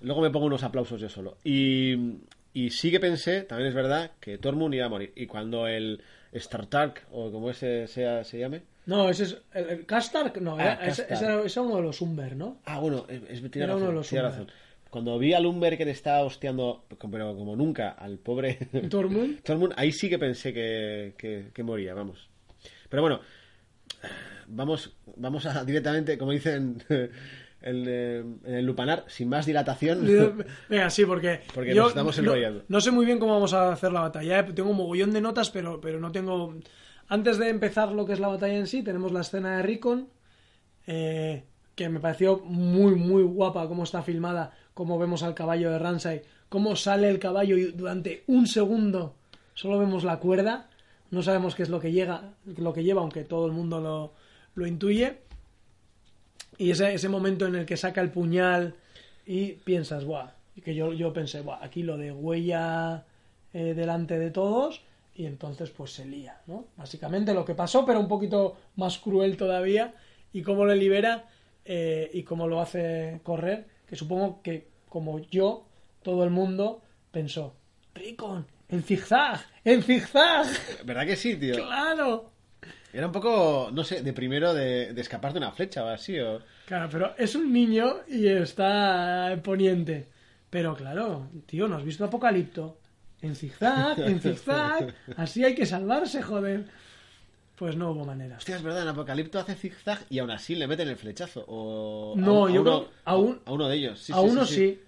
[0.01, 1.37] Luego me pongo unos aplausos yo solo.
[1.43, 2.17] Y,
[2.53, 5.11] y sí que pensé, también es verdad, que Tormund iba a morir.
[5.15, 6.01] Y cuando el
[6.33, 8.61] Startark, o como ese sea, se llame.
[8.85, 9.37] No, ese es.
[9.53, 12.59] El, el Castark, no, Ah, era, ese, era, ese era uno de los Umber, ¿no?
[12.65, 14.51] Ah, bueno, es, es- tiene Era uno de los tiene razón.
[14.89, 18.55] Cuando vi al Umber que le estaba hostiando, pero como nunca, al pobre
[18.89, 19.41] Tormund.
[19.43, 22.27] Tormund, ahí sí que pensé que, que- que moría, vamos.
[22.89, 23.19] Pero bueno,
[24.47, 30.05] vamos, vamos a directamente, como dicen en, eh, en el lupanar, sin más dilatación.
[30.69, 31.41] Venga, sí, porque.
[31.53, 32.63] Porque yo nos estamos enrollando.
[32.67, 34.39] No, sé muy bien cómo vamos a hacer la batalla.
[34.39, 34.43] ¿eh?
[34.53, 36.55] Tengo un mogollón de notas, pero, pero no tengo.
[37.07, 40.09] Antes de empezar lo que es la batalla en sí, tenemos la escena de Rickon,
[40.87, 41.43] eh,
[41.75, 46.21] que me pareció muy, muy guapa cómo está filmada, cómo vemos al caballo de Ramsay,
[46.47, 49.13] cómo sale el caballo y durante un segundo
[49.53, 50.69] solo vemos la cuerda.
[51.11, 54.13] No sabemos qué es lo que llega, lo que lleva, aunque todo el mundo lo,
[54.55, 55.17] lo intuye.
[56.57, 58.73] Y ese, ese momento en el que saca el puñal
[59.25, 60.05] y piensas,
[60.55, 63.03] y que yo, yo pensé, buah, aquí lo de huella
[63.51, 64.81] eh, delante de todos
[65.13, 66.67] y entonces pues se lía, ¿no?
[66.77, 69.93] Básicamente lo que pasó, pero un poquito más cruel todavía
[70.31, 71.25] y cómo le libera
[71.65, 75.65] eh, y cómo lo hace correr, que supongo que como yo,
[76.03, 76.81] todo el mundo
[77.11, 77.55] pensó,
[77.95, 80.47] Ricon, en zigzag, en zigzag,
[80.85, 81.55] ¿Verdad que sí, tío?
[81.55, 82.31] claro.
[82.91, 86.19] Era un poco, no sé, de primero de, de escapar de una flecha o así.
[86.19, 86.41] O...
[86.65, 90.07] Claro, pero es un niño y está en poniente.
[90.49, 92.79] Pero claro, tío, ¿no has visto Apocalipto?
[93.21, 94.95] En zigzag, en zigzag.
[95.17, 96.65] Así hay que salvarse, joder.
[97.59, 98.37] Pues no hubo manera.
[98.37, 101.43] Hostia, es verdad, en Apocalipto hace zigzag y aún así le meten el flechazo.
[101.47, 103.99] O No, a, yo uno, creo- a un- a uno de ellos.
[103.99, 104.79] Sí, a sí, uno sí,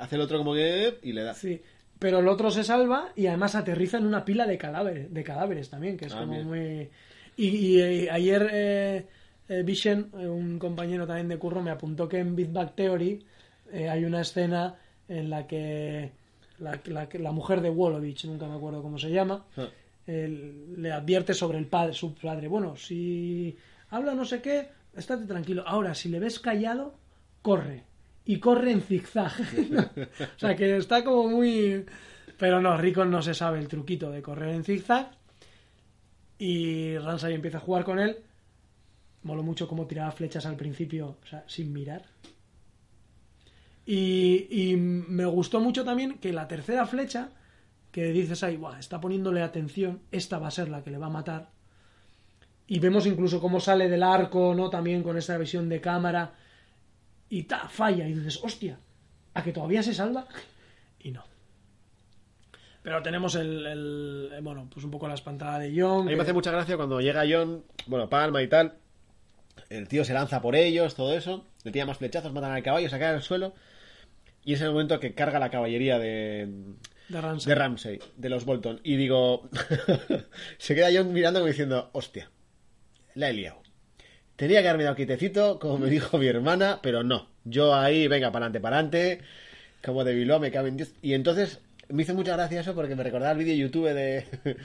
[0.00, 1.34] hace el otro como que y le da.
[1.34, 1.62] Sí.
[2.00, 5.70] Pero el otro se salva y además aterriza en una pila de cadáveres, de cadáveres
[5.70, 6.46] también, que es Ah, como bien.
[6.48, 6.90] muy...
[7.36, 9.06] Y, y, eh, ayer eh,
[9.48, 13.24] eh, Vishen, eh, un compañero también de curro, me apuntó que en Big Bang Theory
[13.72, 14.74] hay una escena
[15.08, 16.10] en la que
[16.58, 19.68] la, la- la mujer de Wolovich, nunca me acuerdo cómo se llama, Ah.
[20.06, 22.48] Le advierte sobre el padre, su padre.
[22.48, 23.56] Bueno, si
[23.90, 25.64] habla no sé qué, estate tranquilo.
[25.66, 26.94] Ahora, si le ves callado,
[27.42, 27.84] corre.
[28.24, 29.32] Y corre en zigzag.
[30.36, 31.84] o sea, que está como muy...
[32.38, 35.10] Pero no, Rickon no se sabe el truquito de correr en zigzag.
[36.38, 38.16] Y Ramsay empieza a jugar con él.
[39.22, 42.04] Moló mucho cómo tiraba flechas al principio, o sea, sin mirar.
[43.86, 47.30] Y, y me gustó mucho también que la tercera flecha,
[47.96, 51.06] que dices ahí, "Buah, está poniéndole atención, esta va a ser la que le va
[51.06, 51.48] a matar.
[52.66, 54.68] Y vemos incluso cómo sale del arco, ¿no?
[54.68, 56.34] También con esa visión de cámara.
[57.30, 58.06] Y ta, falla.
[58.06, 58.78] Y dices, hostia,
[59.32, 60.26] ¿a que todavía se salva?
[61.00, 61.24] Y no.
[62.82, 66.00] Pero tenemos el, el- eh, bueno, pues un poco la espantada de John.
[66.02, 68.74] A mí que- me hace mucha gracia cuando llega John, bueno, Palma y tal.
[69.70, 71.46] El tío se lanza por ellos, todo eso.
[71.64, 73.54] Le tira más flechazos, matan al caballo, se cae al suelo.
[74.44, 76.74] Y es el momento que carga la caballería de,
[77.08, 77.48] de Ramsay.
[77.50, 78.80] de Ramsey, de los Bolton.
[78.84, 79.48] Y digo,
[80.58, 82.30] se queda John mirando como diciendo, hostia,
[83.14, 83.62] la he liado.
[84.36, 87.28] Tenía que haberme dado quietecito, como me dijo mi hermana, pero no.
[87.44, 89.20] Yo ahí, venga, para adelante, para adelante.
[89.84, 90.90] Como de me cabe en Dios.
[91.00, 94.24] Y entonces me hizo mucha gracia eso porque me recordaba el vídeo de YouTube de.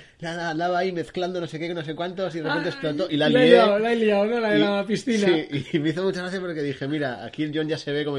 [0.19, 3.07] Nada, andaba ahí mezclando no sé qué, no sé cuántos, y de repente Ah, explotó.
[3.09, 3.45] Y la he lié.
[3.51, 4.39] liado, la he liado, ¿no?
[4.39, 5.27] La de Y- la piscina.
[5.27, 8.03] Sí, y me hizo mucha gracia porque dije, mira, aquí el John ya se ve
[8.03, 8.18] como.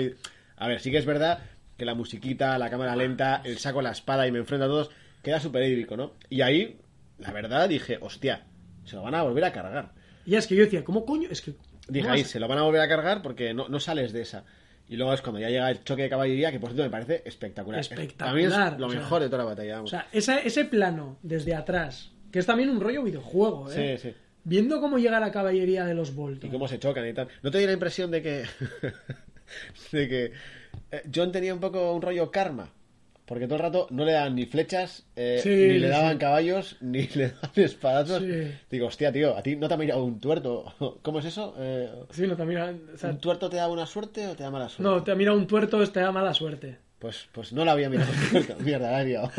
[0.57, 1.41] A ver, sí que es verdad
[1.83, 4.91] que la musiquita, la cámara lenta, el saco la espada y me enfrento a todos,
[5.21, 6.13] queda súper épico, ¿no?
[6.31, 6.79] Y ahí,
[7.19, 8.47] la verdad, dije, hostia,
[8.85, 9.91] se lo van a volver a cargar.
[10.25, 11.29] Y es que yo decía, ¿cómo coño?
[11.29, 11.55] Es que.
[11.89, 14.23] Dije, ¿cómo ahí, se lo van a volver a cargar porque no, no sales de
[14.23, 14.45] esa.
[14.89, 17.25] Y luego es cuando ya llega el choque de caballería, que por cierto me parece
[17.25, 17.81] espectacular.
[17.81, 19.83] Espectacular, Para mí es lo sea, mejor de toda la batalla.
[19.83, 23.99] O sea, ese plano desde atrás, que es también un rollo videojuego, ¿eh?
[23.99, 24.15] sí, sí.
[24.45, 26.49] Viendo cómo llega la caballería de los Bolton.
[26.49, 27.27] Y cómo se chocan y tal.
[27.43, 28.45] ¿No te dio la impresión de que.
[29.93, 30.33] de que.
[30.91, 32.71] eh, John tenía un poco un rollo karma?
[33.25, 36.19] Porque todo el rato no le daban ni flechas, eh, Sí, ni le daban sí.
[36.19, 38.23] caballos, ni le daban espadazos.
[38.23, 38.53] Sí.
[38.71, 40.75] Digo, hostia, tío, a ti no te ha mirado un tuerto.
[41.03, 41.55] ¿Cómo es eso?
[41.59, 42.75] Eh, Sí, no te mira.
[42.93, 44.83] o sea, ¿Un tuerto te da buena suerte o te da mala suerte?
[44.83, 46.79] no, te mira un tuerto, te da mala suerte.
[46.99, 48.13] Pues, pues no la había mirado.
[48.61, 49.33] Mierda, la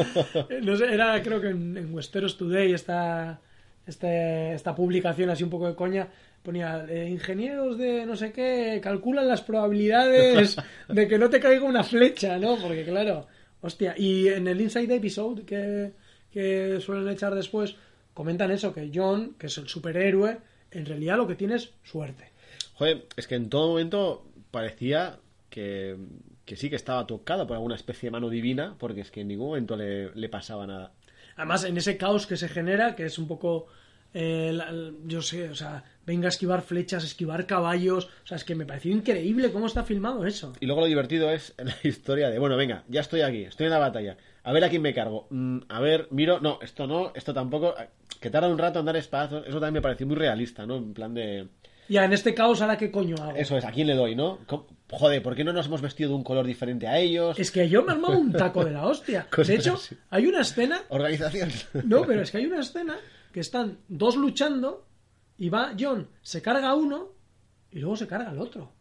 [0.62, 3.40] No sé, era creo que en, en Westeros Today esta,
[3.86, 6.08] este- esta publicación así un poco de coña
[6.44, 10.58] ponía eh, ingenieros de no sé qué calculan las probabilidades
[10.90, 12.58] de que no te caiga una flecha, ¿no?
[12.58, 13.28] Porque claro,
[13.62, 15.94] hostia, y en el Inside Episode que,
[16.32, 17.76] que suelen echar después
[18.14, 20.38] comentan eso, que John, que es el superhéroe,
[20.72, 22.32] en realidad lo que tiene es suerte.
[22.76, 25.98] Joder, es que en todo momento parecía que,
[26.46, 29.30] que sí que estaba tocado por alguna especie de mano divina, porque es que en
[29.30, 30.92] ningún momento le, le pasaba nada.
[31.36, 33.68] Además, en ese caos que se genera, que es un poco.
[34.14, 34.72] Eh, la-
[35.06, 38.06] yo sé, o sea, venga a esquivar flechas, esquivar caballos.
[38.24, 40.54] O sea, es que me pareció increíble cómo está filmado eso.
[40.60, 43.72] Y luego lo divertido es la historia de, bueno, venga, ya estoy aquí, estoy en
[43.72, 44.18] la batalla.
[44.44, 45.28] A ver a quién me cargo.
[45.30, 47.74] Mm, a ver, miro, no, esto no, esto tampoco.
[48.20, 49.44] Que tarda un rato en dar espadazos.
[49.48, 50.76] Eso también me pareció muy realista, ¿no?
[50.78, 51.48] En plan de.
[51.90, 53.36] Ya, en este caos, ¿ahora qué coño hago?
[53.36, 54.40] Eso es, ¿a quién le doy, no?
[54.48, 57.38] ¿Cómo- Joder, ¿por qué no nos hemos vestido de un color diferente a ellos?
[57.40, 59.26] Es que yo me he armado un taco de la hostia.
[59.30, 59.98] Cosas De hecho, así.
[60.12, 60.82] hay una escena.
[60.90, 61.50] Organización.
[61.86, 62.96] No, pero es que hay una escena
[63.34, 64.88] que están dos luchando
[65.38, 67.12] y va John, se carga a uno
[67.72, 68.72] y luego se carga al otro.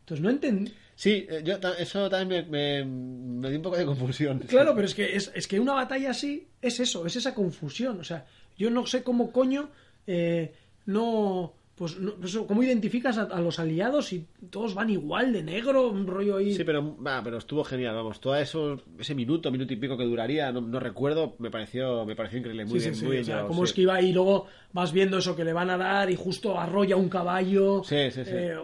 [0.00, 0.72] Entonces no entendí.
[0.94, 4.40] Sí, eh, yo, eso también me, me, me dio un poco de confusión.
[4.40, 7.98] Claro, pero es que, es, es que una batalla así es eso, es esa confusión.
[7.98, 8.26] O sea,
[8.56, 9.70] yo no sé cómo coño
[10.06, 10.54] eh,
[10.86, 11.54] no.
[11.76, 15.42] Pues, no, pues eso, ¿cómo identificas a, a los aliados si todos van igual de
[15.42, 15.88] negro?
[15.90, 16.54] Un rollo ahí.
[16.54, 18.20] Sí, pero, va, pero estuvo genial, vamos.
[18.20, 22.14] Todo eso, ese minuto, minuto y pico que duraría, no, no recuerdo, me pareció, me
[22.14, 22.64] pareció increíble.
[22.64, 25.34] Muy Sí, bien, sí, muy bien o sea, cómo esquiva y luego vas viendo eso
[25.34, 27.82] que le van a dar y justo arrolla un caballo.
[27.82, 28.30] Sí, sí, sí.
[28.32, 28.56] Eh,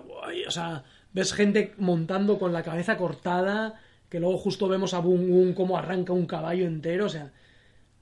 [0.47, 5.29] o sea, ves gente montando con la cabeza cortada, que luego justo vemos a Boom
[5.29, 7.07] Boom cómo arranca un caballo entero.
[7.07, 7.33] O sea,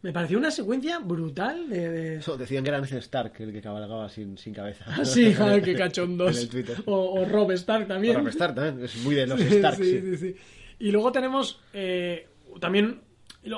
[0.03, 1.89] me pareció una secuencia brutal de...
[1.91, 4.85] de- Eso, decían que era Ned Stark el que cabalgaba sin, sin cabeza.
[4.87, 6.37] Ah, sí, ay, qué cachondos.
[6.37, 6.77] En el Twitter.
[6.87, 8.17] O, o Rob Stark también.
[8.17, 10.17] Rob Stark también, es muy de los Sí, Stark, sí, sí.
[10.17, 10.37] sí.
[10.79, 12.29] Y luego tenemos eh,
[12.61, 13.01] también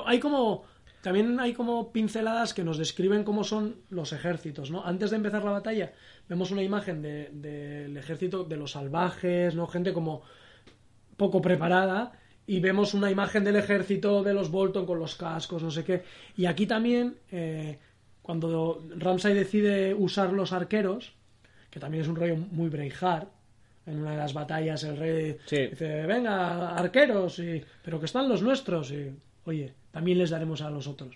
[0.05, 0.63] hay como
[1.01, 4.83] también hay como pinceladas que nos describen cómo son los ejércitos, ¿no?
[4.85, 5.93] Antes de empezar la batalla
[6.29, 9.67] vemos una imagen de- del ejército de los salvajes, ¿no?
[9.67, 10.21] Gente como
[11.17, 12.13] poco preparada
[12.47, 16.03] y vemos una imagen del ejército de los Bolton con los cascos, no sé qué.
[16.35, 17.77] Y aquí también, eh,
[18.21, 21.13] cuando Ramsay decide usar los arqueros,
[21.69, 23.27] que también es un rollo muy Braveheart,
[23.85, 25.67] en una de las batallas el rey Sí.
[25.67, 29.11] dice, venga, arqueros, y, pero que están los nuestros, y
[29.45, 31.15] oye, también les daremos a los otros.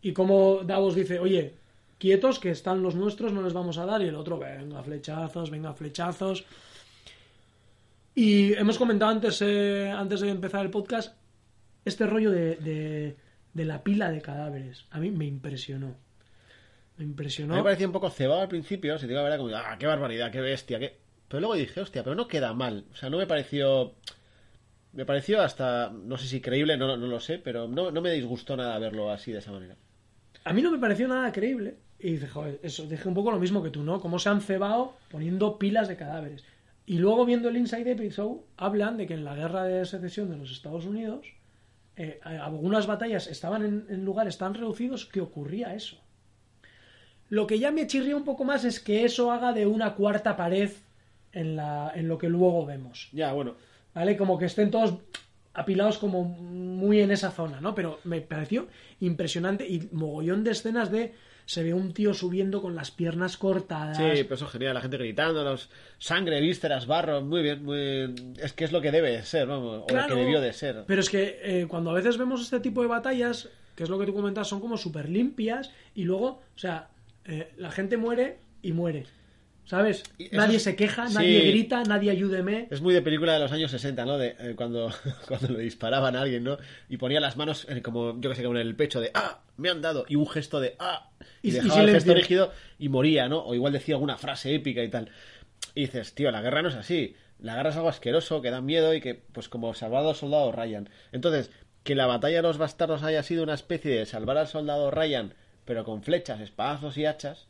[0.00, 1.54] Y como Davos dice, oye,
[1.98, 5.50] quietos, que están los nuestros, no les vamos a dar, y el otro, venga, flechazos,
[5.50, 6.44] venga, flechazos.
[8.14, 11.16] Y hemos comentado antes, eh, antes de empezar el podcast,
[11.84, 13.16] este rollo de, de,
[13.54, 14.84] de la pila de cadáveres.
[14.90, 15.94] A mí me impresionó.
[16.98, 17.54] Me A impresionó.
[17.54, 19.76] mí me parecía un poco cebado al principio, si te digo la verdad, como, ah,
[19.78, 20.98] qué barbaridad, qué bestia, qué...
[21.28, 22.84] Pero luego dije, hostia, pero no queda mal.
[22.92, 23.94] O sea, no me pareció...
[24.92, 28.10] Me pareció hasta, no sé si creíble, no, no lo sé, pero no, no me
[28.12, 29.74] disgustó nada verlo así, de esa manera.
[30.44, 31.76] A mí no me pareció nada creíble.
[31.98, 34.00] Y dije, joder, eso, dije un poco lo mismo que tú, ¿no?
[34.02, 36.44] Cómo se han cebado poniendo pilas de cadáveres.
[36.86, 40.36] Y luego viendo el Inside Episode, hablan de que en la guerra de secesión de
[40.36, 41.26] los Estados Unidos,
[41.96, 45.98] eh, algunas batallas estaban en, en lugares tan reducidos que ocurría eso.
[47.28, 50.36] Lo que ya me chirría un poco más es que eso haga de una cuarta
[50.36, 50.70] pared
[51.32, 53.08] en, la, en lo que luego vemos.
[53.12, 53.54] Ya, bueno,
[53.94, 54.16] ¿Vale?
[54.16, 54.94] Como que estén todos
[55.54, 57.74] apilados como muy en esa zona, ¿no?
[57.74, 58.68] Pero me pareció
[59.00, 61.14] impresionante y mogollón de escenas de
[61.46, 63.96] se ve un tío subiendo con las piernas cortadas.
[63.96, 68.14] Sí, pero eso es genial, la gente gritando, los sangre, vísceras, barro, muy bien, muy...
[68.38, 70.84] Es que es lo que debe de ser, vamos, o lo que debió de ser.
[70.86, 73.98] Pero es que eh, cuando a veces vemos este tipo de batallas, que es lo
[73.98, 76.88] que tú comentas, son como súper limpias y luego, o sea,
[77.24, 79.06] eh, la gente muere y muere.
[79.64, 80.02] ¿Sabes?
[80.32, 81.14] Nadie es- se queja, sí.
[81.14, 82.66] nadie grita, nadie ayúdeme.
[82.70, 84.18] Es muy de película de los años 60, ¿no?
[84.18, 84.90] De eh, cuando,
[85.28, 86.58] cuando le disparaban a alguien, ¿no?
[86.88, 89.40] Y ponía las manos como, yo que sé, como en el pecho de ¡Ah!
[89.56, 90.04] Me han dado.
[90.08, 91.10] Y un gesto de ¡Ah!
[91.42, 93.40] Y, Y- y dejaba el gesto rígido y moría, ¿no?
[93.44, 95.10] O igual decía alguna frase épica y tal.
[95.74, 97.14] Y dices, tío, la guerra no es así.
[97.40, 100.52] La guerra es algo asqueroso, que da miedo y que, pues como salvar al soldado
[100.52, 100.88] Ryan.
[101.10, 101.50] Entonces,
[101.82, 105.34] que la batalla de los bastardos haya sido una especie de salvar al soldado Ryan,
[105.64, 107.48] pero con flechas, espadazos y hachas,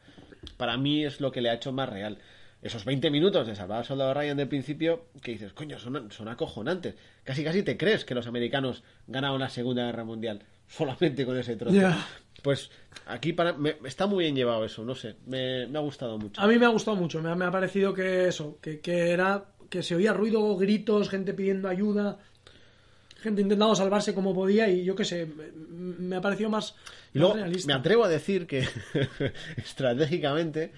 [0.57, 2.19] para mí es lo que le ha hecho más real.
[2.63, 6.29] Esos 20 minutos de salvar al soldado Ryan del principio, que dices, coño, son, son
[6.29, 6.95] acojonantes.
[7.25, 10.43] Casi casi te crees que los americanos ganaron la Segunda Guerra Mundial
[10.75, 11.77] solamente con ese trozo.
[12.43, 12.71] Pues
[13.07, 16.41] aquí para, me- está muy bien llevado eso, no sé, me, me ha gustado mucho.
[16.41, 19.11] A mí me ha gustado mucho, me ha, me ha parecido que eso, que, que
[19.11, 22.19] era que se oía ruido, gritos, gente pidiendo ayuda,
[23.21, 26.75] gente intentando salvarse como podía y yo qué sé, me, ha parecido más,
[27.15, 27.67] Y más luego realista.
[27.69, 28.67] me atrevo a decir que
[29.57, 30.73] estratégicamente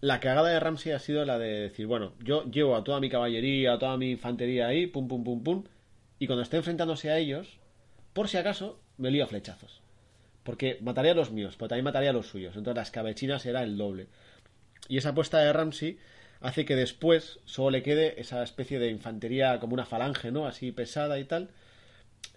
[0.00, 3.08] la cagada de Ramsey ha sido la de decir, bueno, yo llevo a toda mi
[3.08, 5.64] caballería, a toda mi infantería ahí, pum, pum, pum, pum,
[6.18, 7.58] y cuando esté enfrentándose a ellos,
[8.12, 9.80] por si acaso, me lío a flechazos.
[10.42, 12.56] Porque mataría a los míos, pero también mataría a los suyos.
[12.56, 14.06] Entonces las cabechinas era el doble.
[14.88, 15.98] Y esa apuesta de Ramsey
[16.40, 20.46] hace que después solo le quede esa especie de infantería como una falange, ¿no?
[20.46, 21.48] Así pesada y tal.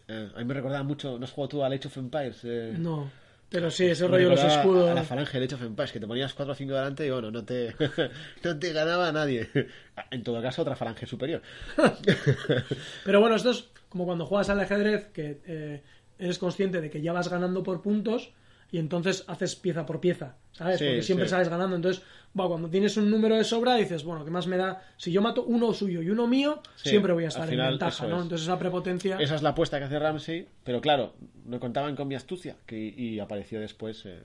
[0.07, 2.39] Eh, a mí me recordaba mucho, ¿no has jugado tú al Age of Empires?
[2.43, 3.11] Eh, No,
[3.49, 4.89] pero sí, ese rollo de los escudos.
[4.89, 7.29] A la falange de of Empires, que te ponías 4 o 5 delante y bueno,
[7.29, 7.75] no te,
[8.43, 9.49] no te ganaba nadie.
[10.09, 11.41] En todo caso, otra falange superior.
[13.05, 15.81] Pero bueno, esto es como cuando juegas al ajedrez, que eh,
[16.19, 18.31] eres consciente de que ya vas ganando por puntos
[18.71, 20.77] y entonces haces pieza por pieza, ¿sabes?
[20.77, 21.31] Sí, Porque siempre sí.
[21.31, 21.75] sales ganando.
[21.75, 22.03] Entonces,
[22.39, 24.83] va, cuando tienes un número de sobra, dices, bueno, ¿qué más me da?
[24.97, 27.71] Si yo mato uno suyo y uno mío, Sí, siempre voy a estar final, en
[27.71, 28.17] ventaja, ¿no?
[28.17, 28.23] es.
[28.23, 29.17] Entonces esa prepotencia...
[29.19, 31.15] Esa es la apuesta que hace Ramsey, pero claro,
[31.45, 34.19] no contaban con mi astucia, que, y apareció después eh,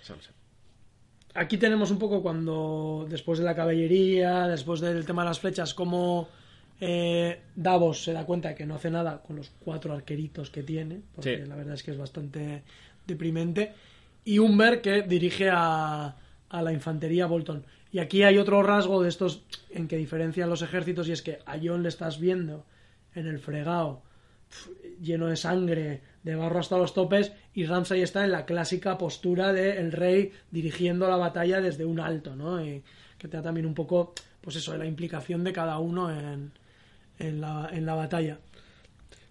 [0.00, 0.34] Samson.
[1.34, 5.74] Aquí tenemos un poco cuando, después de la caballería, después del tema de las flechas,
[5.74, 6.28] como
[6.80, 10.62] eh, Davos se da cuenta de que no hace nada con los cuatro arqueritos que
[10.62, 11.48] tiene, porque Sí.
[11.48, 12.62] la verdad es que es bastante
[13.06, 13.72] deprimente,
[14.24, 16.16] y Humber que dirige a,
[16.48, 17.64] a la infantería Bolton.
[17.92, 21.38] Y aquí hay otro rasgo de estos en que diferencian los ejércitos, y es que
[21.44, 22.64] a John le estás viendo
[23.14, 24.02] en el fregado,
[25.00, 29.52] lleno de sangre, de barro hasta los topes, y Ramsay está en la clásica postura
[29.52, 32.64] de el rey dirigiendo la batalla desde un alto, ¿no?
[32.64, 32.82] Y
[33.18, 36.52] que te da también un poco, pues eso, de la implicación de cada uno en,
[37.20, 38.38] en, la, en la batalla.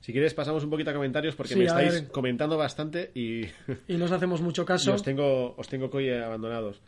[0.02, 3.42] Si quieres, pasamos un poquito a comentarios porque Sí, me estáis comentando bastante y,
[3.88, 4.94] Y nos hacemos mucho caso.
[4.94, 6.82] os tengo, os tengo coy abandonados.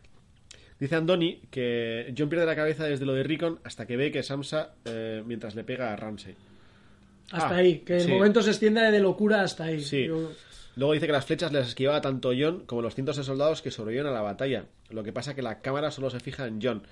[0.79, 4.23] Dice Andoni que John pierde la cabeza desde lo de Rickon hasta que ve que
[4.23, 6.35] Samsa eh, mientras le pega a Ramsey.
[7.31, 8.11] Hasta Ah, ahí, que el sí.
[8.11, 9.81] momento se extiende de locura hasta ahí.
[9.81, 10.07] Sí.
[10.07, 10.31] Yo-
[10.77, 13.71] Luego dice que las flechas les esquivaba tanto John como los cientos de soldados que
[13.71, 14.65] sobrevivieron a la batalla.
[14.89, 16.83] Lo que pasa que la cámara solo se fija en John.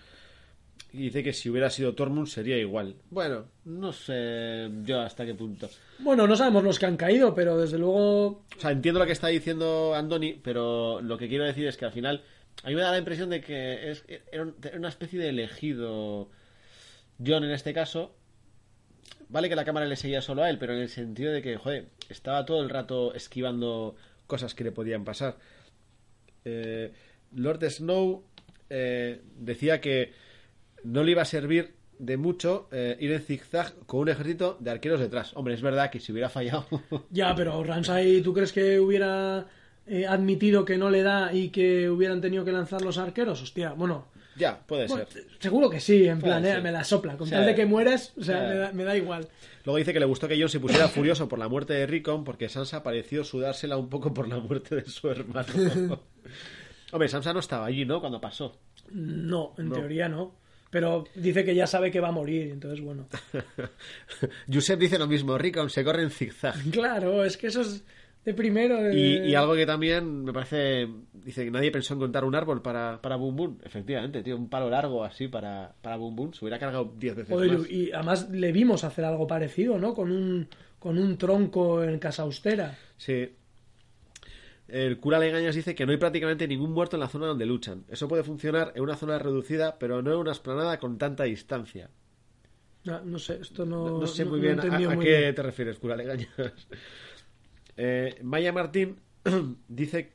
[0.91, 2.95] Y dice que si hubiera sido Tormund sería igual.
[3.11, 5.69] Bueno, no sé yo hasta qué punto.
[5.99, 9.11] Bueno, no sabemos los que han caído, pero desde luego O sea, entiendo lo que
[9.11, 12.23] está diciendo Andoni, pero lo que quiero decir es que al final
[12.63, 15.29] a mí me da la impresión de que es, era un- era una especie de
[15.29, 16.29] elegido
[17.23, 18.15] John en este caso.
[19.29, 21.55] Vale que la cámara le seguía solo a él, pero en el sentido de que,
[21.57, 23.95] joder, estaba todo el rato esquivando
[24.25, 25.37] cosas que le podían pasar.
[26.45, 26.91] Eh,
[27.35, 28.23] Lord Snow
[28.71, 30.13] eh, decía que
[30.83, 34.71] no le iba a servir de mucho eh, ir en zigzag con un ejército de
[34.71, 35.31] arqueros detrás.
[35.35, 36.65] Hombre, es verdad que si hubiera fallado
[37.11, 39.47] Ya, pero Ramsay, ¿tú crees que hubiera
[39.85, 43.41] eh, admitido que no le da y que hubieran tenido que lanzar los arqueros?
[43.41, 44.05] Hostia, bueno,
[44.37, 45.25] Ya, puede bueno, ser.
[45.39, 47.17] seguro que sí, en Puede plan, eh, me la sopla.
[47.17, 49.27] Con tal de que mueras, o sea, me, da, me da igual.
[49.65, 52.23] Luego dice que le gustó que John se pusiera furioso por la muerte de Rickon
[52.23, 55.47] porque Sansa pareció sudársela un poco por la muerte de su hermano.
[56.93, 57.99] Hombre, Sansa no estaba allí, ¿no?
[57.99, 58.57] Cuando pasó.
[58.91, 59.75] No, en No.
[59.75, 60.33] teoría no.
[60.69, 63.07] Pero dice que ya sabe que va a morir, entonces bueno.
[64.51, 66.55] Josep dice lo mismo, Rickon se corre en zigzag.
[66.71, 67.83] Claro, es que eso es
[68.25, 68.81] de primero.
[68.81, 70.87] de- Y, y algo que también me parece...
[71.13, 73.57] Dice que nadie pensó en contar un árbol para, para Boom Boom.
[73.63, 76.33] Efectivamente, tío, un palo largo así para, para Boom Boom.
[76.33, 77.69] Se hubiera cargado 10 veces más.
[77.71, 79.93] y además le vimos hacer algo parecido, ¿no?
[79.93, 80.47] Con un,
[80.77, 82.77] con un tronco en Casa Austera.
[82.97, 83.29] Sí.
[84.69, 87.85] El cura Legañas dice que no hay prácticamente ningún muerto en la zona donde luchan.
[87.89, 91.89] Eso puede funcionar en una zona reducida, pero no en una esplanada con tanta distancia.
[92.83, 95.35] No, no sé, esto no, No, sé muy no bien a, a muy qué bien.
[95.35, 96.29] te refieres, cura Legañas.
[97.77, 98.99] Eh, Maya Martín
[99.67, 100.13] dice...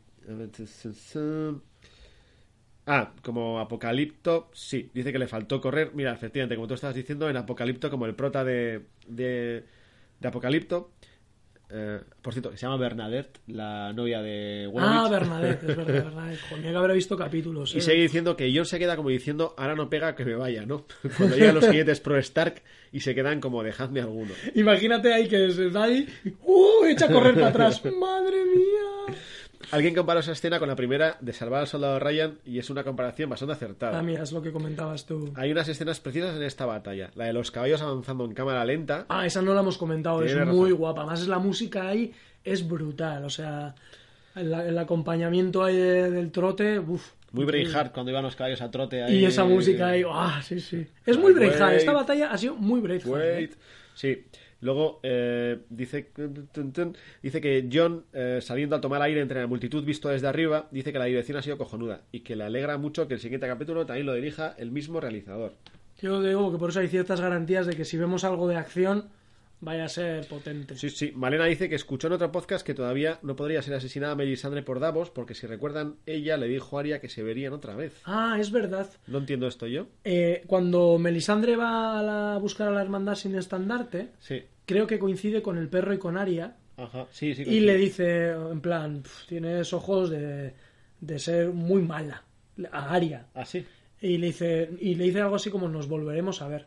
[2.86, 5.93] Ah, como Apocalipto, sí, dice que le faltó correr.
[5.94, 9.64] Mira, efectivamente, como tú estabas diciendo, en Apocalipto, como el prota de, de,
[10.20, 10.90] de Apocalipto.
[11.77, 15.09] Eh, por cierto, que se llama Bernadette, la novia de Ah.
[15.11, 16.41] Bernadette, es verdad, Bernadette.
[16.49, 17.75] Joder, que habrá visto capítulos.
[17.75, 17.81] Y ¿eh?
[17.81, 20.85] sigue diciendo que John se queda como diciendo, ahora no pega que me vaya, ¿no?
[21.17, 24.33] Cuando llegan los siguientes pro Stark y se quedan como, dejadme alguno.
[24.55, 26.09] Imagínate ahí que se está ahí,
[26.45, 26.85] ¡uh!
[26.87, 27.83] echa a correr para atrás.
[28.01, 29.17] ¡Madre mía!
[29.70, 32.85] Alguien comparó esa escena con la primera de Salvar al Soldado Ryan y es una
[32.85, 33.99] comparación bastante acertada.
[33.99, 35.32] Ah, mira, es lo que comentabas tú.
[35.36, 37.11] Hay unas escenas precisas en esta batalla.
[37.15, 39.07] La de los caballos avanzando en cámara lenta.
[39.09, 40.78] Ah, esa no la hemos comentado, es Tienes muy razón.
[40.78, 41.07] guapa.
[41.07, 42.12] Más es la música ahí,
[42.45, 43.24] es brutal.
[43.24, 43.74] O sea,
[44.36, 47.11] el, el acompañamiento ahí de- del trote, uff.
[47.32, 49.16] Muy Braveheart cuando iban los caballos a trote ahí.
[49.16, 50.86] Y esa música ahí, ah, sí, sí.
[51.05, 51.32] Es muy.
[51.32, 53.24] Braveheart, esta batalla ha sido muy Braveheart.
[53.24, 53.51] ¿eh?
[53.95, 54.24] Sí.
[54.65, 56.11] Luego eh, dice,
[57.23, 60.91] dice que John, eh, saliendo a tomar aire entre la multitud visto desde arriba, dice
[60.91, 63.85] que la dirección ha sido cojonuda y que le alegra mucho que el siguiente capítulo
[63.85, 65.53] también lo dirija el mismo realizador.
[66.01, 69.09] Yo digo que por eso hay ciertas garantías de que si vemos algo de acción,
[69.61, 70.77] vaya a ser potente.
[70.77, 71.12] Sí, sí.
[71.15, 74.81] Malena dice que escuchó en otro podcast que todavía no podría ser asesinada Melisandre por
[74.81, 77.95] Davos porque si recuerdan, ella le dijo a Arya que se verían otra vez.
[78.05, 78.89] Ah, es verdad.
[79.07, 79.86] No entiendo esto yo.
[80.05, 84.43] Eh, cuando Melisandre va a, la- a buscar a la hermandad sin estandarte, Sí.
[84.66, 86.57] Creo que coincide con el perro y con Aria.
[86.77, 87.07] Ajá.
[87.11, 87.43] Sí, sí.
[87.43, 90.55] Y le dice, en plan, "Pf, tienes ojos de,
[91.01, 92.23] de ser muy mala.
[92.73, 93.27] A Aria.
[93.35, 93.65] Ah, sí.
[94.01, 96.66] Y le dice, y le dice algo así como nos volveremos a ver.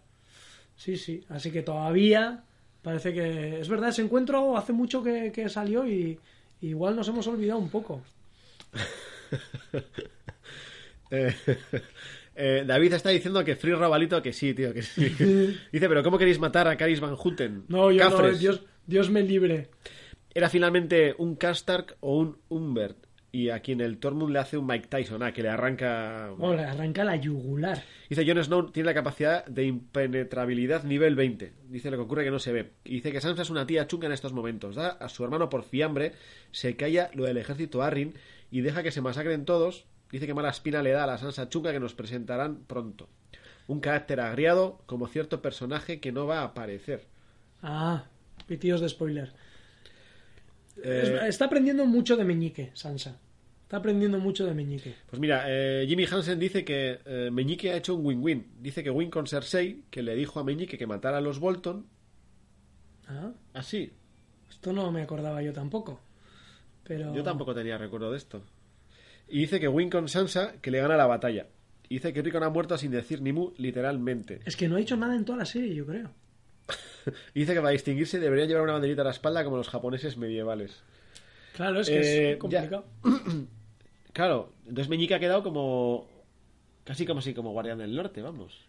[0.75, 1.23] Sí, sí.
[1.29, 2.43] Así que todavía
[2.81, 3.59] parece que.
[3.59, 6.19] Es verdad, ese encuentro hace mucho que, que salió y
[6.59, 8.01] y igual nos hemos olvidado un poco.
[12.39, 15.05] Eh, David está diciendo que Free Robalito que sí, tío, que sí.
[15.71, 17.63] Dice, pero ¿cómo queréis matar a Caris Van Houten?
[17.67, 18.31] No, yo no.
[18.31, 19.69] Dios, Dios me libre.
[20.35, 23.07] Era finalmente un Kastark o un Humbert.
[23.31, 26.31] Y a quien el Tormund le hace un Mike Tyson, ah, que le arranca...
[26.39, 27.83] Oh, le arranca la yugular.
[28.09, 31.53] Dice Jon Snow tiene la capacidad de impenetrabilidad nivel 20.
[31.67, 32.71] Dice lo que ocurre que no se ve.
[32.85, 34.75] Y dice que Sansa es una tía chunga en estos momentos.
[34.75, 36.13] Da a su hermano por fiambre,
[36.51, 38.13] se calla lo del ejército Arryn
[38.49, 39.85] y deja que se masacren todos.
[40.11, 43.09] Dice que mala espina le da a la Sansa chunga que nos presentarán pronto.
[43.67, 47.05] Un carácter agriado como cierto personaje que no va a aparecer.
[47.61, 48.05] Ah,
[48.47, 49.33] pitidos de spoiler.
[50.83, 53.19] Eh, Es- Está aprendiendo mucho de Meñique, Sansa.
[53.63, 54.95] Está aprendiendo mucho de Meñique.
[55.09, 58.47] Pues mira, eh, Jimmy Hansen dice que eh, Meñique ha hecho un win-win.
[58.61, 61.85] Dice que win con Cersei, que le dijo a Meñique que matara a los Bolton.
[63.09, 63.91] Ah, Así.
[64.49, 65.99] esto no me acordaba yo tampoco.
[66.85, 67.13] Pero...
[67.13, 68.41] Yo tampoco tenía recuerdo de esto.
[69.29, 71.47] Y dice que win con Sansa, que le gana la batalla.
[71.89, 74.39] Y dice que Rickon ha muerto sin decir ni mu, literalmente.
[74.45, 76.09] Es que no ha hecho nada en toda la serie, yo creo.
[77.33, 80.17] Y dice que para distinguirse deberían llevar una banderita a la espalda como los japoneses
[80.17, 80.81] medievales.
[81.55, 82.85] Claro, es que Eh, es complicado.
[84.13, 86.07] Claro, entonces Meñique ha quedado como...
[86.83, 88.59] Casi como si como guardián del norte, vamos.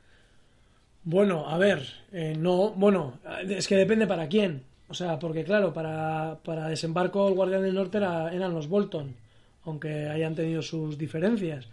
[1.04, 3.18] Bueno, a ver, eh, no, bueno,
[3.48, 4.64] es que depende para quién.
[4.88, 9.14] O sea, porque claro, para, para desembarco el Guardián del Norte era- eran los Bolton,
[9.68, 11.68] aunque hayan tenido sus diferencias.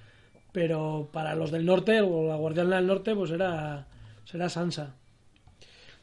[0.51, 3.88] Pero para los del norte, o la Guardián del Norte, pues era,
[4.23, 4.95] será Sansa.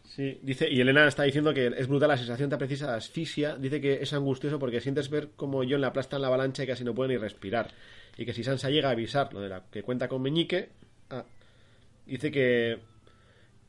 [0.04, 3.56] Sí, dice, y Elena está diciendo que es brutal la sensación tan precisa de asfixia.
[3.56, 6.84] Dice que es angustioso porque sientes ver cómo John le aplastan la avalancha y casi
[6.84, 7.70] no puede ni respirar.
[8.18, 10.68] Y que si Sansa llega a avisar lo de la que cuenta con Meñique,
[11.08, 11.24] ah,
[12.04, 12.78] dice que.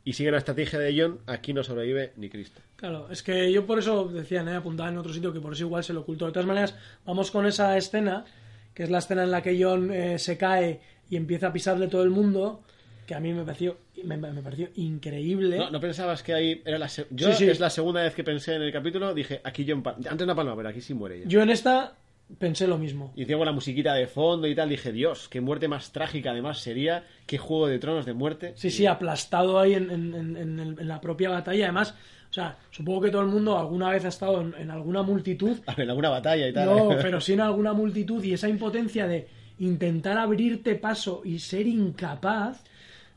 [0.06, 2.60] Y sigue la estrategia de John, aquí no sobrevive ni Cristo.
[2.76, 5.64] Claro, es que yo por eso decían, eh, apuntaba en otro sitio que por eso
[5.64, 6.26] igual se lo ocultó.
[6.26, 6.76] De todas maneras,
[7.06, 8.26] vamos con esa escena,
[8.74, 11.88] que es la escena en la que John eh, se cae y empieza a pisarle
[11.88, 12.62] todo el mundo,
[13.08, 15.58] que a mí me pareció, me, me pareció increíble.
[15.58, 17.50] No, no pensabas que ahí era la se- Yo Sí, sí.
[17.50, 19.84] es la segunda vez que pensé en el capítulo, dije, aquí John...
[19.84, 21.26] pa- Antes no palma, pero aquí sí muere ella.
[21.28, 21.96] Yo en esta
[22.38, 23.14] pensé lo mismo.
[23.16, 26.60] Y con la musiquita de fondo y tal, dije, Dios, qué muerte más trágica además
[26.60, 28.54] sería, qué juego de tronos de muerte.
[28.56, 31.66] Sí, sí, aplastado ahí en, en- en- la propia batalla.
[31.66, 31.96] Además,
[32.30, 35.58] o sea, supongo que todo el mundo alguna vez ha estado en, en alguna multitud.
[35.78, 36.66] En alguna batalla y tal.
[36.66, 39.28] No, pero sí en alguna multitud y esa impotencia de
[39.60, 42.64] intentar abrirte paso y ser incapaz.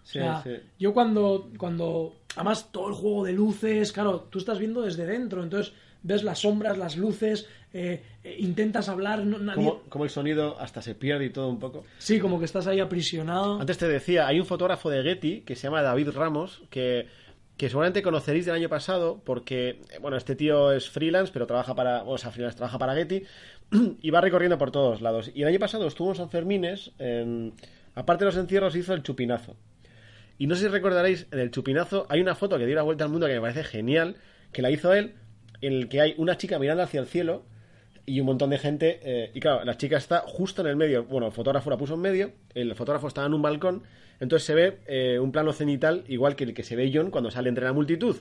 [0.02, 0.51] Sí, o sea, sí.
[0.78, 5.43] yo cuando, cuando, además todo el juego de luces, claro, tú estás viendo desde dentro,
[5.43, 5.72] entonces
[6.02, 7.48] ves las sombras, las luces,
[7.78, 9.57] eh, eh, intentas hablar, no- nadie...
[9.57, 11.85] Como, como el sonido hasta se pierde y todo un poco.
[11.98, 13.61] Sí, como que estás ahí aprisionado.
[13.61, 17.07] Antes te decía, hay un fotógrafo de Getty que se llama David Ramos, que,
[17.57, 21.74] que seguramente conoceréis del año pasado, porque, eh, bueno, este tío es freelance, pero trabaja
[21.74, 23.23] para, o sea, freelance, trabaja para Getty,
[24.03, 25.31] y va recorriendo por todos lados.
[25.35, 27.53] Y el año pasado estuvo en San Fermines, en-
[27.94, 29.57] aparte de los encierros, hizo el chupinazo.
[30.39, 33.05] Y no sé si recordaréis, en el chupinazo hay una foto que dio la vuelta
[33.05, 34.16] al mundo que me parece genial,
[34.53, 35.15] que la hizo él,
[35.62, 37.43] en el que hay una chica mirando hacia el cielo
[38.06, 39.00] y un montón de gente.
[39.02, 41.04] eh, y claro, la chica está justo en el medio.
[41.04, 43.82] Bueno, el fotógrafo la puso en medio, el fotógrafo estaba en un balcón,
[44.20, 47.30] entonces se ve eh, un plano cenital igual que el que se ve John cuando
[47.30, 48.16] sale entre la multitud.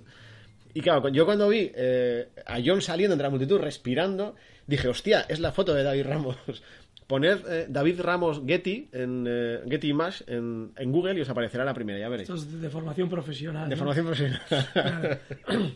[0.74, 4.36] Y claro, yo cuando vi eh, a John saliendo entre la multitud, respirando,
[4.68, 6.36] dije, hostia, es la foto de David Ramos.
[7.08, 11.64] Poned eh, David Ramos Getty en eh, Getty Image en, en Google y os aparecerá
[11.64, 12.28] la primera, ya veréis.
[12.30, 13.70] Esto es de formación profesional.
[13.70, 13.80] De ¿no?
[13.80, 15.20] formación profesional.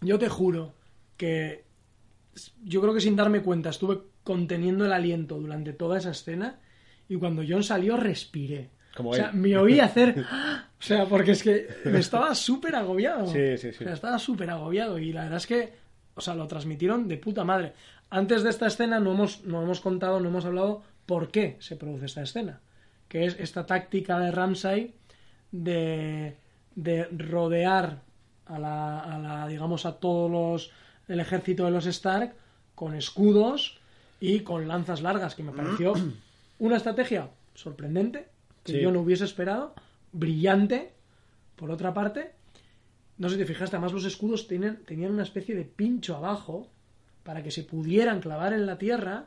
[0.00, 0.74] Yo te juro
[1.16, 1.63] que
[2.64, 6.58] yo creo que sin darme cuenta estuve conteniendo el aliento durante toda esa escena
[7.08, 8.70] y cuando John salió respiré.
[8.96, 9.36] Como o sea, él.
[9.36, 10.24] me oí hacer...
[10.84, 13.26] O sea, porque es que me estaba súper agobiado.
[13.26, 13.84] Sí, sí, sí.
[13.84, 15.72] O sea, estaba súper agobiado y la verdad es que,
[16.14, 17.72] o sea, lo transmitieron de puta madre.
[18.10, 21.76] Antes de esta escena no hemos, no hemos contado, no hemos hablado por qué se
[21.76, 22.60] produce esta escena.
[23.08, 24.94] Que es esta táctica de Ramsay
[25.52, 26.36] de,
[26.74, 28.02] de rodear
[28.44, 30.70] a la, a la, digamos, a todos los,
[31.08, 32.34] el ejército de los Stark
[32.74, 33.78] con escudos
[34.20, 35.92] y con lanzas largas, que me pareció
[36.58, 38.26] una estrategia sorprendente,
[38.64, 38.80] que Sí.
[38.80, 39.74] yo no hubiese esperado,
[40.12, 40.92] brillante,
[41.56, 42.32] por otra parte.
[43.18, 46.68] No sé si te fijaste, además los escudos tenían, tenían una especie de pincho abajo
[47.22, 49.26] para que se pudieran clavar en la tierra.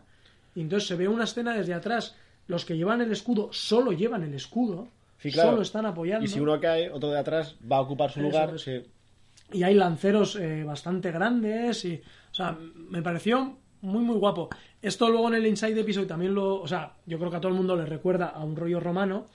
[0.55, 2.15] Y entonces se ve una escena desde atrás.
[2.47, 4.87] Los que llevan el escudo solo llevan el escudo,
[5.19, 5.51] Sí, claro.
[5.51, 6.25] solo están apoyando.
[6.25, 8.55] Y si uno cae, otro de atrás va a ocupar su Eso lugar.
[8.55, 8.61] es.
[8.61, 8.83] sí.
[9.51, 12.01] Y hay lanceros eh, bastante grandes y
[12.31, 14.49] o sea me pareció muy muy guapo.
[14.81, 17.51] Esto luego en el Inside Episode también lo o sea yo creo que a todo
[17.51, 19.27] el mundo le recuerda a un rollo romano.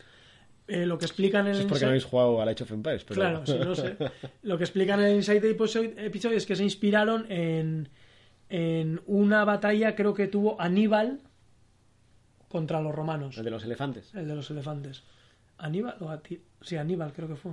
[0.69, 2.73] Eh, lo que explican en el es porque Inside- no habéis jugado al Age of
[2.73, 3.05] Empires.
[3.05, 3.21] Pero...
[3.21, 3.97] claro sí lo sé.
[4.43, 7.89] Lo que explican en el Inside Episode, Episode es que se inspiraron en
[8.49, 11.21] en una batalla creo que tuvo Aníbal
[12.49, 13.39] contra los romanos.
[13.39, 14.15] El de los elefantes.
[14.15, 15.03] el de los elefantes.
[15.59, 17.53] Aníbal o Atila sí Aníbal creo que fue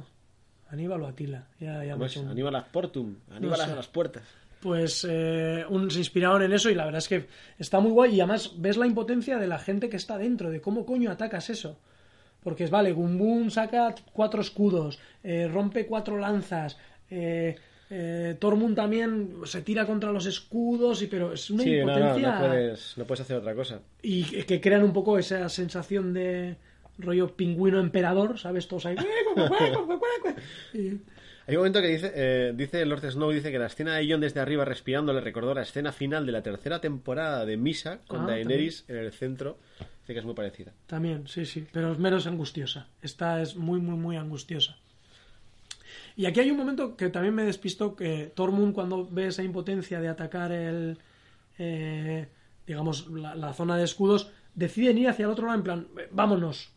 [0.69, 2.11] Aníbal o Atila ya, ya ¿Cómo me es?
[2.15, 3.15] he hecho un- Aníbal Portum.
[3.31, 3.71] Aníbal No sé.
[3.71, 4.23] a las puertas.
[4.61, 7.27] pues eh, un- se inspiraron en eso y la verdad es que
[7.57, 10.59] está muy guay y además ves la impotencia de la gente que está dentro, de
[10.59, 11.79] cómo coño atacas eso.
[12.43, 16.77] Porque es, vale, Gumbun saca cuatro escudos, eh, rompe cuatro lanzas,
[17.09, 17.55] eh,
[17.89, 21.91] eh, Tormund también se tira contra los escudos, y pero es una Sí, no, no,
[21.93, 23.79] impotencia no puedes, no puedes hacer otra cosa.
[24.01, 26.55] y que crean un poco esa sensación de
[26.99, 28.67] rollo pingüino emperador, ¿sabes?
[28.67, 28.95] Todos ahí.
[30.73, 30.99] Y-
[31.47, 34.21] Hay un momento que dice, eh, dice Lord Snow, dice que la escena de Jon
[34.21, 38.21] desde arriba respirando le recordó la escena final de la tercera temporada de Misa con
[38.21, 39.57] Ah, Daenerys en el centro.
[40.01, 40.73] Dice que es muy parecida.
[40.85, 42.87] También, sí, sí, pero es menos angustiosa.
[43.01, 44.77] Esta es muy, muy, muy angustiosa.
[46.15, 49.99] Y aquí hay un momento que también me despisto que Tormund cuando ve esa impotencia
[50.01, 50.97] de atacar el,
[51.57, 52.27] eh,
[52.67, 56.07] digamos, la, la zona de escudos, deciden ir hacia el otro lado en plan, "Eh,
[56.11, 56.71] vámonos.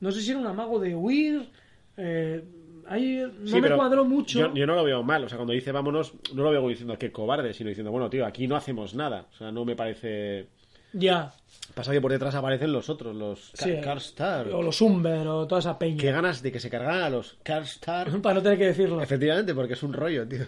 [0.00, 1.48] No sé si era un amago de huir.
[1.96, 2.44] eh,
[2.86, 4.38] ahí no Sí, me cuadró mucho.
[4.40, 5.24] Yo, yo no lo veo mal.
[5.24, 8.24] O sea, cuando dice vámonos, no lo veo diciendo que cobarde, sino diciendo, bueno, tío,
[8.24, 9.26] aquí no hacemos nada.
[9.32, 10.46] O sea, no me parece.
[10.94, 11.34] Ya.
[11.74, 13.76] Pasa que por detrás aparecen los otros, los Sí.
[13.82, 14.48] Karstar.
[14.48, 15.98] O los Umber o toda esa peña.
[16.00, 18.10] Qué ganas de que se cargaran a los Karstar.
[18.22, 19.02] Para no tener que decirlo.
[19.02, 20.46] Efectivamente, porque es un rollo, tío.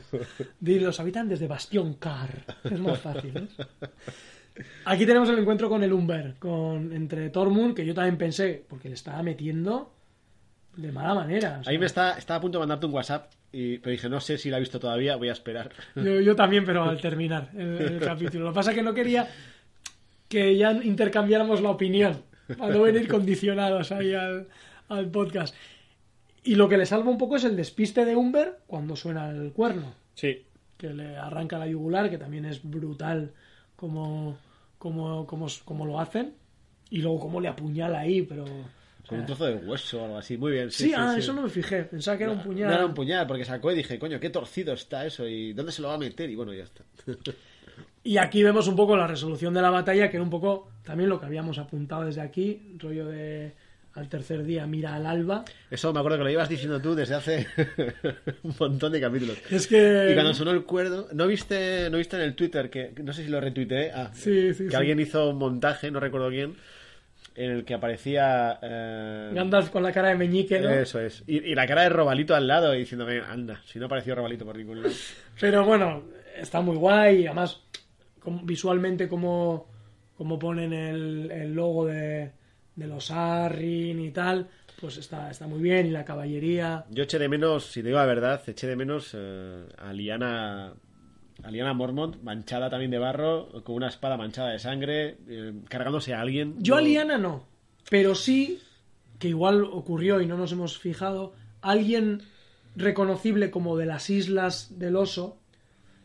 [0.59, 2.31] Di los habitantes de Bastión Car.
[2.64, 3.32] Es más fácil.
[3.35, 3.48] ¿ves?
[4.85, 8.89] Aquí tenemos el encuentro con el Umber, con, entre Tormund, que yo también pensé, porque
[8.89, 9.93] le estaba metiendo
[10.77, 11.59] de mala manera.
[11.61, 14.09] o sea, Ahí me está, estaba a punto de mandarte un WhatsApp, y, pero dije,
[14.09, 15.70] no sé si la he visto todavía, voy a esperar.
[15.97, 18.45] yo, yo también, pero al terminar el, el capítulo.
[18.45, 19.28] Lo que pasa es que no quería
[20.28, 22.23] que ya intercambiáramos la opinión,
[22.57, 24.47] para no venir condicionados ahí al,
[24.89, 25.55] al podcast.
[26.45, 29.53] Y lo que le salva un poco es el despiste de Umber cuando suena el
[29.53, 29.95] cuerno.
[30.15, 30.45] Sí.
[30.77, 33.32] que le arranca la yugular, que también es brutal
[33.77, 34.39] como,
[34.81, 36.35] como, como, como lo hacen.
[36.89, 38.44] Y luego cómo le apuñala ahí, pero...
[39.07, 40.36] Con un trozo de hueso o algo así.
[40.39, 40.70] Muy bien.
[40.70, 41.20] Sí, Sí, ah, sí.
[41.20, 41.85] eso no me fijé.
[41.85, 42.69] Pensaba que era un puñal.
[42.69, 45.73] No era un puñal, porque sacó y dije, coño, qué torcido está eso y ¿dónde
[45.73, 46.31] se lo va a meter?
[46.31, 46.82] Y bueno, ya está.
[48.02, 51.11] Y aquí vemos un poco la resolución de la batalla, que era un poco también
[51.11, 53.52] lo que habíamos apuntado desde aquí, rollo de
[53.95, 55.45] al tercer día mira al alba.
[55.71, 57.47] Eso me acuerdo que lo ibas diciendo tú desde hace
[58.45, 59.37] un montón de capítulos.
[59.51, 60.09] Es que...
[60.11, 63.25] Y cuando sonó el cuerdo, ¿no viste, no viste en el Twitter que no sé
[63.25, 63.91] si lo retuiteé?
[63.93, 64.77] Ah, Sí, sí, que sí.
[64.77, 66.55] alguien hizo un montaje, no recuerdo quién,
[67.35, 70.69] en el que aparecía eh, Gandalf con la cara de meñique, ¿no?
[70.71, 71.23] Eso es.
[71.27, 74.45] Y, y la cara de Robalito al lado y diciéndome, anda, si no apareció Robalito
[74.45, 74.95] por ningún lado.
[75.41, 76.05] Pero bueno,
[76.37, 77.27] está muy guay.
[77.27, 77.61] Además,
[78.21, 79.69] como- visualmente como,
[80.17, 82.33] como ponen el, el logo de,
[82.81, 84.48] de los Arryn y tal,
[84.81, 85.86] pues está, está muy bien.
[85.86, 86.85] Y la caballería.
[86.90, 90.74] Yo eché de menos, si te digo la verdad, eché de menos eh, a Liana
[91.43, 96.15] a Liana Mormont, manchada también de barro, con una espada manchada de sangre, eh, cargándose
[96.15, 96.57] a alguien.
[96.59, 97.47] Yo a Liana no,
[97.89, 98.61] pero sí,
[99.19, 102.23] que igual ocurrió y no nos hemos fijado, alguien
[102.77, 105.40] reconocible como de las islas del oso,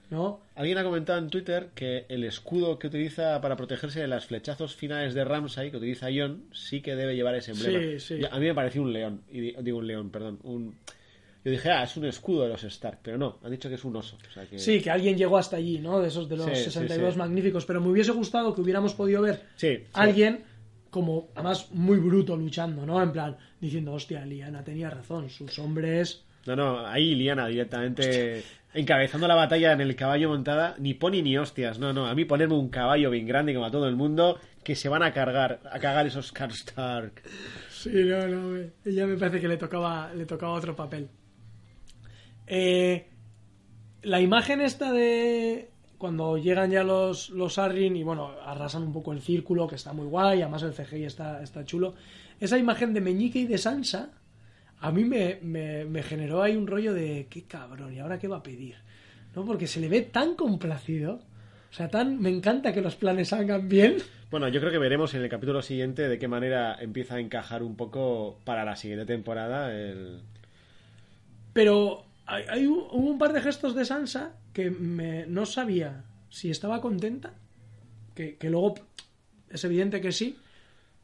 [0.10, 0.41] ¿no?
[0.56, 4.76] Alguien ha comentado en Twitter que el escudo que utiliza para protegerse de los flechazos
[4.76, 7.99] finales de Ramsay, que utiliza Jon, sí que debe llevar ese emblema.
[7.99, 8.26] Sí, sí.
[8.30, 10.76] A mí me pareció un león, y digo un león, perdón, un...
[11.44, 13.86] Yo dije, ah, es un escudo de los Stark, pero no, han dicho que es
[13.86, 14.18] un oso.
[14.27, 14.57] O sea que...
[14.57, 15.99] Sí, que alguien llegó hasta allí, ¿no?
[15.99, 17.19] De esos de los Sí, sí, 62 sí.
[17.19, 19.41] magníficos, pero me hubiese gustado que hubiéramos podido ver
[19.94, 20.44] alguien
[20.95, 23.03] como, además, muy bruto luchando, ¿no?
[23.03, 28.41] En plan, diciendo, hostia, Liana tenía razón, sus hombres No, no, ahí Liana directamente
[28.76, 31.80] encabezando la batalla en el caballo montada, ni pony ni hostias.
[31.80, 34.76] No, no, a mí ponerme un caballo bien grande como a todo el mundo, que
[34.76, 37.23] se van a cargar, a cagar esos Karstark.
[37.69, 41.10] Sí, no, no, ella me parece que le tocaba, le tocaba otro papel.
[42.47, 43.07] Eh,
[44.03, 49.14] la imagen esta de cuando llegan ya los, los Arryn y bueno, arrasan un poco
[49.14, 51.95] el círculo, que está muy guay, además el CGI está, está chulo.
[52.39, 54.11] Esa imagen de Meñique y de Sansa,
[54.80, 58.27] a mí me, me, me generó ahí un rollo de qué cabrón, ¿y ahora qué
[58.27, 58.76] va a pedir?
[59.35, 59.45] ¿No?
[59.45, 61.22] Porque se le ve tan complacido.
[61.69, 63.97] O sea, tan, me encanta que los planes salgan bien.
[64.31, 67.64] Bueno, yo creo que veremos en el capítulo siguiente de qué manera empieza a encajar
[67.64, 70.22] un poco para la siguiente temporada el...
[71.52, 76.49] Pero hay, hay un, un par de gestos de Sansa que me, no sabía si
[76.49, 77.34] estaba contenta,
[78.14, 78.76] que, que luego
[79.49, 80.38] es evidente que sí,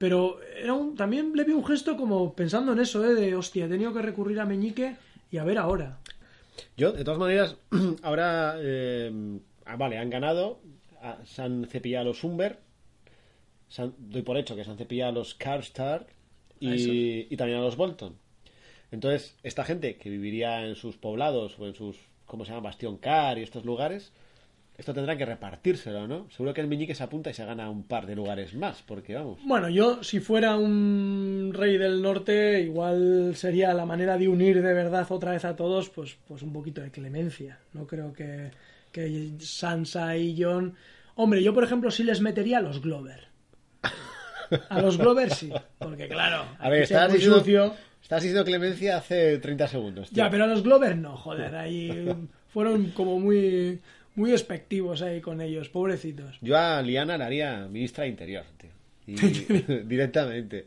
[0.01, 3.13] pero era un, también le vi un gesto como pensando en eso, ¿eh?
[3.13, 4.95] de hostia, he tenido que recurrir a Meñique
[5.29, 5.99] y a ver ahora.
[6.75, 7.55] Yo, de todas maneras,
[8.01, 8.55] ahora...
[8.57, 10.59] eh, ah, vale, han ganado,
[11.03, 12.57] ah, se han cepillado a los Umber,
[13.69, 16.07] se han- doy por hecho que se han cepillado a los Karstark
[16.59, 18.15] y, y también a los Bolton.
[18.91, 21.95] Entonces, esta gente que viviría en sus poblados o en sus,
[22.25, 22.69] ¿cómo se llama?
[22.69, 24.11] Bastión Car y estos lugares,
[24.81, 26.27] esto tendrá que repartírselo, ¿no?
[26.31, 29.15] Seguro que el Meñique se apunta y se gana un par de lugares más, porque
[29.15, 29.39] vamos.
[29.45, 34.73] Bueno, yo si fuera un rey del norte, igual sería la manera de unir de
[34.73, 37.59] verdad otra vez a todos, pues, pues un poquito de clemencia.
[37.73, 38.51] No creo que,
[38.91, 40.75] que Sansa y Jon...
[41.15, 43.27] Hombre, yo por ejemplo sí les metería a los Glover.
[44.69, 47.75] A los Glover sí, porque claro, A ver, estás muy diciendo, sucio.
[48.01, 50.09] estás diciendo clemencia hace 30 segundos.
[50.09, 50.17] tío.
[50.17, 52.09] Ya, pero a los Glover no, joder, ahí
[52.47, 53.79] fueron como muy,
[54.15, 56.37] muy despectivos ahí con ellos, pobrecitos.
[56.41, 58.69] Yo a Liana la haría ministra de Interior, tío.
[59.07, 59.15] Y
[59.85, 60.65] directamente.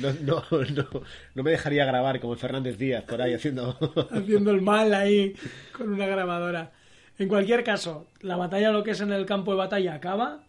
[0.00, 0.88] No, no, no,
[1.34, 3.76] no me dejaría grabar como Fernández Díaz por ahí haciendo.
[4.10, 5.34] haciendo el mal ahí
[5.76, 6.72] con una grabadora.
[7.18, 10.44] En cualquier caso, la batalla, lo que es en el campo de batalla, acaba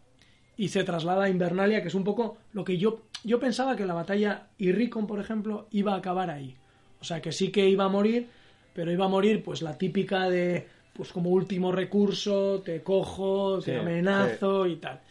[0.56, 3.86] y se traslada a Invernalia, que es un poco lo que yo, yo pensaba que
[3.86, 6.56] la batalla Irricon, por ejemplo, iba a acabar ahí.
[7.02, 8.28] O sea, que sí que iba a morir,
[8.74, 13.72] pero iba a morir pues la típica de, pues como último recurso, te cojo, te
[13.74, 15.02] Sí, amenazo y tal.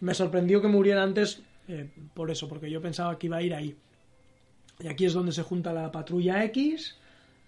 [0.00, 3.54] Me sorprendió que muriera antes eh, por eso, porque yo pensaba que iba a ir
[3.54, 3.76] ahí.
[4.80, 6.96] Y aquí es donde se junta la patrulla X,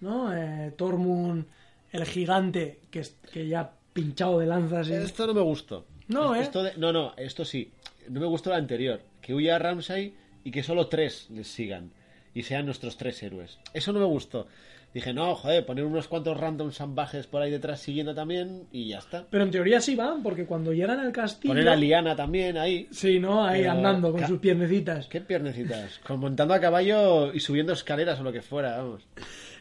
[0.01, 0.35] ¿no?
[0.37, 1.45] Eh, Tormund,
[1.91, 4.89] el gigante, que, es- que ya pinchado de lanzas.
[4.89, 5.87] y- Esto no me gustó.
[6.09, 6.41] No, ¿eh?
[6.43, 7.71] Esto de- no, no, esto sí.
[8.09, 9.01] No me gustó lo anterior.
[9.21, 10.15] Que huya Ramsay
[10.45, 11.91] y que solo tres les sigan.
[12.35, 13.59] Y sean nuestros tres héroes.
[13.75, 14.47] Eso no me gustó.
[14.95, 18.99] Dije, no, joder, poner unos cuantos random salvajes por ahí detrás siguiendo también y ya
[18.99, 19.27] está.
[19.31, 21.55] Pero en teoría sí van, porque cuando llegan al castillo...
[21.55, 22.89] Poner a Liana también ahí.
[22.91, 23.43] Sí, ¿no?
[23.45, 25.07] Ahí Pero- andando con sus piernecitas.
[25.07, 25.99] ¿Qué piernecitas?
[26.07, 29.07] Con montando a caballo y subiendo escaleras o lo que fuera, vamos.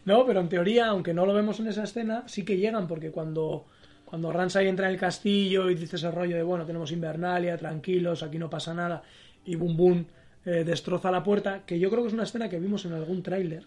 [0.04, 3.12] No, pero en teoría, aunque no lo vemos en esa escena, sí que llegan, porque
[3.12, 3.68] cuando,
[4.04, 8.22] cuando Ramsay entra en el castillo y dice ese rollo de, bueno, tenemos Invernalia, tranquilos,
[8.24, 9.04] aquí no pasa nada,
[9.46, 10.06] y Boom Boom
[10.44, 13.22] eh, destroza la puerta, que yo creo que es una escena que vimos en algún
[13.24, 13.64] tráiler,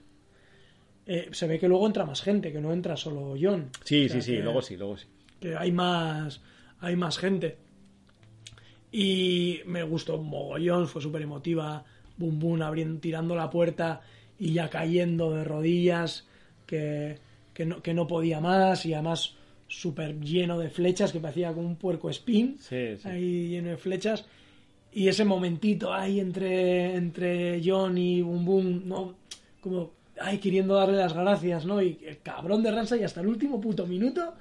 [1.06, 3.70] eh, se ve que luego entra más gente, que no entra solo John.
[3.84, 5.06] Sí, O sea, sí, sí, que- luego sí, luego sí.
[5.40, 6.40] que hay más
[6.80, 7.56] hay más gente
[8.92, 11.84] y me gustó mogollón fue súper emotiva
[12.16, 14.00] Boom Boom abriendo tirando la puerta
[14.38, 16.26] y ya cayendo de rodillas
[16.66, 17.18] que,
[17.52, 19.34] que, no, que no podía más y además
[19.66, 23.08] súper lleno de flechas que parecía como un puerco espín Sí, sí.
[23.08, 24.24] ahí lleno de flechas
[24.92, 29.14] y ese momentito ahí entre entre John y Boom Boom no
[29.60, 29.90] como
[30.20, 33.86] ay queriendo darle las gracias no y el cabrón de Ramsay hasta el último puto
[33.86, 34.34] minuto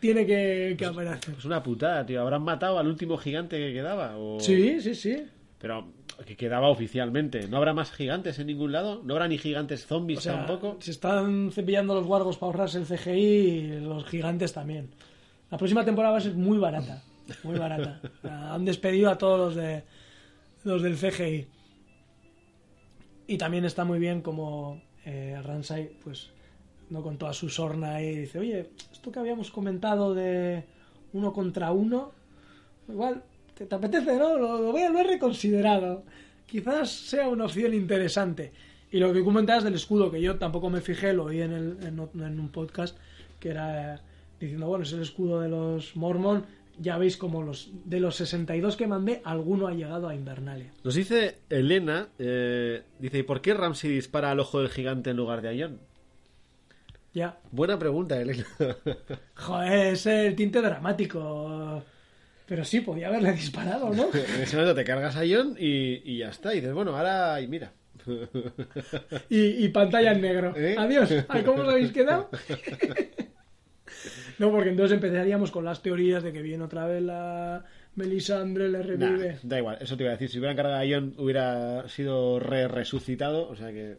[0.00, 1.34] tiene que, que aparecer.
[1.38, 2.20] Es una putada, tío.
[2.20, 4.18] ¿Habrán matado al último gigante que quedaba?
[4.18, 4.38] O...
[4.38, 5.24] Sí, sí, sí.
[5.58, 5.86] Pero
[6.26, 7.48] que quedaba oficialmente.
[7.48, 9.00] ¿No habrá más gigantes en ningún lado?
[9.02, 10.76] ¿No habrá ni gigantes zombies O sea, tampoco?
[10.80, 14.90] se están cepillando los guardos para ahorrarse el CGI y los gigantes también.
[15.50, 17.02] La próxima temporada va a ser muy barata.
[17.42, 18.00] Muy barata.
[18.52, 19.84] Han despedido a todos los de
[20.64, 21.46] los del CGI.
[23.26, 26.30] Y también está muy bien como eh, Ramsay, pues,
[26.90, 30.64] no con toda su sorna y dice, oye, esto que habíamos comentado de
[31.12, 32.12] uno contra uno,
[32.88, 33.22] igual
[33.54, 34.36] te, te apetece, ¿no?
[34.36, 36.04] Lo, voy a lo he reconsiderado.
[36.46, 38.52] Quizás sea una opción interesante.
[38.90, 41.78] Y lo que comentabas del escudo, que yo tampoco me fijé, lo oí en, el,
[41.82, 42.96] en, en un podcast,
[43.40, 43.98] que era eh,
[44.38, 46.44] diciendo, bueno, es el escudo de los Mormon.
[46.78, 50.72] Ya veis como los de los 62 que mandé, alguno ha llegado a Invernalia.
[50.82, 55.16] Nos dice Elena, eh, dice, ¿y por qué Ramsey dispara al ojo del gigante en
[55.16, 55.78] lugar de a Jon?
[57.12, 57.38] Ya.
[57.52, 58.44] Buena pregunta, Elena.
[59.34, 61.82] Joder, es el tinte dramático.
[62.46, 64.08] Pero sí, podía haberle disparado, ¿no?
[64.12, 66.52] en ese momento te cargas a Jon y, y ya está.
[66.52, 67.72] Y dices, bueno, ahora, y mira.
[69.30, 70.54] y, y pantalla en negro.
[70.56, 70.74] ¿Eh?
[70.76, 71.08] Adiós.
[71.44, 72.28] ¿Cómo os habéis quedado?
[74.38, 77.64] No, porque entonces empezaríamos con las teorías de que viene otra vez la
[77.96, 79.38] Melisandre, le Nah, revive.
[79.42, 80.28] da igual, eso te iba a decir.
[80.28, 83.48] Si hubieran cargado a Jon, hubiera sido re resucitado.
[83.48, 83.96] O sea que.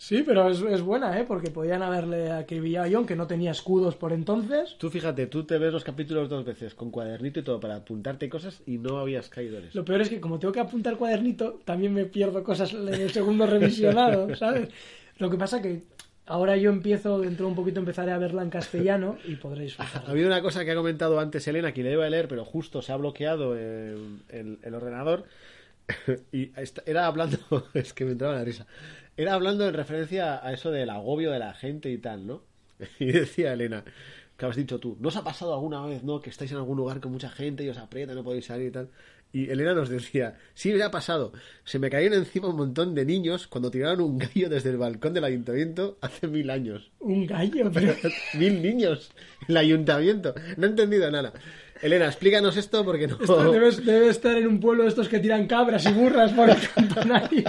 [0.00, 1.24] Sí, pero es, es buena, ¿eh?
[1.26, 4.76] Porque podían haberle acribillado a Jon, que no tenía escudos por entonces.
[4.78, 8.28] Tú fíjate, tú te ves los capítulos dos veces con cuadernito y todo para apuntarte
[8.28, 9.78] cosas y no habías caído en eso.
[9.78, 13.10] Lo peor es que como tengo que apuntar cuadernito, también me pierdo cosas en el
[13.10, 14.68] segundo revisionado, ¿sabes?
[15.18, 15.82] Lo que pasa que
[16.28, 20.10] ahora yo empiezo, dentro de un poquito empezaré a verla en castellano y podréis Ha
[20.10, 22.82] habido una cosa que ha comentado antes Elena, que le iba a leer, pero justo
[22.82, 25.24] se ha bloqueado el, el- el ordenador.
[26.32, 26.50] Y
[26.86, 27.38] era hablando,
[27.74, 28.66] es que me entraba la risa.
[29.16, 32.42] Era hablando en referencia a eso del agobio de la gente y tal, ¿no?
[32.98, 33.84] Y decía Elena,
[34.36, 36.20] que has dicho tú, ¿no os ha pasado alguna vez, no?
[36.20, 38.70] Que estáis en algún lugar con mucha gente y os aprieta, no podéis salir y
[38.70, 38.88] tal.
[39.30, 41.32] Y Elena nos decía, sí, me ha pasado.
[41.64, 45.12] Se me cayeron encima un montón de niños cuando tiraron un gallo desde el balcón
[45.12, 46.90] del ayuntamiento hace mil años.
[47.00, 47.94] Un gallo, pero...
[48.34, 49.10] Mil niños
[49.46, 50.34] el ayuntamiento.
[50.56, 51.32] No he entendido nada.
[51.82, 53.18] Elena, explícanos esto porque no.
[53.20, 56.48] Esto debe, debe estar en un pueblo de estos que tiran cabras y burras por
[56.48, 57.44] el campanario.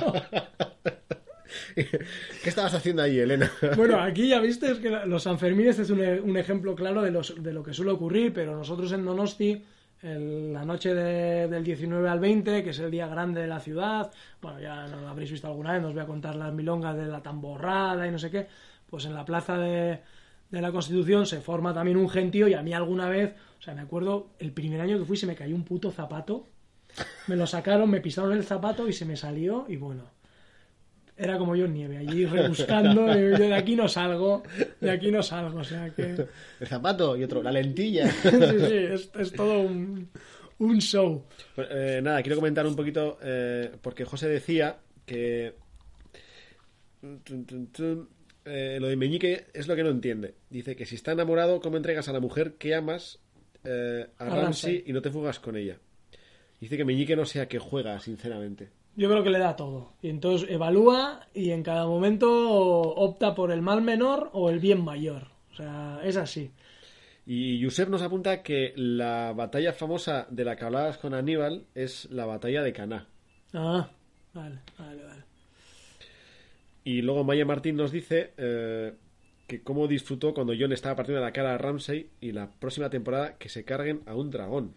[1.76, 3.52] ¿Qué estabas haciendo ahí, Elena?
[3.76, 7.42] Bueno, aquí ya viste es que los Sanfermines es un, un ejemplo claro de, los,
[7.42, 9.64] de lo que suele ocurrir, pero nosotros en Donosti,
[10.02, 13.60] el- la noche de- del 19 al 20, que es el día grande de la
[13.60, 14.12] ciudad,
[14.42, 17.22] bueno, ya lo habréis visto alguna vez, nos voy a contar las milongas de la
[17.22, 18.48] tamborrada y no sé qué,
[18.90, 20.00] pues en la plaza de,
[20.52, 23.74] de la Constitución se forma también un gentío y a mí alguna vez, o sea,
[23.76, 26.48] me acuerdo, el primer año que fui se me cayó un puto zapato,
[27.28, 30.04] me lo sacaron, me pisaron el zapato y se me salió y bueno.
[31.22, 34.42] Era como yo en nieve, allí rebuscando, yo de aquí no salgo,
[34.80, 36.26] de aquí no salgo, o sea que...
[36.62, 38.10] El zapato y otro, la lentilla.
[38.22, 40.10] Sí, sí, es, es todo un,
[40.60, 41.26] un show.
[41.56, 45.56] Pues, eh, nada, quiero comentar un poquito, eh, porque José decía que
[48.46, 50.36] eh, lo de Meñique es lo que no entiende.
[50.50, 53.20] Dice que si está enamorado, ¿cómo entregas a la mujer que amas
[53.66, 54.84] eh, a A Ramsey Ramsay.
[54.86, 55.80] y no te fugas con ella?
[56.62, 58.70] Dice que Meñique no sea que juega, sinceramente.
[59.00, 59.94] Yo creo que le da todo.
[60.02, 64.84] Y entonces evalúa y en cada momento opta por el mal menor o el bien
[64.84, 65.30] mayor.
[65.54, 66.52] O sea, es así.
[67.26, 72.12] Y Yusef nos apunta que la batalla famosa de la que hablabas con Aníbal es
[72.12, 73.08] la batalla de Caná.
[73.54, 73.90] Ah,
[74.34, 75.24] vale, vale, vale.
[76.84, 78.96] Y luego Maya Martín nos dice eh,
[79.48, 83.38] que cómo disfrutó cuando John estaba partiendo la cara a Ramsey y la próxima temporada
[83.38, 84.74] que se carguen a un dragón.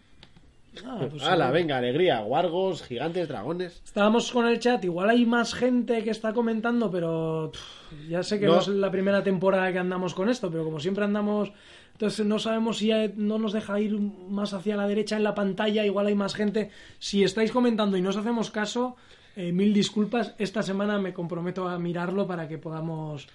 [0.85, 1.53] Ah, pues ¡Hala, sí.
[1.53, 2.21] venga, alegría!
[2.21, 3.83] Guargos, gigantes, dragones.
[3.85, 8.41] Estábamos con el chat, igual hay más gente que está comentando, pero pff, ya sé
[8.41, 8.55] que No.
[8.55, 8.61] no.
[8.61, 11.53] es la primera temporada que andamos con esto, pero como siempre andamos,
[11.93, 15.35] entonces no sabemos si hay- no nos deja ir más hacia la derecha en la
[15.35, 16.71] pantalla, igual hay más gente.
[16.99, 18.97] Si estáis comentando y no os hacemos caso,
[19.37, 23.29] eh, mil disculpas, esta semana me comprometo a mirarlo para que podamos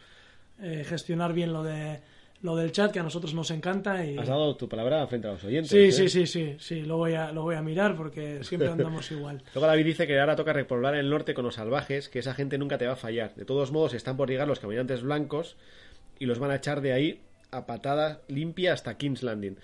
[0.59, 2.01] eh, gestionar bien lo de
[2.41, 4.18] lo del chat, que a nosotros nos encanta y...
[4.18, 5.72] Has dado tu palabra frente a los oyentes.
[5.72, 5.91] Sí, ¿eh?
[5.91, 9.41] sí, sí, sí, sí, lo voy a, lo voy a mirar porque siempre andamos igual.
[9.53, 12.57] Luego David dice que ahora toca repoblar el norte con los salvajes, que esa gente
[12.57, 13.34] nunca te va a fallar.
[13.35, 15.57] De todos modos, están por llegar los caminantes blancos
[16.19, 19.57] y los van a echar de ahí a patada limpia hasta King's Landing.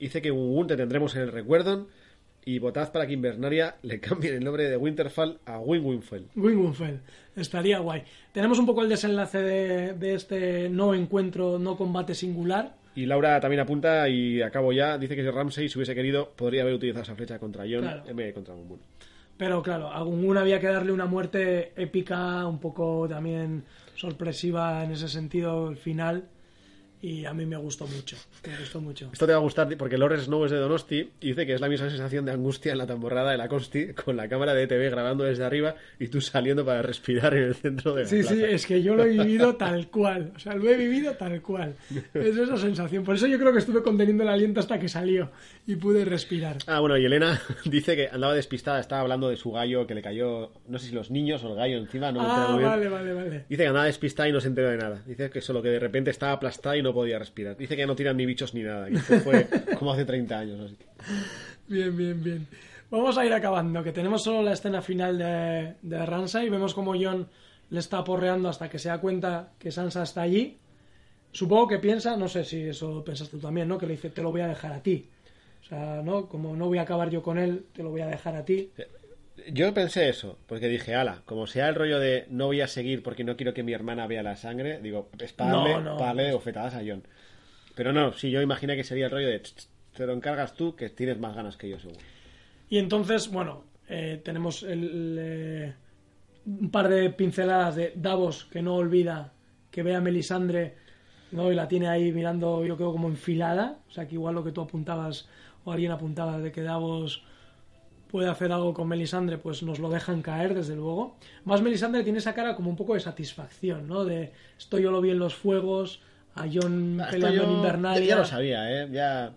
[0.00, 1.86] Dice que un te tendremos en el recuerdo
[2.48, 6.28] y votad para que Invernaria le cambien el nombre de Winterfell a Win-Winfell.
[6.36, 7.00] Wingwinfell,
[7.34, 8.04] estaría guay.
[8.32, 12.76] Tenemos un poco el desenlace de, de este no encuentro, no combate singular.
[12.94, 16.62] Y Laura también apunta, y acabo ya, dice que si Ramsey, si hubiese querido, podría
[16.62, 18.02] haber utilizado esa flecha contra Jon Claro.
[18.08, 18.78] en vez de contra Moon.
[19.36, 23.64] Pero claro, a Gungun había que darle una muerte épica, un poco también
[23.96, 26.24] sorpresiva en ese sentido, el final.
[27.02, 28.16] Y a mí me gustó mucho,
[28.46, 29.10] me gustó mucho.
[29.12, 31.60] Esto te va a gustar porque Lawrence Snow es de Donosti y dice que es
[31.60, 34.62] la misma sensación de angustia en la tamborrada de la Consti con la cámara de
[34.62, 38.20] ETV grabando desde arriba y tú saliendo para respirar en el centro de la Sí,
[38.20, 38.34] plaza.
[38.34, 40.32] sí, es que yo lo he vivido tal cual.
[40.34, 41.74] O sea, lo he vivido tal cual.
[42.14, 43.04] Es esa sensación.
[43.04, 45.30] Por eso yo creo que estuve conteniendo el aliento hasta que salió
[45.66, 46.56] y pude respirar.
[46.66, 50.02] Ah, bueno, y Elena dice que andaba despistada, estaba hablando de su gallo que le
[50.02, 52.70] cayó, no sé si los niños o el gallo encima, no me Ah, muy bien.
[52.70, 53.44] vale, vale, vale.
[53.48, 55.02] Dice que andaba despistada y no se enteró de nada.
[55.06, 57.56] Dice que solo que de repente estaba aplastada y no podía respirar.
[57.56, 58.88] Dice que ya no tiran ni bichos ni nada.
[58.88, 59.46] Que esto fue
[59.78, 60.60] como hace 30 años.
[60.60, 60.76] Así.
[61.68, 62.46] Bien, bien, bien.
[62.90, 66.72] Vamos a ir acabando, que tenemos solo la escena final de, de Ramsay y vemos
[66.72, 67.26] como John
[67.70, 70.56] le está porreando hasta que se da cuenta que Sansa está allí.
[71.32, 73.76] Supongo que piensa, no sé si eso pensas tú también, ¿no?
[73.76, 75.08] Que le dice, te lo voy a dejar a ti.
[75.62, 76.28] O sea, ¿no?
[76.28, 78.70] Como no voy a acabar yo con él, te lo voy a dejar a ti.
[79.52, 83.02] Yo pensé eso, porque dije, ala, como sea el rollo de no voy a seguir
[83.02, 86.32] porque no quiero que mi hermana vea la sangre, digo, es para darle, No, no.
[86.34, 87.02] bofetadas a John.
[87.74, 90.54] Pero no, sí, yo imaginé que sería el rollo de, "Ch, ch, te lo encargas
[90.54, 92.00] tú, que tienes más ganas que yo, seguro.
[92.68, 95.74] Y entonces, bueno, eh, tenemos el, eh,
[96.46, 99.32] un par de pinceladas de Davos que no olvida
[99.70, 100.74] que ve a Melisandre
[101.32, 101.52] ¿no?
[101.52, 103.78] y la tiene ahí mirando, yo creo, como enfilada.
[103.88, 105.28] O sea, que igual lo que tú apuntabas
[105.64, 107.24] o alguien apuntaba de que Davos
[108.10, 111.16] puede hacer algo con Melisandre, pues nos lo dejan caer, desde luego.
[111.44, 114.04] Más Melisandre tiene esa cara como un poco de satisfacción, ¿no?
[114.04, 116.00] De esto yo lo vi en los fuegos,
[116.34, 118.06] a John Ah, peleando en Invernalia.
[118.06, 118.88] Ya lo sabía, ¿eh?
[118.92, 119.32] Ya...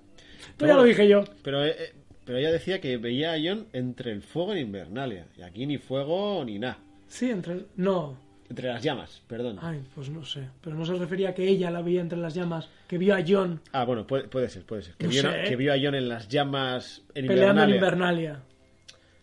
[0.52, 1.24] Esto ya lo dije yo.
[1.44, 1.94] Pero, eh, eh,
[2.26, 5.26] pero ella decía que veía a Jon entre el fuego y Invernalia.
[5.38, 6.78] Y aquí ni fuego ni nada.
[7.08, 7.66] Sí, entre...
[7.76, 8.18] No.
[8.50, 9.60] Entre las llamas, perdón.
[9.62, 10.48] Ay, pues no sé.
[10.62, 13.24] Pero no se refería a que ella la veía entre las llamas, que vio a
[13.26, 14.96] John Ah, bueno, puede, puede ser, puede ser.
[14.96, 15.44] Que, No vio, sé, ¿eh?
[15.50, 18.40] que vio a Jon en las llamas en peleando en Invernalia.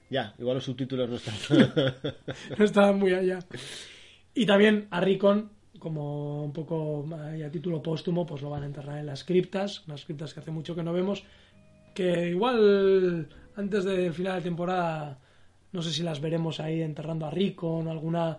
[0.09, 1.35] Ya, igual los subtítulos no están.
[2.59, 3.41] no estaban muy allá.
[4.35, 8.67] Y también a Rickon, como un poco eh, a título póstumo, pues lo van a
[8.67, 11.25] enterrar en las criptas, unas criptas que hace mucho que no vemos,
[11.95, 15.19] que igual antes del final de temporada,
[15.73, 18.39] no sé si las veremos ahí enterrando a Rickon o alguna,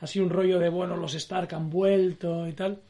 [0.00, 2.80] así un rollo de, bueno, los Stark han vuelto y tal.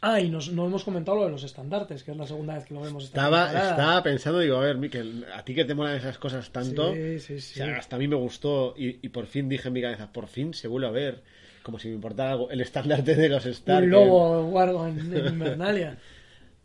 [0.00, 2.64] Ah, y nos, no hemos comentado lo de los estandartes, que es la segunda vez
[2.66, 3.04] que lo vemos.
[3.04, 3.70] esta estaba, temporada.
[3.70, 6.94] estaba pensando, digo, a ver, Miquel, a ti que te molan esas cosas tanto.
[6.94, 7.60] Sí, sí, sí.
[7.60, 10.12] O sea, hasta a mí me gustó y, y por fin dije en mi cabeza,
[10.12, 11.22] por fin se vuelve a ver,
[11.64, 13.84] como si me importara algo, el estandarte de los Stark.
[13.84, 15.98] un lobo guardo en, Invernalia.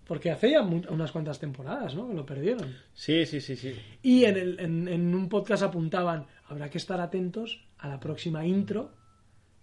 [0.05, 2.07] Porque hace ya unas cuantas temporadas, ¿no?
[2.10, 2.76] Que lo perdieron.
[2.93, 3.73] Sí, sí, sí, sí.
[4.03, 8.45] Y en, el- en- en un podcast apuntaban, habrá que estar atentos a la próxima
[8.45, 8.91] intro.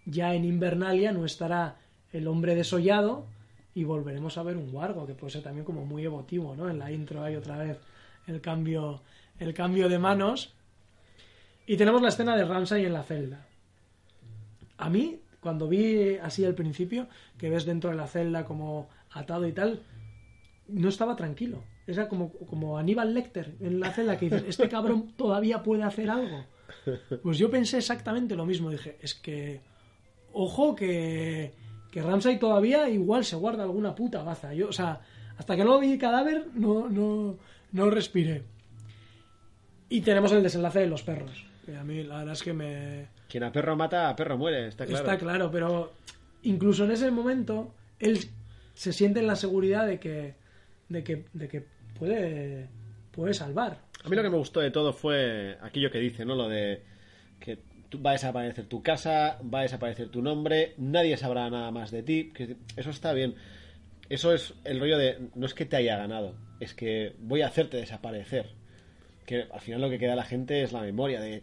[0.07, 1.77] Ya en Invernalia no estará
[2.13, 3.27] el hombre desollado
[3.75, 6.69] y volveremos a ver un Wargo, que puede ser también como muy emotivo, ¿no?
[6.69, 7.79] En la intro hay otra vez
[8.27, 9.03] el cambio,
[9.39, 10.55] el cambio de manos.
[11.67, 13.47] Y tenemos la escena de Ramsay en la celda.
[14.79, 17.07] A mí, cuando vi así al principio,
[17.39, 19.83] que ves dentro de la celda como atado y tal,
[20.69, 21.63] no estaba tranquilo.
[21.87, 26.11] Era como, como Aníbal Lecter en la celda que dices, este cabrón todavía puede hacer
[26.11, 26.45] algo.
[27.23, 28.71] Pues yo pensé exactamente lo mismo.
[28.71, 29.61] Dije, es que,
[30.33, 31.53] ojo que,
[31.91, 34.55] que Ramsay todavía igual se guarda alguna puta baza.
[34.55, 35.01] Yo, o sea,
[35.37, 37.39] hasta que no vi cadáver, no, no,
[37.73, 38.45] no respiré.
[39.89, 41.45] Y tenemos el desenlace de los perros.
[41.67, 44.69] Que a mí la verdad es que me, Quien a perro mata, a perro muere,
[44.69, 45.05] está claro.
[45.05, 45.93] Está claro, pero
[46.43, 48.19] incluso en ese momento él
[48.75, 50.35] se siente en la seguridad de que,
[50.89, 51.67] de que, de que
[51.99, 52.69] puede,
[53.11, 53.79] puede salvar.
[54.03, 56.35] A mí lo que me gustó de todo fue aquello que dice, ¿no?
[56.35, 56.83] Lo de
[57.41, 57.59] que
[57.97, 62.03] va a desaparecer tu casa, va a desaparecer tu nombre, nadie sabrá nada más de
[62.03, 62.31] ti.
[62.35, 63.35] que eso está bien.
[64.09, 67.47] Eso es el rollo de, no es que te haya ganado, es que voy a
[67.47, 68.47] hacerte desaparecer.
[69.27, 71.43] Que al final lo que queda a la gente es la memoria de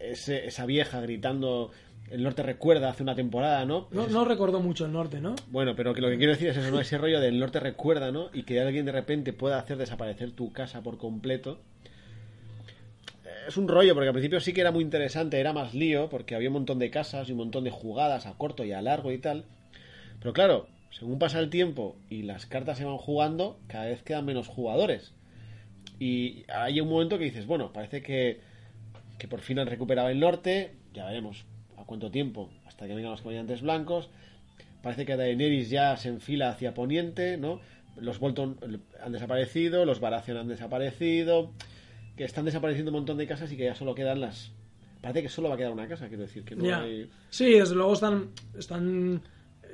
[0.00, 1.70] ese- esa vieja gritando,
[2.10, 3.86] el norte recuerda hace una temporada, ¿no?
[3.92, 5.34] No, no recordó mucho el norte, ¿no?
[5.50, 6.80] Bueno, pero que lo que quiero decir es eso, ¿no?
[6.80, 8.30] Ese rollo del norte recuerda, ¿no?
[8.32, 11.60] Y que alguien de repente pueda hacer desaparecer tu casa por completo.
[13.46, 16.34] Es un rollo, porque al principio sí que era muy interesante, era más lío, porque
[16.34, 19.10] había un montón de casas y un montón de jugadas a corto y a largo
[19.10, 19.44] y tal.
[20.20, 24.24] Pero claro, según pasa el tiempo y las cartas se van jugando, cada vez quedan
[24.24, 25.12] menos jugadores.
[25.98, 28.40] Y hay un momento que dices, bueno, parece que,
[29.18, 31.44] que por fin han recuperado el norte, ya veremos
[31.76, 34.10] a cuánto tiempo, hasta que vengan los caballantes blancos.
[34.82, 37.60] Parece que Daenerys ya se enfila hacia Poniente, ¿no?
[37.96, 38.58] Los Bolton
[39.02, 41.52] han desaparecido, los Baratheon han desaparecido,
[42.22, 44.52] que están desapareciendo un montón de casas y que ya solo quedan las...
[45.00, 47.10] Parece que solo va a quedar una casa, quiero decir, que no hay...
[47.30, 49.20] Sí, desde luego están, están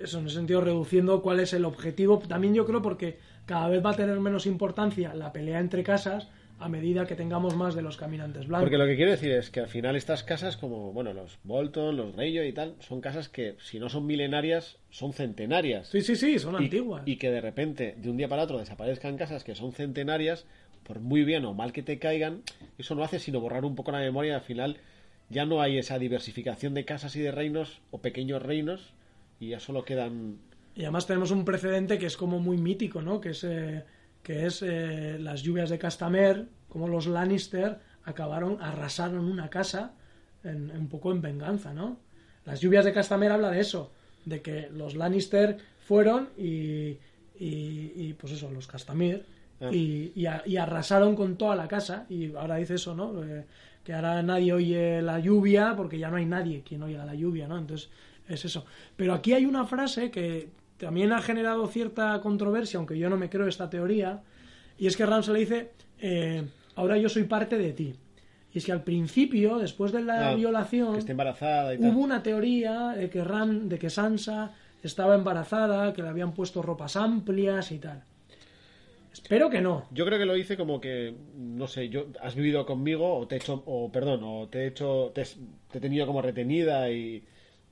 [0.00, 2.18] eso, en ese sentido, reduciendo cuál es el objetivo.
[2.20, 6.28] También yo creo porque cada vez va a tener menos importancia la pelea entre casas
[6.58, 8.64] a medida que tengamos más de los caminantes blancos.
[8.64, 11.96] Porque lo que quiero decir es que al final estas casas, como, bueno, los Bolton,
[11.96, 15.88] los Greyjoy y tal, son casas que, si no son milenarias, son centenarias.
[15.88, 17.02] Sí, sí, sí, son y, antiguas.
[17.04, 20.46] y que de repente, de un día para otro, desaparezcan casas que son centenarias,
[20.88, 22.42] por muy bien o mal que te caigan,
[22.78, 24.78] eso no hace sino borrar un poco la memoria y al final
[25.30, 28.94] ya no hay esa diversificación de casas y de reinos o pequeños reinos
[29.38, 30.38] y ya solo quedan...
[30.74, 33.20] Y además tenemos un precedente que es como muy mítico, ¿no?
[33.20, 33.84] Que es, eh,
[34.22, 39.92] que es eh, las lluvias de Castamer, como los Lannister acabaron, arrasaron una casa
[40.44, 41.98] en- un poco en venganza, ¿no?
[42.46, 43.92] Las lluvias de Castamer habla de eso,
[44.24, 46.96] de que los Lannister fueron y,
[47.38, 49.24] y, pues eso, los Castamir,
[49.60, 49.70] Ah.
[49.72, 53.24] y, y a- y arrasaron con toda la casa, y ahora dice eso, ¿no?
[53.24, 53.44] Eh,
[53.82, 57.48] que ahora nadie oye la lluvia porque ya no hay nadie quien oiga la lluvia,
[57.48, 57.58] ¿no?
[57.58, 57.88] Entonces
[58.28, 58.64] es eso.
[58.96, 63.28] Pero aquí hay una frase que también ha generado cierta controversia, aunque yo no me
[63.30, 64.20] creo esta teoría,
[64.78, 65.70] y es que Ramsay le dice,
[66.00, 66.44] eh,
[66.76, 67.94] ahora yo soy parte de ti.
[68.54, 71.90] Y es que al principio, después de la Ah, violación, Que embarazada y tal.
[71.90, 74.52] hubo una teoría de que, Ram, de que Sansa
[74.82, 78.04] estaba embarazada, que le habían puesto ropas amplias y tal.
[79.22, 79.86] Espero que no.
[79.90, 83.34] Yo creo que lo hice como que, no sé, yo has vivido conmigo o te
[83.36, 85.24] he hecho, o perdón, o te he hecho, te,
[85.70, 87.24] te he tenido como retenida y,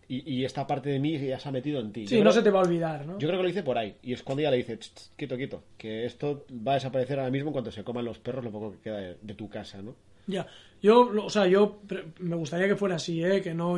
[0.08, 2.06] y, y esta parte de mí ya se ha metido en ti.
[2.06, 3.18] Sí, Yo no creo- se te va a olvidar, ¿no?
[3.18, 3.96] Yo creo que lo hice por ahí.
[4.02, 7.18] Y es cuando ella le dice, "Ch, ch, quieto, quieto, que esto va a desaparecer
[7.18, 9.48] ahora mismo en cuanto se coman los perros lo poco que queda de, de tu
[9.48, 9.94] casa, ¿no?
[10.28, 10.46] Ya,
[10.82, 11.80] yo, o sea, yo
[12.18, 13.40] me gustaría que fuera así, ¿eh?
[13.42, 13.76] Que no,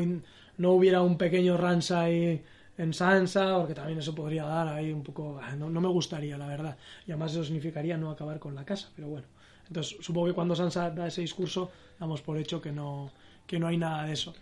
[0.56, 2.40] no hubiera un pequeño Ransai
[2.78, 5.38] en Sansa, porque también eso podría dar ahí un poco...
[5.42, 6.78] ah, No, no me gustaría, la verdad.
[7.06, 9.26] Y además eso significaría no acabar con la casa, pero bueno.
[9.66, 13.12] Entonces, supongo que cuando Sansa da ese discurso, damos por hecho que no,
[13.46, 14.34] que no hay nada de eso.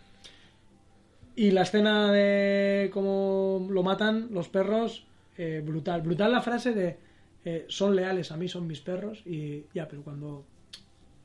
[1.35, 5.07] Y la escena de cómo lo matan los perros,
[5.37, 6.01] eh, brutal.
[6.03, 6.99] Brutal la frase de
[7.45, 10.47] eh, son leales a mí, son mis perros, y ya, pero cuando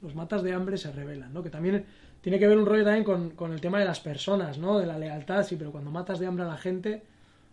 [0.02, 1.44] los matas de hambre se rebelan, ¿no?
[1.44, 1.86] Que también
[2.22, 4.80] tiene que ver un rollo también con, con el tema de las personas, ¿no?
[4.80, 7.04] De la lealtad, sí, pero cuando matas de hambre a la gente,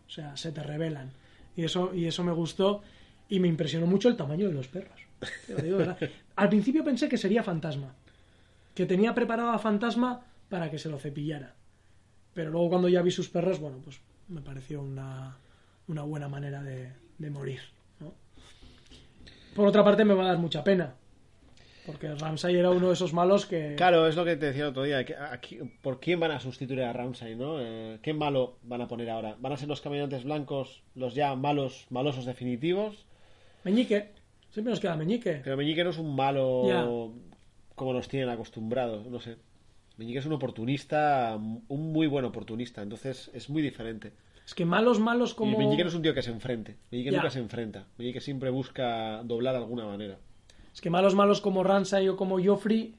[0.06, 1.10] o sea, se te rebelan.
[1.56, 2.82] Y eso, y eso me gustó
[3.28, 5.00] y me impresionó mucho el tamaño de los perros.
[5.46, 5.96] Te lo digo.
[6.36, 7.94] Al principio pensé que sería fantasma,
[8.74, 11.54] que tenía preparado a fantasma para que se lo cepillara.
[12.32, 15.36] Pero luego cuando ya vi sus perros, bueno, pues me pareció una,
[15.88, 17.60] una buena manera de, de morir,
[18.00, 18.14] ¿no?
[19.56, 20.94] Por otra parte me va a dar mucha pena,
[21.88, 23.74] porque Ramsay era uno de esos malos que...
[23.76, 25.04] Claro, es lo que te decía el otro día.
[25.04, 27.56] que aquí- ¿Por quién van a sustituir a Ramsay, no?
[27.60, 29.36] Eh, ¿Qué malo van a poner ahora?
[29.40, 33.06] ¿Van a ser los caminantes blancos los ya malos, malosos definitivos?
[33.64, 34.12] Meñique,
[34.50, 35.40] siempre nos queda Meñique.
[35.42, 37.12] Pero Meñique no es un malo
[37.74, 39.36] como nos tienen acostumbrados, no sé.
[39.96, 41.36] Meñique es un oportunista,
[41.68, 44.12] un muy buen oportunista, entonces es muy diferente.
[44.46, 45.52] Es que malos, malos como...
[45.52, 46.76] Y Meñique no es un tío que se enfrente.
[46.90, 47.86] Meñique nunca se enfrenta.
[47.98, 50.18] Meñique siempre busca doblar de alguna manera.
[50.78, 52.94] Es que malos, malos como Ramsay o como Joffrey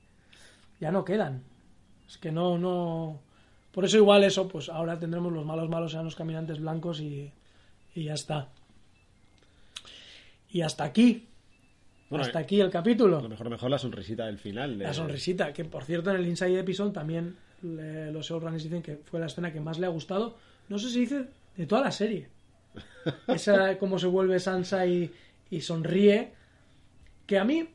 [0.82, 1.44] ya no quedan.
[2.10, 3.22] Es que no, no...
[3.72, 7.32] Por eso igual eso, pues ahora tendremos los malos, malos sean los caminantes blancos y,
[7.96, 8.50] y ya está.
[10.50, 11.26] Y hasta aquí.
[12.10, 13.20] Bueno, hasta eh, aquí el capítulo.
[13.20, 14.78] A lo mejor mejor la sonrisita del final.
[14.78, 18.82] de- La sonrisita, que por cierto en el Inside Episode también le- los showrunners dicen
[18.82, 20.36] que fue la escena que más le ha gustado.
[20.68, 22.28] No sé si dice de toda la serie.
[23.30, 25.10] Esa cómo se vuelve Sansa y,
[25.50, 26.38] y sonríe.
[27.30, 27.70] Que a mí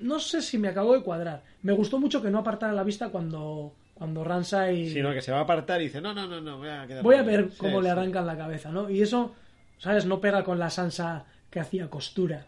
[0.00, 1.42] no sé si me acabó de cuadrar.
[1.60, 4.88] Me gustó mucho que no apartara la vista cuando, cuando Ramsay...
[4.88, 7.02] Sino que se va a apartar y dice, no, no, no, no, voy a quedar...
[7.02, 8.88] Voy a ver Sí, cómo le arrancan la cabeza, ¿no?
[8.88, 9.34] Y eso,
[9.78, 10.06] ¿sabes?
[10.06, 12.46] No pega con la Sansa que hacía costura.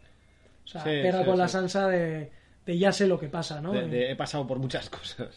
[0.65, 1.49] O sea, Sí, pega con la.
[1.49, 2.33] Sansa de,
[2.65, 3.73] de ya sé lo que pasa, ¿no?
[3.73, 5.29] De- de- he pasado por muchas cosas.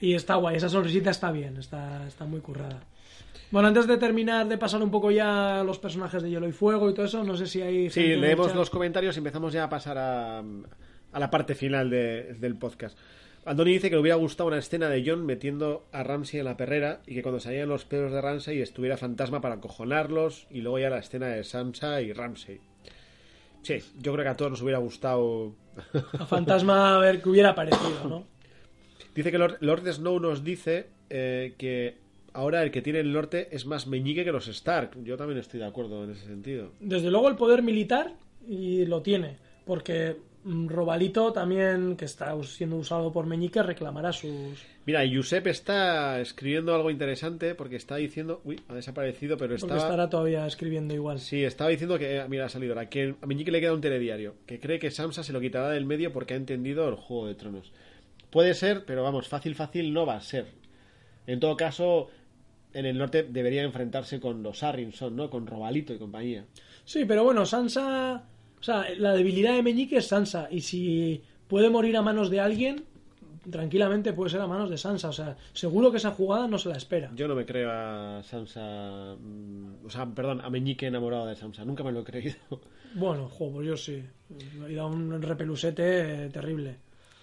[0.00, 2.80] Y está guay, esa sonrisita está bien, está, está muy currada.
[3.50, 6.52] Bueno, antes de terminar, de pasar un poco ya a los personajes de Hielo y
[6.52, 7.90] Fuego y todo eso, no sé si hay...
[7.90, 12.34] Sí, leemos los comentarios y empezamos ya a pasar a, a la parte final de-
[12.38, 12.96] del podcast.
[13.44, 16.56] Andoni dice que le hubiera gustado una escena de John metiendo a Ramsey en la
[16.56, 20.78] perrera y que cuando salían los pelos de Ramsey estuviera fantasma para acojonarlos y luego
[20.78, 22.60] ya la escena de Sansa y Ramsey.
[23.62, 25.54] Sí, yo creo que a todos nos hubiera gustado.
[26.18, 28.26] A Fantasma a ver que hubiera aparecido, ¿no?
[29.14, 31.96] Dice que Lord, Lord Snow nos dice eh, que
[32.32, 35.02] ahora el que tiene el norte es más meñique que los Stark.
[35.04, 36.72] Yo también estoy de acuerdo en ese sentido.
[36.80, 38.14] Desde luego el poder militar
[38.46, 44.64] y lo tiene, porque mm, Robalito también, que está siendo usado por Meñique, reclamará sus...
[44.86, 48.40] Mira, Josep está escribiendo algo interesante porque está diciendo.
[48.44, 49.76] Uy, ha desaparecido, pero estaba.
[49.76, 51.20] estará todavía escribiendo igual.
[51.20, 52.16] Sí, estaba diciendo que.
[52.16, 52.88] eh, Mira, ha salido ahora.
[52.88, 54.34] Que a Meñique le queda un telediario.
[54.46, 57.34] Que cree que Samsa se lo quitará del medio porque ha entendido el juego de
[57.34, 57.72] tronos.
[58.30, 60.46] Puede ser, pero vamos, fácil, fácil no va a ser.
[61.26, 62.08] En todo caso,
[62.72, 65.30] en el norte debería enfrentarse con los Arrynson, ¿no?
[65.30, 66.44] Con Robalito y compañía.
[66.84, 68.24] Sí, pero bueno, Sansa...
[68.58, 72.40] O sea, la debilidad de Meñique es Sansa, y si puede morir a manos de
[72.40, 72.84] alguien,
[73.50, 75.08] tranquilamente puede ser a manos de Sansa.
[75.08, 77.10] O sea, seguro que esa jugada no se la espera.
[77.16, 79.16] Yo no me creo a Sansa.
[79.18, 81.64] mm, O sea, perdón, a Meñique enamorado de Sansa.
[81.64, 82.36] Nunca me lo he creído.
[82.94, 84.02] Bueno, jo, pues yo sí.
[84.58, 86.76] Me ha dado un repelusete eh, terrible.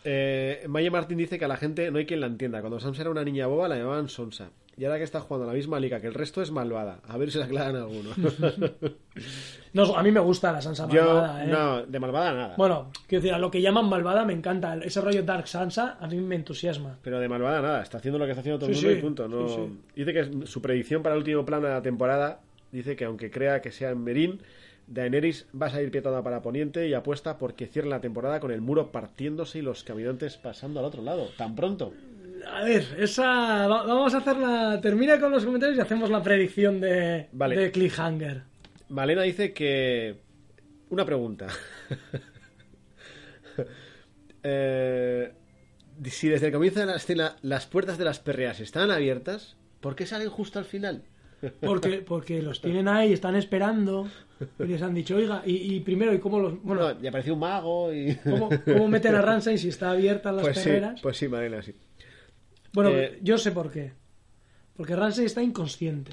[0.03, 2.61] Eh, Maya Martín dice que a la gente no hay quien la entienda.
[2.61, 4.49] Cuando Sansa era una niña boba la llamaban Sonsa.
[4.77, 6.99] Y ahora que está jugando a la misma liga que el resto es malvada.
[7.07, 8.11] A ver si la aclaran alguno.
[9.73, 11.47] No, a mí me gusta la Sansa Yo, malvada, ¿eh?
[11.47, 12.55] no, de malvada nada.
[12.57, 14.75] Bueno, quiero decir, a lo que llaman malvada me encanta.
[14.77, 16.97] Ese rollo Dark Sansa a mí me entusiasma.
[17.03, 17.83] Pero de malvada nada.
[17.83, 18.99] Está haciendo lo que está haciendo todo el Sí, mundo sí.
[18.99, 19.27] y punto.
[19.27, 19.49] No...
[19.49, 19.79] Sí.
[19.95, 22.39] Dice que su predicción para el último plano de la temporada
[22.71, 24.41] dice que aunque crea que sea en Merín,
[24.87, 28.61] Daenerys va a salir pietada para Poniente y apuesta porque cierre la temporada con el
[28.61, 31.27] muro partiéndose y los caminantes pasando al otro lado.
[31.37, 31.93] Tan pronto.
[32.53, 33.67] A ver, esa.
[33.67, 34.79] va- Vamos a hacerla.
[34.81, 37.55] Termina con los comentarios y hacemos la predicción de, Vale.
[37.57, 38.43] de Cliffhanger.
[38.89, 40.17] Malena dice que.
[40.89, 41.47] Una pregunta.
[44.43, 45.31] Eh,
[46.05, 49.95] si desde el comienzo de la escena las puertas de las perreas están abiertas, ¿por
[49.95, 51.03] qué salen justo al final?
[51.61, 54.07] Porque, porque los tienen ahí, están esperando.
[54.59, 56.61] Y les han dicho, oiga, y, y primero, ¿y cómo los.
[56.63, 58.15] Bueno, No, y apareció un mago y...
[58.23, 61.01] ¿cómo, cómo meten a Ramsay si está abierta las Pues sí, perreras?
[61.01, 61.75] pues sí, Marina, sí.
[62.77, 63.91] Bueno, Eh, yo sé por qué.
[64.75, 66.11] Porque Ramsay está inconsciente.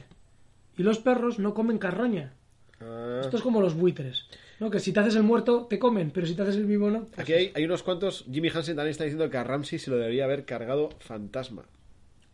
[0.79, 2.33] Y los perros no comen carroña.
[2.81, 4.27] Ah, Esto es como los buitres.
[4.61, 4.71] ¿no?
[4.71, 7.07] Que si te haces el muerto, te comen, pero si te haces el vivo, no.
[7.19, 8.25] Aquí hay, hay unos cuantos...
[8.33, 11.65] Jimmy Hansen también está diciendo que a Ramsey se lo debería haber cargado fantasma.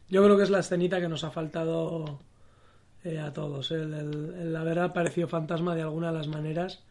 [0.09, 2.21] Yo creo que es la escenita que nos ha faltado
[3.05, 3.71] eh, a todos.
[3.73, 6.85] El, el- el haber aparecido fantasma de alguna de las maneras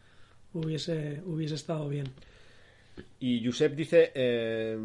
[0.52, 2.08] hubiese, hubiese estado bien.
[3.18, 4.76] Y Josep dice eh,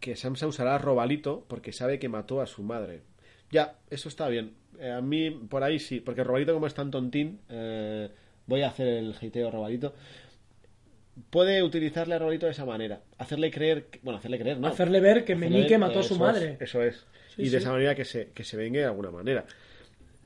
[0.00, 3.02] que Samsa usará Robalito porque sabe que mató a su madre.
[3.50, 4.54] Ya, eso está bien.
[4.78, 8.08] Eh, a mí, por ahí sí, porque Robalito, como es tan tontín, eh,
[8.46, 9.94] voy a hacer el hiteo Robalito.
[11.30, 13.00] Puede utilizarle a Robalito de esa manera.
[13.18, 13.86] Hacerle creer.
[13.86, 14.68] que- bueno, hacerle creer, ¿no?
[14.68, 16.52] Hacerle ver que Hacerle Meñique ver- mató a su madre.
[16.54, 17.06] es, eso es.
[17.34, 17.56] Sí, y de sí.
[17.56, 19.44] esa manera que se, que se vengue de alguna manera.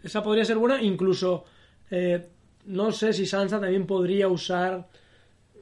[0.05, 1.45] Esa podría ser buena, incluso
[1.91, 2.27] eh,
[2.67, 4.87] no sé si Sansa también podría usar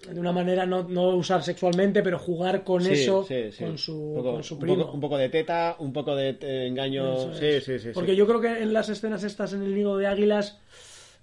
[0.08, 3.64] de una manera no, no usar sexualmente, pero jugar con Sí, eso sí, sí.
[3.64, 4.76] con su, poco- con su un primo.
[4.78, 7.12] poco- un poco de teta, un poco de eh, engaño.
[7.14, 7.64] Eso Sí, es.
[7.64, 7.86] sí, sí.
[7.88, 7.90] sí.
[7.94, 10.58] Porque yo creo que en las escenas estas en el nido de águilas,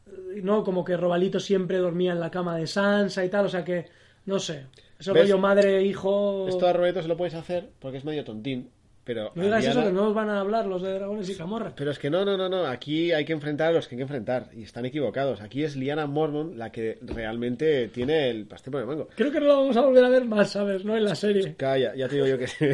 [0.08, 3.50] eh, no, como que Robalito siempre dormía en la cama de Sansa y tal, o
[3.50, 3.86] sea que,
[4.26, 4.66] no sé,
[5.00, 5.24] eso ¿Ves?
[5.24, 6.48] rollo madre, hijo.
[6.48, 8.70] Esto a Robalito se lo puedes hacer porque es medio tontín.
[9.08, 11.72] Pero No digas eso, que no nos van a hablar los de dragones y camorra.
[11.74, 12.66] Pero es que no, no, no, no.
[12.66, 14.50] Aquí hay que enfrentar a los que hay que enfrentar.
[14.54, 15.40] Y están equivocados.
[15.40, 19.08] Aquí es Liana Mormon la que realmente tiene el pastel por el mango.
[19.16, 20.84] Creo que no lo vamos a volver a ver más, ¿sabes?
[20.84, 20.98] ¿No?
[20.98, 21.56] En la serie.
[21.56, 22.66] Calla, ya te digo yo que sí.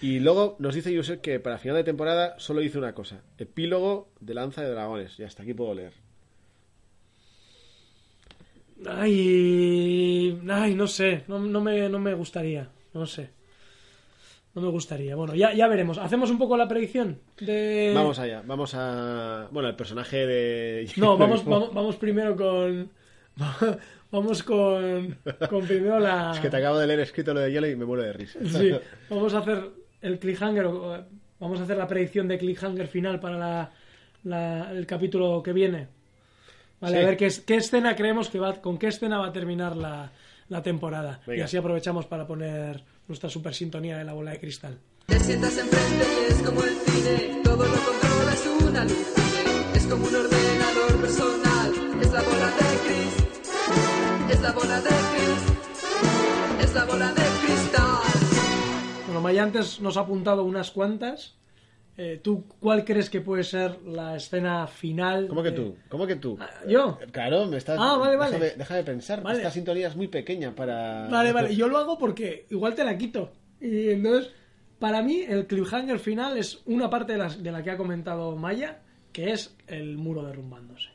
[0.00, 3.22] Y luego nos dice Yusef que para final de temporada solo hizo una cosa.
[3.38, 5.20] Epílogo de Lanza de Dragones.
[5.20, 5.92] Y hasta aquí puedo leer.
[8.88, 13.30] Ay, ay, no sé, no, no me, no me gustaría, no sé.
[14.54, 15.16] No me gustaría.
[15.16, 15.98] Bueno, ya, ya veremos.
[15.98, 17.18] ¿Hacemos un poco la predicción?
[17.40, 17.92] De...
[17.94, 18.42] Vamos allá.
[18.46, 19.48] Vamos a...
[19.50, 20.90] Bueno, el personaje de...
[20.96, 22.90] No, vamos, vamos, vamos primero con...
[24.12, 25.18] Vamos con,
[25.50, 26.30] con primero la...
[26.34, 28.38] Es que te acabo de leer escrito lo de Yellow y me muero de risa.
[28.44, 28.70] Sí,
[29.10, 29.70] vamos a hacer
[30.02, 30.66] el cliffhanger,
[31.40, 33.72] vamos a hacer la predicción de cliffhanger final para la,
[34.22, 35.88] la- el capítulo que viene.
[36.80, 37.02] Vale, Sí.
[37.02, 40.12] a ver qué, qué escena creemos que va, con qué escena va a terminar la,
[40.48, 41.20] la temporada.
[41.26, 44.78] Y así aprovechamos para poner nuestra super sintonía de la bola de cristal.
[45.06, 49.74] Te sientas enfrente y es como el cine, todo lo controla, es una alucine.
[49.74, 53.14] Es como un ordenador personal, es la bola de Chris,
[54.30, 57.98] es la bola de Chris, es la bola de cristal.
[59.06, 61.34] Bueno, Maya antes nos ha apuntado unas cuantas.
[61.96, 65.28] Eh, ¿Tú cuál crees que puede ser la escena final?
[65.28, 65.76] ¿Cómo que de- tú?
[65.88, 66.36] ¿Cómo que tú?
[66.40, 66.98] Ah, ¿Yo?
[67.12, 67.78] Claro, me estás...
[67.80, 68.32] Ah, vale, vale.
[68.38, 69.22] Déjame, déjame pensar.
[69.22, 69.38] Vale.
[69.38, 71.06] Esta sintonía es muy pequeña para...
[71.08, 73.30] Vale, vale, yo lo hago porque igual te la quito.
[73.60, 74.32] Y entonces,
[74.80, 78.34] para mí, el cliffhanger final es una parte de, las- de la que ha comentado
[78.34, 78.80] Maya,
[79.12, 80.88] que es el muro derrumbándose.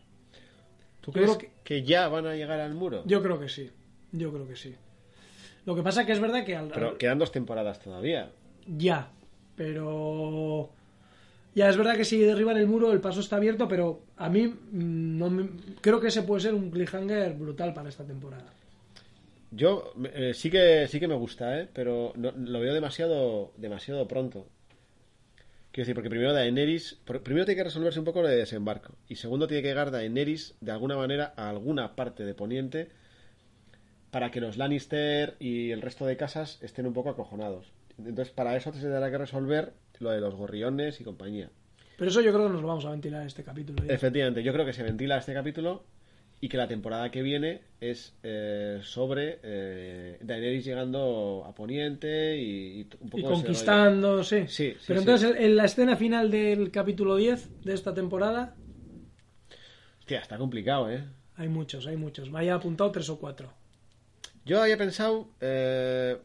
[1.00, 1.52] ¿Tú crees que...
[1.64, 3.04] que- ya van a llegar al muro?
[3.06, 3.72] Yo creo que sí,
[4.12, 4.76] yo creo que sí.
[5.66, 8.32] Lo que pasa que es verdad que al, Pero quedan dos temporadas todavía.
[8.68, 9.12] ya,
[9.56, 10.72] pero
[11.56, 14.48] ya es verdad que si derriban el muro el paso está abierto, pero a mí
[14.48, 15.50] mm, no me-
[15.82, 18.46] creo que ese puede ser un cliffhanger brutal para esta temporada.
[19.52, 21.68] Yo eh, sí que sí que me gusta, ¿eh?
[21.74, 24.46] pero no- lo veo demasiado demasiado pronto.
[25.72, 29.16] Quiero decir, porque primero Daenerys, primero tiene que resolverse un poco lo de desembarco y
[29.16, 32.90] segundo tiene que llegar Daenerys de alguna manera a alguna parte de Poniente
[34.12, 37.72] para que los Lannister y el resto de casas estén un poco acojonados.
[38.00, 41.50] Entonces, para eso se tendrá que resolver lo de los gorriones y compañía.
[41.98, 43.84] Pero eso yo creo que nos lo vamos a ventilar en este capítulo.
[43.84, 43.94] ya.
[43.94, 45.84] Efectivamente, yo creo que se ventila este capítulo
[46.42, 52.80] y que la temporada que viene es eh, sobre eh, Daenerys llegando a Poniente y,
[52.82, 54.46] y un poco y conquistando, sí.
[54.48, 55.04] Sí, sí, Pero sí.
[55.04, 58.56] entonces, en la escena final del capítulo 10 de esta temporada.
[60.00, 61.04] Hostia, está complicado, ¿eh?
[61.36, 62.30] hay muchos, hay muchos.
[62.32, 63.52] Me haya apuntado tres o cuatro.
[64.46, 66.18] Yo había pensado eh,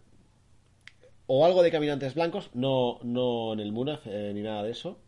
[1.27, 4.99] o algo de caminantes blancos, no, no en el Muna eh, ni nada de eso.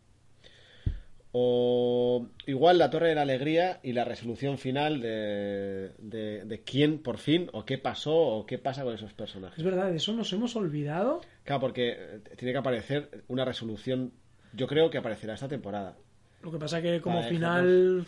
[1.33, 6.99] O igual la Torre de la Alegría y la resolución final de, de, de quién
[6.99, 9.59] por fin, o qué pasó, o qué pasa con esos personajes.
[9.59, 11.21] Es verdad, de eso nos hemos olvidado.
[11.43, 14.13] Claro, porque eh, tiene que aparecer una resolución.
[14.53, 15.97] Yo creo que aparecerá esta temporada.
[16.41, 18.05] Lo que pasa que como final...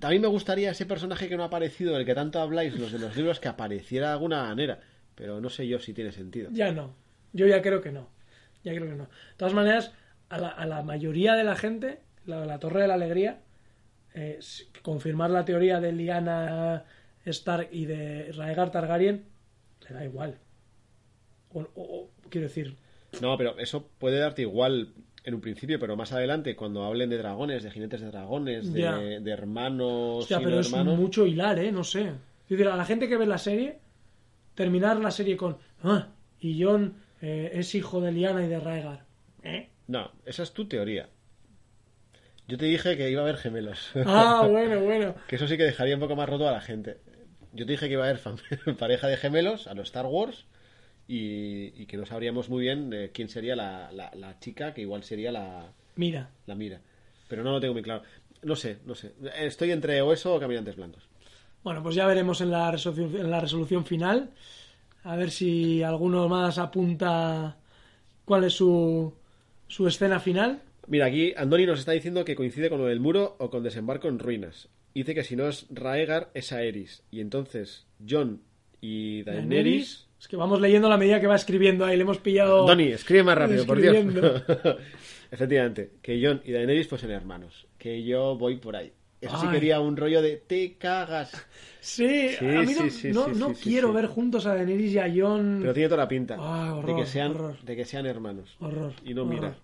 [0.00, 2.98] También me gustaría ese personaje que no ha aparecido, del que tanto habláis, los de
[2.98, 4.80] los libros, que apareciera de alguna manera.
[5.14, 6.50] Pero no sé yo si tiene sentido.
[6.52, 6.94] Ya no.
[7.32, 8.08] Yo ya creo que no.
[8.62, 9.04] Ya creo que no.
[9.04, 9.92] De todas maneras,
[10.28, 13.40] a la, a la mayoría de la gente, la, la Torre de la Alegría,
[14.14, 14.38] eh,
[14.82, 16.84] confirmar la teoría de Lyanna
[17.24, 19.24] Stark y de Raegar Targaryen,
[19.88, 20.38] le da igual.
[21.52, 22.76] O, o- o, quiero decir,
[23.20, 24.92] No, pero eso puede darte igual
[25.24, 29.20] en un principio, pero más adelante, cuando hablen de dragones, de jinetes de dragones, de,
[29.20, 31.70] de hermanos Hostia, y no pero es mucho hilar, ¿eh?
[31.72, 32.00] No sé.
[32.08, 33.78] Es decir, a la gente que ve la serie,
[34.54, 35.58] terminar la serie con...
[35.82, 36.08] Ah,
[36.40, 39.04] y Jon eh, es hijo de Liana y de Raegar.
[39.42, 39.68] ¿Eh?
[39.86, 41.08] No, esa es tu teoría.
[42.46, 43.90] Yo te dije que iba a haber gemelos.
[44.06, 45.14] Ah, bueno, bueno.
[45.28, 46.98] que eso sí que dejaría un poco más roto a la gente.
[47.52, 48.20] Yo te dije que iba a haber
[48.78, 50.44] pareja de gemelos a los Star Wars
[51.08, 54.82] y, y que no sabríamos muy bien eh, quién sería la, la- la chica, que
[54.82, 56.30] igual sería la, Mira.
[56.46, 56.80] la mira.
[57.28, 58.02] Pero no lo tengo muy claro.
[58.42, 59.12] No sé, no sé.
[59.38, 61.08] Estoy entre o eso o caminantes blancos.
[61.64, 64.30] Bueno, pues ya veremos en la resolución, en la resolución final.
[65.02, 67.56] A ver si alguno más apunta
[68.26, 69.12] cuál es su,
[69.66, 70.60] su escena final.
[70.86, 74.08] Mira, aquí Andoni nos está diciendo que coincide con lo del muro o con desembarco
[74.08, 74.68] en ruinas.
[74.94, 77.02] Dice que si no es Raegar, es Aerys.
[77.10, 78.42] Y entonces John
[78.82, 80.06] y Daenerys...
[80.20, 81.96] Es que vamos leyendo a la medida que va escribiendo ahí.
[81.96, 82.66] Le hemos pillado.
[82.66, 83.96] Doni, escribe más rápido, por Dios.
[85.30, 87.66] Efectivamente, que John y Daenerys fuesen hermanos.
[87.78, 88.92] Que yo voy por ahí.
[89.26, 89.54] Eso sí Ay.
[89.54, 91.32] quería un rollo de te cagas.
[91.84, 93.94] Sí, Sí, a mí no, sí, sí, no, sí, no sí, sí, quiero sí.
[93.94, 95.58] ver juntos a Daenerys y a Jon.
[95.60, 98.56] Pero tiene toda la pinta de, horror, que sean, de que sean hermanos.
[98.58, 98.94] Horror.
[99.04, 99.34] Y no horror.
[99.34, 99.54] mira.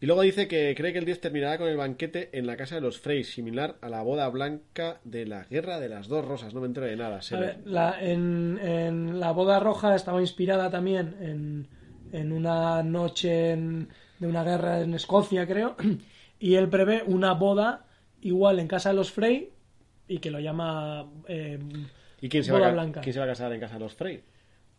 [0.00, 2.74] Y luego dice que cree que el 10 terminará con el banquete en la casa
[2.74, 6.52] de los Frey, similar a la boda blanca de la guerra de las dos rosas.
[6.52, 7.20] No me entero de nada.
[7.30, 7.70] A ver, ve.
[7.70, 11.68] la, en, en la boda roja estaba inspirada también en,
[12.12, 13.88] en una noche en-
[14.18, 15.76] de una guerra en Escocia, creo,
[16.38, 17.86] y él prevé una boda
[18.22, 19.50] igual en casa de los Frey
[20.08, 21.58] y que lo llama eh,
[22.20, 23.00] ¿Y quién se, va a, blanca.
[23.00, 24.22] quién se va a casar en casa de los Frey?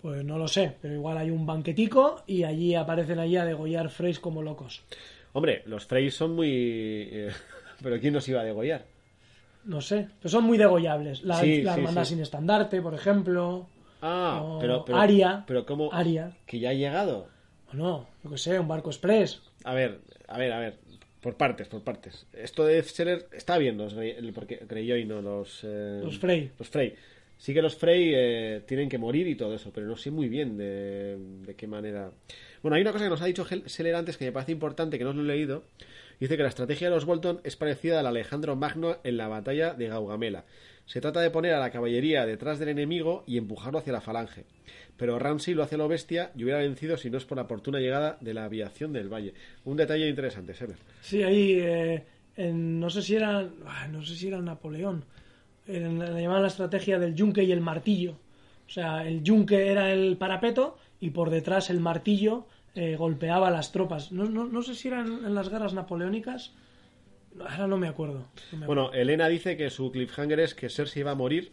[0.01, 3.89] Pues no lo sé, pero igual hay un banquetico y allí aparecen allí a degollar
[3.89, 4.83] Freys como locos.
[5.31, 6.49] Hombre, los Frey son muy...
[6.51, 7.31] eh,
[7.81, 8.85] Pero ¿quién nos iba a degollar?
[9.65, 11.23] No sé, pero son muy degollables.
[11.23, 12.13] La, Sí, la sí, hermandad sí.
[12.13, 13.67] sin estandarte, por ejemplo.
[14.01, 14.97] Ah, pero, pero...
[14.97, 15.43] Aria.
[15.47, 15.91] Pero ¿cómo?
[15.91, 16.35] Aria.
[16.45, 17.27] Que ya ha llegado.
[17.71, 19.41] O no, yo que sé, un barco express.
[19.63, 20.79] A ver, a ver, a ver.
[21.23, 22.27] Por partes, por partes.
[22.33, 23.95] Esto de Seller está bien, los
[24.35, 25.61] porque Greyjoy no, los...
[25.63, 26.51] eh, Los Frey.
[26.59, 26.93] Los Frey.
[27.37, 30.27] Sí que los Frey eh, tienen que morir y todo eso, pero no sé muy
[30.27, 32.11] bien de, de qué manera...
[32.61, 35.03] Bueno, hay una cosa que nos ha dicho Seller antes que me parece importante, que
[35.05, 35.63] no os lo he leído.
[36.19, 39.17] Dice que la estrategia de los Bolton es parecida a la de Alejandro Magno en
[39.17, 40.45] la batalla de Gaugamela.
[40.85, 44.45] Se trata de poner a la caballería detrás del enemigo y empujarlo hacia la falange.
[44.97, 47.79] Pero Ramsay lo hace lo bestia y hubiera vencido si no es por la oportuna
[47.79, 49.33] llegada de la aviación del valle.
[49.65, 50.75] Un detalle interesante, Seller.
[51.01, 52.03] Sí, ahí eh,
[52.35, 55.05] en- no sé si era ah, no sé si era Napoleón.
[55.67, 58.17] En- llamaban la estrategia del yunque y el martillo.
[58.67, 62.45] O sea, el yunque era el parapeto y por detrás el martillo
[62.75, 64.11] eh, golpeaba a las tropas.
[64.11, 66.53] No, no, no sé si eran en las guerras napoleónicas.
[67.39, 68.27] Ahora no me acuerdo.
[68.51, 68.83] No me acuerdo.
[68.83, 71.51] Bueno, Elena dice que su cliffhanger es que Cersei va a morir.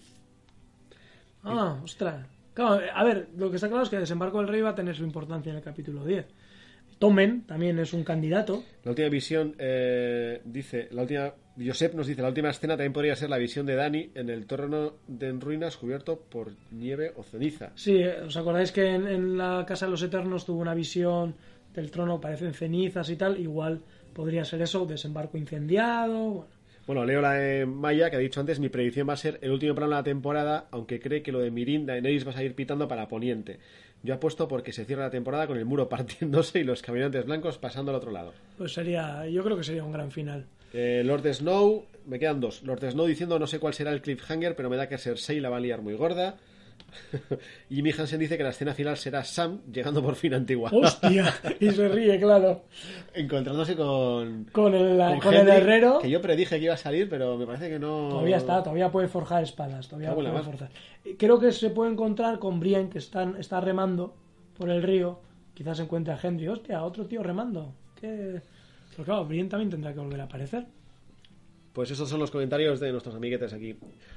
[1.42, 2.26] Ah, ostras.
[2.54, 4.94] Claro, a ver, lo que está claro es que Desembarco del Rey va a tener
[4.94, 6.26] su importancia en el capítulo 10.
[6.98, 8.62] Tomen también es un candidato.
[8.84, 13.16] La última visión eh, dice, la última, Josep nos dice, la última escena también podría
[13.16, 17.22] ser la visión de Dani en el torno de en ruinas cubierto por nieve o
[17.22, 17.72] ceniza.
[17.74, 21.36] Sí, eh, ¿os acordáis que en, en la Casa de los Eternos tuvo una visión
[21.72, 23.40] del trono, parecen cenizas y tal?
[23.40, 23.80] Igual
[24.14, 26.30] podría ser eso, desembarco incendiado.
[26.30, 26.60] Bueno.
[26.86, 29.52] Bueno, leo la de Maya, que ha dicho antes, mi predicción va a ser el
[29.52, 32.54] último plano de la temporada, aunque cree que lo de Mirin, Daenerys va a ir
[32.54, 33.60] pitando para Poniente.
[34.02, 37.58] Yo apuesto porque se cierra la temporada con el muro partiéndose y los caminantes blancos
[37.58, 38.32] pasando al otro lado.
[38.58, 40.46] Pues sería, yo creo que sería un gran final.
[40.72, 42.62] Eh, Lord Snow, me quedan dos.
[42.62, 45.50] Lord Snow diciendo no sé cuál será el cliffhanger, pero me da que Cersei la
[45.50, 46.38] va a liar muy gorda.
[47.68, 50.70] Y Jimmy Hansen dice que la escena final será Sam llegando por fin a Antigua.
[50.72, 51.32] ¡Hostia!
[51.60, 52.64] y se ríe, claro.
[53.14, 55.98] Encontrándose con, Con el, con con el Henry, herrero.
[56.00, 58.08] Que yo predije que iba a salir, pero me parece que no.
[58.08, 59.88] Todavía está, todavía puede forjar espadas.
[59.88, 60.70] Todavía puede forzar.
[61.04, 64.14] Eh, Creo que se puede encontrar con Brian, que están, está remando
[64.56, 65.20] por el río.
[65.54, 66.48] Quizás encuentre a Henry.
[66.48, 66.82] ¡Hostia!
[66.82, 67.74] Otro tío remando.
[68.00, 68.40] ¿Qué?
[68.90, 70.66] Pero claro, Brian también tendrá que volver a aparecer.
[71.72, 73.76] Pues esos son los comentarios de nuestros amiguetes aquí.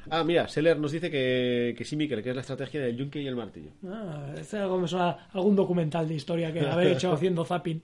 [0.10, 3.22] Ah, mira, Seller nos dice que, que sí, Miquel, que es la estrategia del yunque
[3.22, 3.72] y el martillo.
[3.88, 7.82] Ah, este algo me suena algún documental de historia que haber hecho haciendo zapping.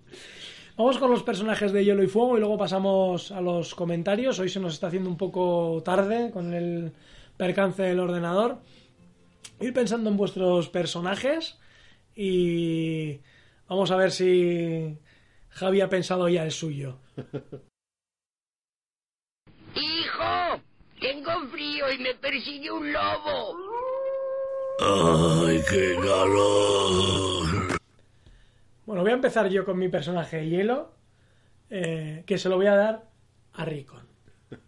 [0.76, 4.40] Vamos con los personajes de Hielo y Fuego y luego pasamos a los comentarios.
[4.40, 6.94] Hoy se nos está haciendo un poco tarde con el
[7.38, 8.62] percance del ordenador.
[9.60, 11.60] Ir pensando en vuestros personajes
[12.16, 13.20] y
[13.68, 14.98] vamos a ver si
[15.50, 16.98] Javi ha pensado ya el suyo.
[20.20, 20.62] ¡Hijo!
[21.00, 23.56] Tengo frío y me persigue un lobo.
[24.82, 27.80] ¡Ay, qué calor!
[28.86, 30.94] Bueno, voy a empezar yo con mi personaje de hielo,
[31.70, 33.10] eh, que se lo voy a dar
[33.54, 34.08] a Ricon.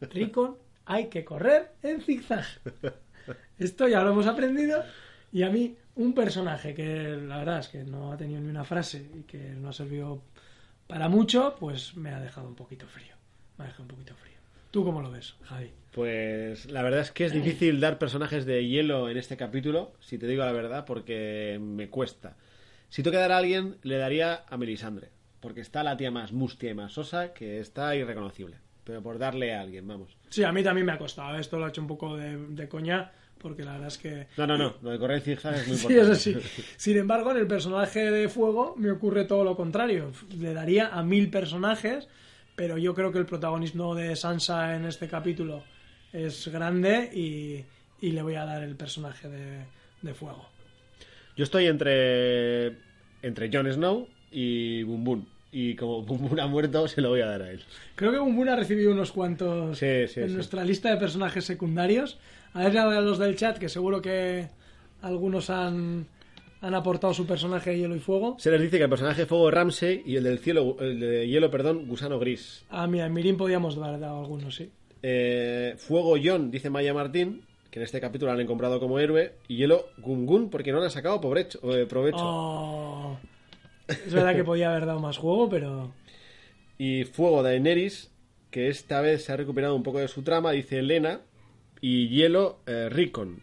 [0.02, 2.46] Ricon, hay que correr en zigzag.
[3.58, 4.84] Esto ya lo hemos aprendido
[5.34, 8.64] y a mí un personaje que la verdad es que no ha tenido ni una
[8.64, 10.22] frase y que no ha servido
[10.88, 13.16] para mucho, pues me ha dejado un poquito frío.
[13.58, 14.31] Me ha dejado un poquito frío.
[14.72, 15.72] ¿Tú cómo lo ves, Javi?
[15.92, 20.18] Pues la verdad es que es difícil dar personajes de hielo en este capítulo, si
[20.18, 22.38] te digo la verdad, porque me cuesta.
[22.88, 25.10] Si tengo que dar a alguien, le daría a Melisandre,
[25.42, 28.58] porque está la tía más mustia y más sosa que está irreconocible.
[28.86, 30.16] Pero por darle a alguien, vamos.
[30.30, 31.38] Sí, a mí también me ha costado.
[31.38, 34.28] Esto lo he hecho un poco de, de coña, porque la verdad es que...
[34.38, 36.12] No, no, no, lo de correr zigzag es muy Sí, importante.
[36.14, 36.64] eso sí.
[36.78, 40.12] Sin embargo, en el personaje de fuego me ocurre todo lo contrario.
[40.40, 42.08] Le daría a mil personajes,
[42.56, 45.64] pero yo creo que el protagonismo de Sansa en este capítulo
[46.14, 47.64] es grande y,
[48.06, 49.66] y le voy a dar el personaje de,
[50.02, 50.46] de fuego.
[51.38, 52.78] Yo estoy entre
[53.24, 55.28] entre Jon Snow y Boom Boom.
[55.54, 57.62] Y como Boom ha muerto, se lo voy a dar a él.
[57.96, 60.36] Creo que Bumbun ha recibido unos cuantos Sí, sí, en sí.
[60.36, 62.20] nuestra lista de personajes secundarios.
[62.54, 64.48] A ver a los del chat, que seguro que
[65.02, 66.08] algunos han,
[66.62, 68.36] han aportado su personaje de hielo y fuego.
[68.40, 71.00] Se les dice que el personaje de fuego es Ramsey y el del cielo, el
[71.00, 72.64] de hielo, perdón, Gusano Gris.
[72.70, 74.70] Ah, mira, en Mirin podíamos haber dado algunos, sí.
[75.04, 79.34] Eh, fuego John, dice Maya Martín, que en este capítulo lo han comprado como héroe.
[79.48, 82.18] Y hielo Gungun, porque no le han sacado pobrecho- eh, provecho.
[82.22, 83.18] Oh,
[83.88, 85.94] es verdad que podía haber dado más juego, pero...
[86.78, 88.12] Y fuego Daenerys,
[88.50, 91.22] que esta vez se ha recuperado un poco de su trama, dice Elena.
[91.80, 93.42] Y hielo eh, Rickon.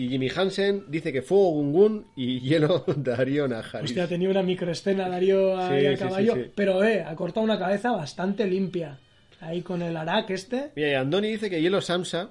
[0.00, 3.90] Y Jimmy Hansen dice que fuego Gungun y hielo Darío Najaris.
[3.90, 6.50] Hostia, tenía una microescena Darío Sí, a sí, caballo, sí.
[6.54, 8.98] pero eh, ha cortado una cabeza bastante limpia.
[9.40, 10.72] Ahí con el Arak este.
[10.76, 12.30] Mira, y Andoni dice que hielo Samsa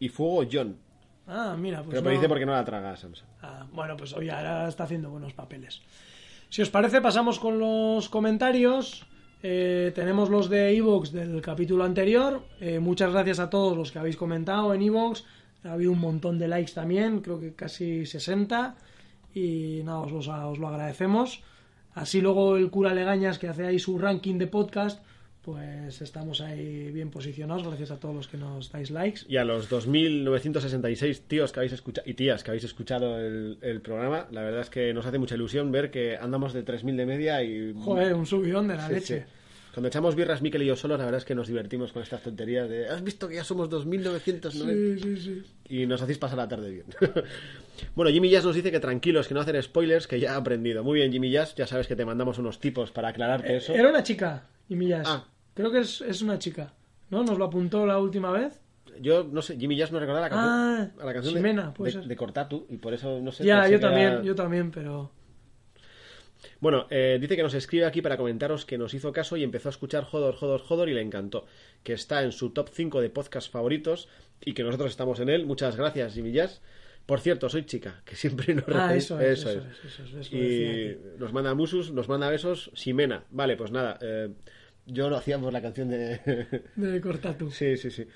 [0.00, 0.76] y fuego John.
[1.26, 3.24] Ah, mira, pues Pero no- dice porque no la traga Samsa.
[3.42, 5.82] Ah, bueno, pues oye, ahora está haciendo buenos papeles.
[6.48, 9.04] Si os parece, pasamos con los comentarios.
[9.42, 12.42] Eh, tenemos los de Evox del capítulo anterior.
[12.60, 15.24] Eh, muchas gracias a todos los que habéis comentado en Evox.
[15.64, 18.74] Ha habido un montón de likes también, creo que casi 60.
[19.34, 21.42] Y nada, os, los- os lo agradecemos.
[21.94, 25.02] Así luego el cura Legañas, que hace ahí su ranking de podcast,
[25.42, 27.66] pues estamos ahí bien posicionados.
[27.66, 29.20] Gracias a todos los que nos dais likes.
[29.28, 33.80] Y a los 2.966 tíos que habéis escuchado y tías que habéis escuchado el, el
[33.80, 37.06] programa, la verdad es que nos hace mucha ilusión ver que andamos de 3.000 de
[37.06, 37.74] media y...
[37.74, 39.20] Joder, un subidón de la Sí, leche.
[39.20, 39.32] sí.
[39.72, 42.22] Cuando echamos birras Miquel y yo solos, la verdad es que nos divertimos con estas
[42.22, 44.50] tonterías de ¿has visto que ya somos 2.990?
[44.50, 45.42] Sí, sí, sí.
[45.68, 46.84] Y nos hacéis pasar la tarde bien.
[47.94, 50.84] bueno, Jimmy Jazz nos dice que tranquilos, que no hacer spoilers, que ya ha aprendido.
[50.84, 53.72] Muy bien, Jimmy Jazz, ya sabes que te mandamos unos tipos para aclararte eso.
[53.72, 55.06] Era una chica, y millas.
[55.08, 55.24] Ah.
[55.54, 56.72] Creo que es, es una chica.
[57.10, 57.22] ¿No?
[57.24, 58.58] ¿Nos lo apuntó la última vez?
[59.00, 61.92] Yo no sé, Jimmy Jazz no recordaba la canción, Ah, a la canción Ximena, de,
[61.92, 63.42] de, de cortar tú, y por eso no sé.
[63.44, 65.10] ya, yo que era- también, yo también, pero...
[66.62, 69.68] Bueno, eh, dice que nos escribe aquí para comentaros que nos hizo caso y empezó
[69.68, 71.44] a escuchar Jodor, Jodor, Jodor y le encantó.
[71.82, 74.08] Que está en su top 5 de podcast favoritos
[74.40, 75.44] y que nosotros estamos en él.
[75.44, 76.62] Muchas gracias, Jimmy Jazz.
[77.04, 79.64] Por cierto, soy chica, que siempre nos Ah, eso es, eso es.
[79.84, 83.24] eso eso Y nos manda musus, nos manda besos, Ximena.
[83.32, 84.28] Vale, pues nada, eh,
[84.86, 86.20] yo lo hacíamos la canción de...
[86.76, 87.50] De cortar tú.
[87.50, 88.06] Sí, sí, sí.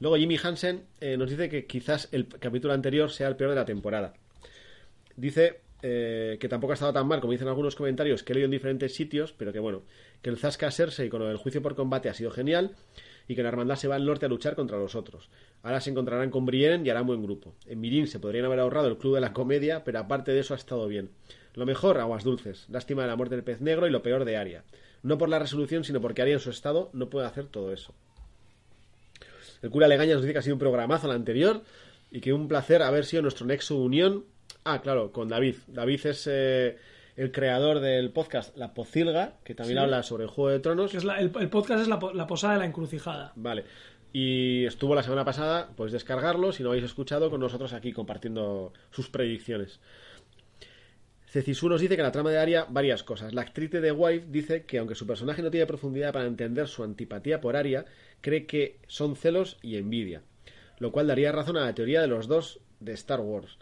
[0.00, 3.56] Luego Jimmy Hansen eh, nos dice que quizás el capítulo anterior sea el peor de
[3.56, 4.12] la temporada.
[5.16, 8.46] Dice eh, que tampoco ha estado tan mal como dicen algunos comentarios que he leído
[8.46, 9.82] en diferentes sitios, pero que bueno,
[10.22, 12.76] que el Zasca Cersei con del juicio por combate ha sido genial
[13.28, 15.30] y que la hermandad se va al norte a luchar contra los otros.
[15.62, 17.54] Ahora se encontrarán con Brienne y harán buen grupo.
[17.66, 20.54] En Mirin se podrían haber ahorrado el club de la comedia, pero aparte de eso
[20.54, 21.10] ha estado bien.
[21.54, 22.66] Lo mejor, aguas dulces.
[22.68, 24.64] Lástima de la muerte del pez negro y lo peor de Aria.
[25.02, 27.94] No por la resolución, sino porque Aria en su estado no puede hacer todo eso.
[29.62, 31.62] El cura Legaña nos dice que ha sido un programazo el anterior
[32.10, 34.24] y que un placer haber sido nuestro nexo unión.
[34.64, 35.56] Ah, claro, con David.
[35.68, 36.76] David es eh,
[37.16, 39.82] el creador del podcast La Pocilga, que también Sí.
[39.84, 40.90] habla sobre el Juego de Tronos.
[40.90, 43.32] Que es la- el, el podcast es la, po- la posada de la encrucijada.
[43.36, 43.64] Vale.
[44.12, 48.72] Y estuvo la semana pasada, pues descargarlo si no habéis escuchado con nosotros aquí compartiendo
[48.90, 49.80] sus predicciones.
[51.26, 53.32] Cecisu nos dice que en la trama de Aria varias cosas.
[53.32, 56.66] La actriz de The Wife dice que aunque su personaje no tiene profundidad para entender
[56.66, 57.84] su antipatía por Aria,
[58.20, 60.22] cree que son celos y envidia,
[60.80, 63.58] lo cual daría razón a la teoría de los dos de Star Wars.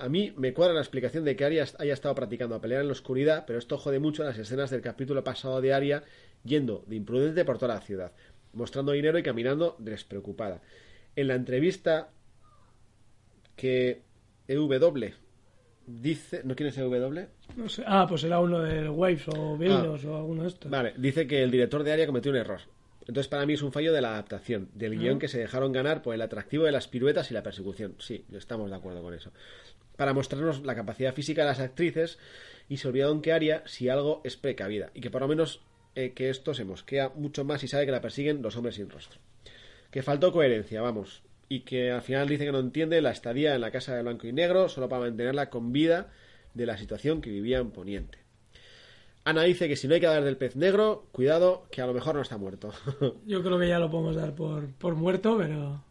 [0.00, 2.88] A mí me cuadra la explicación de que Arya haya estado practicando a pelear en
[2.88, 6.04] la oscuridad, pero esto jode mucho las escenas del capítulo pasado de Arya
[6.44, 8.12] yendo de imprudente por toda la ciudad,
[8.52, 10.62] mostrando dinero y caminando despreocupada.
[11.16, 12.10] En la entrevista
[13.56, 14.02] que
[14.46, 15.12] EW
[15.86, 16.42] dice...
[16.44, 17.26] ¿No quién es EW?
[17.56, 17.82] No sé.
[17.86, 20.72] Ah, pues era uno del Waves o Beatles o alguno de estos.
[20.72, 20.76] Ah.
[20.76, 22.60] Vale, dice que el director de Aria cometió un error.
[23.08, 26.02] Entonces para mí es un fallo de la adaptación, del guion que se dejaron ganar
[26.02, 27.94] por el atractivo de las piruetas y la persecución.
[27.98, 29.32] Sí, estamos de acuerdo con eso.
[29.98, 32.18] Para mostrarnos la capacidad física de las actrices
[32.68, 35.60] y se olvidaron que Aria, si algo, es precavida y que por lo menos
[35.96, 38.88] eh, que esto se mosquea mucho más y sabe que la persiguen los hombres sin
[38.88, 39.18] rostro.
[39.90, 41.22] Que faltó coherencia, vamos.
[41.48, 44.28] Y que al final dice que no entiende la estadía en la casa de blanco
[44.28, 46.12] y negro solo para mantenerla con vida
[46.54, 48.18] de la situación que vivía en Poniente.
[49.24, 51.92] Ana dice que si no hay que hablar del pez negro, cuidado, que a lo
[51.92, 52.72] mejor no está muerto.
[53.26, 55.82] Yo creo que ya lo podemos dar por, por muerto, pero...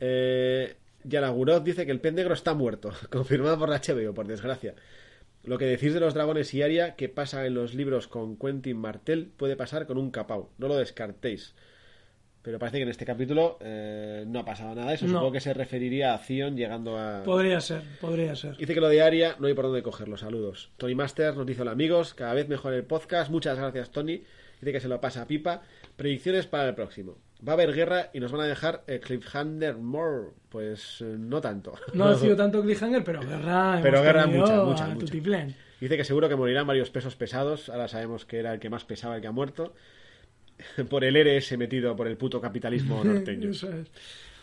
[0.00, 0.74] eh,
[1.04, 4.74] Yara Gurot dice que el pez negro está muerto, confirmado por la HBO, por desgracia.
[5.44, 8.76] Lo que decís de los dragones y Aria, que pasa en los libros con Quentin
[8.76, 10.50] Martel, puede pasar con un capau.
[10.58, 11.54] No lo descartéis.
[12.42, 15.06] Pero parece que en este capítulo eh, no ha pasado nada de eso.
[15.06, 15.12] No.
[15.12, 17.22] Supongo que se referiría a Zion llegando a...
[17.24, 18.56] Podría ser, podría ser.
[18.56, 20.16] Dice que lo de Aria no hay por dónde cogerlo.
[20.16, 20.70] Saludos.
[20.76, 23.30] Tony Masters nos dice hola amigos, cada vez mejor el podcast.
[23.30, 24.22] Muchas gracias Tony.
[24.60, 25.62] Dice que se lo pasa a pipa.
[25.96, 27.18] Predicciones para el próximo.
[27.46, 30.30] Va a haber guerra y nos van a dejar el cliffhanger more.
[30.48, 31.74] Pues eh, no tanto.
[31.94, 35.46] No ha sido tanto cliffhanger, pero guerra Pero guerra mucha, mucha, mucha.
[35.80, 37.68] Dice que seguro que morirán varios pesos pesados.
[37.68, 39.74] Ahora sabemos que era el que más pesaba el que ha muerto.
[40.90, 43.50] Por el ERS metido por el puto capitalismo norteño.
[43.50, 43.86] Eso es.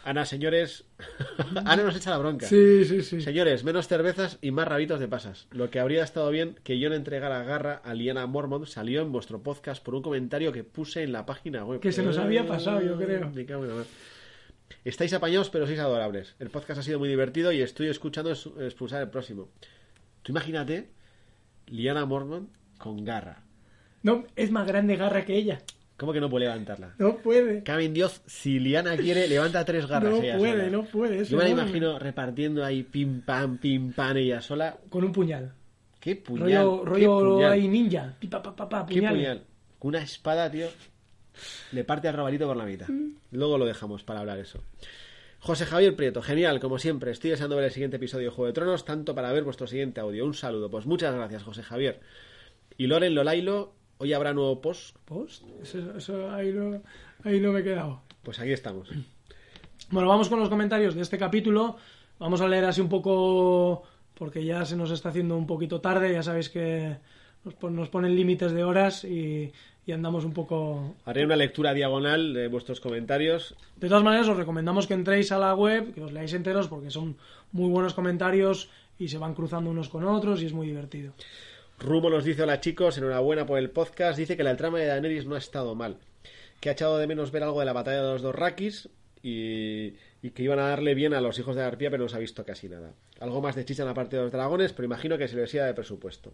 [0.05, 0.85] Ana, señores.
[1.65, 2.45] Ana nos echa la bronca.
[2.47, 3.21] Sí, sí, sí.
[3.21, 5.47] Señores, menos cervezas y más rabitos de pasas.
[5.51, 9.11] Lo que habría estado bien que yo le entregara garra a Liana Mormont salió en
[9.11, 11.79] vuestro podcast por un comentario que puse en la página web.
[11.79, 13.29] Que se nos había pasado, yo creo.
[13.31, 13.85] Me cago en la mar.
[14.83, 16.35] Estáis apañados, pero sois adorables.
[16.39, 19.49] El podcast ha sido muy divertido y estoy escuchando es- expulsar el próximo.
[20.21, 20.89] Tú imagínate
[21.67, 23.41] Liana Mormont con garra.
[24.03, 25.61] No, es más grande garra que ella.
[25.97, 26.93] ¿Cómo que no puede levantarla?
[26.97, 27.63] No puede.
[27.63, 30.69] Cabe en Dios, si Liana quiere, levanta tres garras No ella puede, sola.
[30.69, 31.23] no puede.
[31.25, 34.77] Yo me la imagino repartiendo ahí pim pam, pim pam ella sola.
[34.89, 35.53] Con un puñal.
[36.01, 36.63] ¡Qué puñal!
[36.65, 38.13] rollo qué rollo puñal, ahí ninja.
[38.19, 39.43] Pi, pa, pa, pa, qué puñal.
[39.79, 40.67] Con una espada, tío,
[41.71, 42.87] le parte al robalito por la mitad.
[43.31, 44.61] Luego lo dejamos para hablar eso.
[45.39, 47.11] José Javier Prieto, genial, como siempre.
[47.11, 50.01] Estoy deseando ver el siguiente episodio de Juego de Tronos, tanto para ver vuestro siguiente
[50.01, 50.25] audio.
[50.25, 50.69] Un saludo.
[50.69, 51.99] Pues muchas gracias, José Javier.
[52.77, 54.95] Y Loren Lolailo, hoy habrá nuevo post.
[55.05, 55.43] ¿Post?
[55.61, 56.81] Eso, eso ahí, no,
[57.23, 58.01] ahí no me he quedado.
[58.23, 58.89] Pues aquí estamos.
[59.91, 61.77] Bueno, vamos con los comentarios de este capítulo.
[62.19, 63.83] Vamos a leer así un poco,
[64.15, 66.13] porque ya se nos está haciendo un poquito tarde.
[66.13, 66.97] Ya sabéis que
[67.43, 69.51] nos, pon- nos ponen límites de horas y,
[69.85, 70.95] y andamos un poco...
[71.05, 73.55] Haré una lectura diagonal de vuestros comentarios.
[73.75, 76.89] De todas maneras, os recomendamos que entréis a la web, que os leáis enteros, porque
[76.89, 77.17] son
[77.51, 81.13] muy buenos comentarios y se van cruzando unos con otros y es muy divertido.
[81.79, 84.17] Rumo nos dice, hola chicos, enhorabuena por el podcast.
[84.17, 85.97] Dice que la trama de Daenerys no ha estado mal.
[86.59, 88.89] Que ha echado de menos ver algo de la batalla de los dos Rakis
[89.21, 92.09] y, y que iban a darle bien a los hijos de la arpía, pero no
[92.09, 92.93] se ha visto casi nada.
[93.19, 95.53] Algo más de chicha en la parte de los dragones, pero imagino que se les
[95.53, 96.33] iba de presupuesto.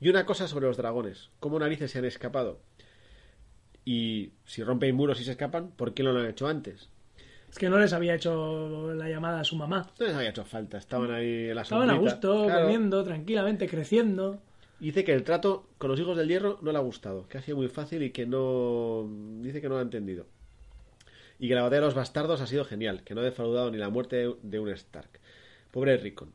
[0.00, 1.30] Y una cosa sobre los dragones.
[1.38, 2.58] ¿Cómo narices se han escapado?
[3.84, 6.88] Y si rompen muros y se escapan, ¿por qué no lo han hecho antes?
[7.50, 9.88] Es que no les había hecho la llamada a su mamá.
[10.00, 12.62] No les había hecho falta, estaban ahí en la Estaban a gusto, Claro.
[12.62, 14.40] comiendo, tranquilamente, creciendo.
[14.80, 17.42] Dice que el trato con los hijos del hierro no le ha gustado, que ha
[17.42, 19.08] sido muy fácil y que no.
[19.40, 20.26] Dice que no lo ha entendido.
[21.38, 23.78] Y que la batalla de los bastardos ha sido genial, que no ha defraudado ni
[23.78, 25.08] la muerte de- un Stark.
[25.70, 26.32] Pobre Rickon.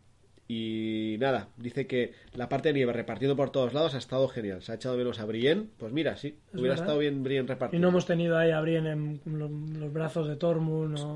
[0.47, 4.63] Y nada, dice que la parte de nieve repartiendo por todos lados ha estado genial.
[4.63, 5.67] Se ha echado menos a Brienne.
[5.77, 6.85] Pues mira, sí, Es hubiera verdad.
[6.85, 7.81] estado bien Brienne Y repartido.
[7.81, 11.15] no hemos tenido ahí a Brienne en los, los brazos de Tormund o...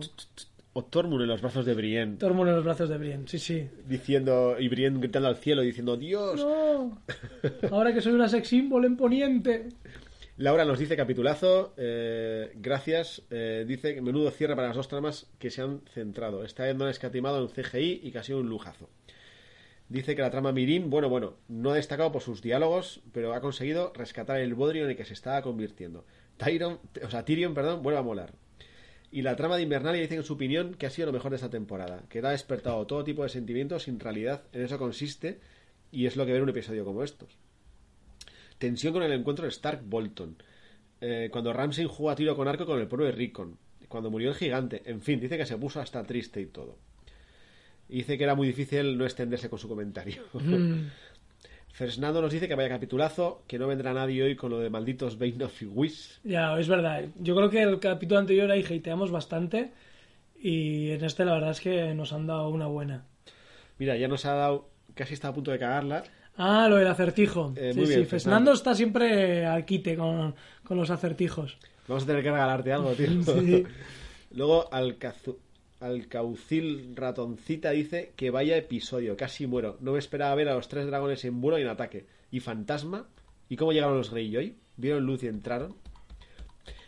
[0.76, 3.70] O Tormund en los brazos de Brienne, Tormund en los brazos de Brienne, sí, sí.
[3.88, 4.56] diciendo.
[4.60, 6.44] Y Brienne gritando al cielo, diciendo: ¡Dios!
[6.44, 7.00] No,
[7.72, 9.70] ahora que soy una sex symbol en Poniente.
[10.38, 13.22] Laura nos dice capitulazo, eh, gracias.
[13.30, 16.44] eh, dice que menudo cierre para las dos tramas que se han centrado.
[16.44, 18.90] Esta vez no han escatimado en CGI y que ha sido un lujazo.
[19.90, 23.42] Dice que la trama Mirin, bueno, bueno, no ha destacado por sus diálogos, pero ha
[23.42, 26.04] conseguido rescatar el bodrio en el que se estaba convirtiendo.
[26.38, 28.34] Tyrion, o sea, Tyrion, perdón, vuelve a molar.
[29.14, 31.36] Y la trama de Invernalia dice en su opinión que ha sido lo mejor de
[31.36, 35.40] esta temporada, que ha despertado todo tipo de sentimientos sin realidad, en eso consiste,
[35.92, 37.38] y es lo que ver un episodio como estos.
[38.58, 40.36] Tensión con el encuentro de Stark-Bolton.
[41.00, 43.56] Eh, cuando Ramsay jugó a tiro con arco con el pueblo de Rickon.
[43.88, 44.82] Cuando murió el gigante.
[44.86, 46.80] En fin, dice que se puso hasta triste y todo.
[47.90, 50.24] Y dice que era muy difícil no extenderse con su comentario.
[51.74, 55.18] Fernando nos dice que vaya capitulazo, que no vendrá nadie hoy con lo de malditos
[55.18, 56.20] Bane of Wish.
[56.24, 57.04] ya, es verdad.
[57.20, 59.72] Yo creo que el capítulo anterior ahí hateamos bastante
[60.40, 63.06] y en este la verdad es que nos han dado una buena.
[63.80, 66.04] Mira, ya nos ha dado, casi está a punto de cagarla.
[66.38, 67.54] Ah, lo del acertijo.
[67.56, 68.20] Eh, sí, muy bien, sí, Fernando.
[68.24, 71.58] Fernando está siempre al quite con, con los acertijos.
[71.88, 73.08] Vamos a tener que regalarte algo, tío.
[73.24, 73.64] Sí.
[74.36, 75.38] Luego Alcazu-
[75.84, 79.78] Alcaucil Ratoncita dice que vaya episodio, casi muero.
[79.82, 82.06] No me esperaba ver a los tres dragones en vuelo y en ataque.
[82.32, 83.10] ¿Y Fantasma?
[83.50, 84.56] ¿Y cómo llegaron los Greyjoy?
[84.78, 85.76] ¿Vieron luz y entraron?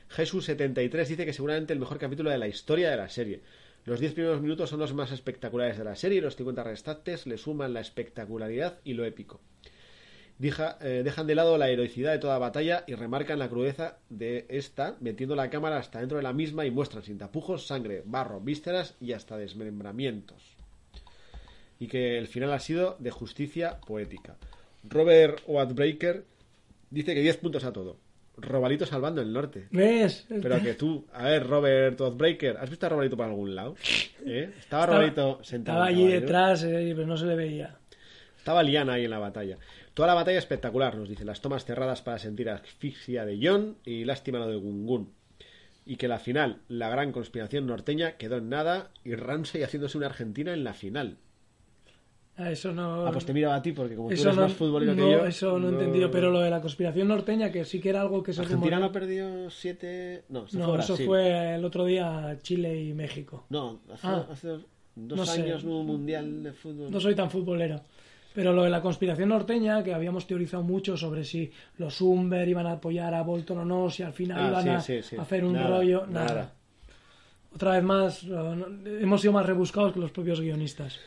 [0.09, 3.41] Jesús73 dice que seguramente el mejor capítulo de la historia de la serie.
[3.83, 7.27] Los 10 primeros minutos son los más espectaculares de la serie y los 50 restantes
[7.27, 9.41] le suman la espectacularidad y lo épico.
[10.37, 14.45] Deja- eh, dejan de lado la heroicidad de toda batalla y remarcan la crudeza de
[14.49, 18.41] esta, metiendo la cámara hasta dentro de la misma y muestran sin tapujos sangre, barro,
[18.41, 20.41] vísceras y hasta desmembramientos.
[21.79, 24.35] Y que el final ha sido de justicia poética.
[24.83, 26.23] Robert Wattbreaker
[26.91, 27.97] Dice que 10 puntos a todo.
[28.37, 29.67] Robalito salvando el norte.
[29.71, 30.25] ¿Ves?
[30.29, 33.75] Pero que tú, a ver, Robert Oathbreaker, ¿has visto a Robalito por algún lado?
[34.25, 34.53] ¿Eh?
[34.59, 35.79] Estaba Robalito sentado.
[35.79, 37.75] Estaba allí detrás, eh, pero no se le veía.
[38.37, 39.57] Estaba Liana ahí en la batalla.
[39.95, 41.25] Toda la batalla espectacular, nos dice.
[41.25, 45.09] Las tomas cerradas para sentir asfixia de John y lástima lo de Gungun.
[45.87, 50.07] Y que la final, la gran conspiración norteña, quedó en nada y Ramsey haciéndose una
[50.07, 51.17] Argentina en la final.
[52.37, 53.07] Ah, Eso no.
[53.07, 55.11] Ah, pues te miraba a ti porque como tú eres no, más futbolero no, que
[55.13, 55.25] yo...
[55.25, 58.21] eso no he entendido, pero lo de la conspiración norteña, que sí que era algo
[58.23, 60.25] que se Argentina no perdió siete...
[60.27, 63.45] No, eso No, fue eso fue el otro día Chile y México.
[63.49, 64.27] No, hace, Ah.
[64.29, 64.47] hace
[64.95, 65.43] dos, sé.
[65.43, 66.91] años no hubo un mundial de fútbol.
[66.91, 67.81] No soy tan futbolero.
[68.35, 72.67] Pero lo de la conspiración norteña, que habíamos teorizado mucho sobre si los Umber iban
[72.67, 75.15] a apoyar a Bolton o no, si al final Ah, iban sí, a, sí, sí.
[75.15, 76.25] a hacer un Nada, rollo, nada.
[76.27, 76.53] nada.
[77.55, 80.99] Otra vez más, hemos sido más rebuscados que los propios guionistas.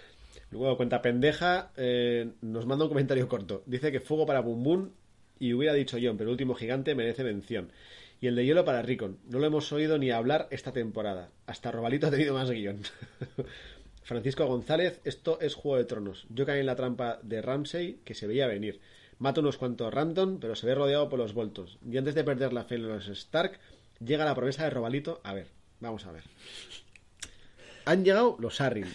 [0.51, 3.63] Luego, cuenta pendeja, eh, nos manda un comentario corto.
[3.67, 4.89] Dice que fuego para Bum Bum
[5.39, 7.71] y hubiera dicho John, pero el último gigante merece mención.
[8.21, 9.19] Y el de hielo para Ricon.
[9.29, 11.29] No lo hemos oído ni hablar esta temporada.
[11.47, 12.79] Hasta Robalito ha tenido más guion.
[14.09, 16.25] Francisco González, esto es Juego de Tronos.
[16.31, 18.81] Yo caí en la trampa de Ramsey que se veía venir.
[19.19, 21.77] Mato unos cuantos random, pero se ve rodeado por los voltos.
[21.87, 23.61] Y antes de perder la fe en los Stark,
[24.03, 25.21] llega la promesa de Robalito.
[25.25, 25.49] A ver,
[25.81, 26.23] vamos a ver.
[27.85, 28.87] Han llegado los Arryn.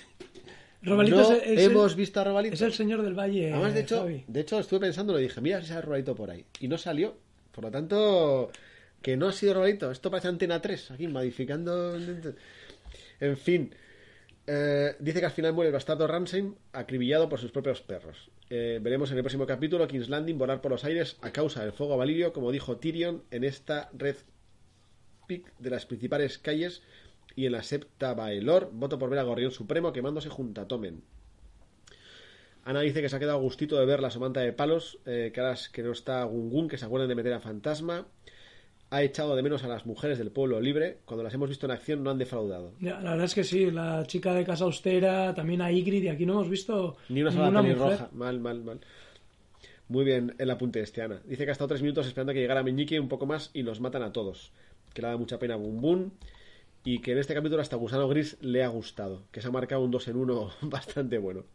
[0.81, 2.55] Robalito No es, es el- hemos visto a Robalito.
[2.55, 3.51] es el señor del valle.
[3.53, 4.23] Además, de hecho, Javi.
[4.27, 6.43] de hecho, estuve pensando, lo dije, mira si sale Robalito por ahí.
[6.59, 7.15] Y no salió.
[7.51, 8.51] Por lo tanto,
[8.99, 9.91] que no ha sido Robalito.
[9.91, 11.95] Esto parece Antena 3, aquí modificando.
[13.19, 13.75] En fin.
[14.47, 18.29] Eh, dice que al final muere el bastardo Ramsay acribillado por sus propios perros.
[18.49, 21.73] Eh, veremos en el próximo capítulo King's Landing volar por los aires a causa del
[21.73, 24.17] fuego valirio, como dijo Tyrion en esta red
[25.27, 26.81] pic de las principales calles
[27.35, 28.69] y en la septa Baelor.
[28.73, 31.03] Voto por ver a Gorrión Supremo quemándose junto a Tomen.
[32.65, 35.69] Ana dice que se ha quedado gustito de ver la somanta de palos, eh, es
[35.69, 38.07] que no está Gungun, que se acuerdan de meter a Fantasma.
[38.93, 40.99] Ha echado de menos a las mujeres del pueblo libre.
[41.05, 42.73] Cuando las hemos visto en acción no han defraudado.
[42.79, 46.09] Ya, la verdad es que sí, la chica de Casa Austera, también a Ygritte, y
[46.09, 48.09] aquí no hemos visto Ni una sola pelirroja.
[48.11, 48.81] Mal, mal, mal.
[49.87, 51.19] Muy bien el apunte este, Ana.
[51.25, 53.81] Dice que ha estado tres minutos esperando que llegara Meñique un poco más y los
[53.81, 54.51] matan a todos.
[54.93, 56.11] Que le da mucha pena a Bum Bum.
[56.85, 59.23] Y que en este capítulo hasta Gusano Gris le ha gustado.
[59.31, 61.45] Que se ha marcado un 2 en 1 bastante bueno.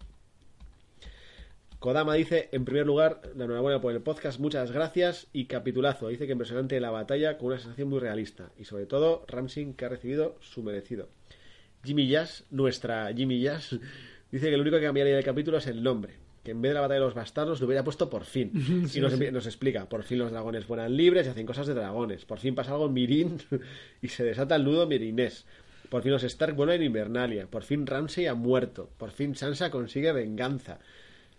[1.79, 6.09] Kodama dice, en primer lugar, la enhorabuena por el podcast, muchas gracias y capitulazo.
[6.09, 9.85] Dice que impresionante la batalla con una sensación muy realista y sobre todo Ramsing que
[9.85, 11.09] ha recibido su merecido.
[11.85, 13.79] Jimmy Jazz, nuestra Jimmy Jazz,
[14.33, 16.75] dice que lo único que cambiaría del capítulo es el nombre, que en vez de
[16.75, 18.51] la batalla de los bastardos lo hubiera puesto por fin.
[18.93, 22.25] y nos, nos explica, por fin los dragones vuelan libres y hacen cosas de dragones,
[22.25, 23.39] por fin pasa algo en Mirin
[24.03, 25.47] y se desata el nudo mirinés.
[25.89, 27.47] Por fin los Stark vuelven en Invernalia.
[27.47, 28.91] Por fin Ramsay ha muerto.
[28.99, 30.81] Por fin Sansa consigue venganza.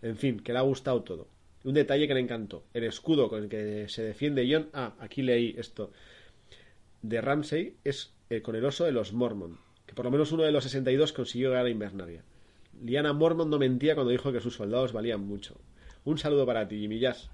[0.02, 1.28] En fin, que le ha gustado todo.
[1.64, 2.64] Un detalle que le encantó.
[2.74, 4.70] El escudo con el que se defiende Jon.
[4.74, 5.92] Ah, aquí leí esto.
[7.02, 9.58] De Ramsay es eh, con el oso de los Mormon.
[9.86, 12.24] Que por lo menos uno de los 62 consiguió ganar a Invernalia.
[12.82, 15.56] Liana Mormon no mentía cuando dijo que sus soldados valían mucho.
[16.06, 17.30] Un saludo para ti, Jimmy Jazz.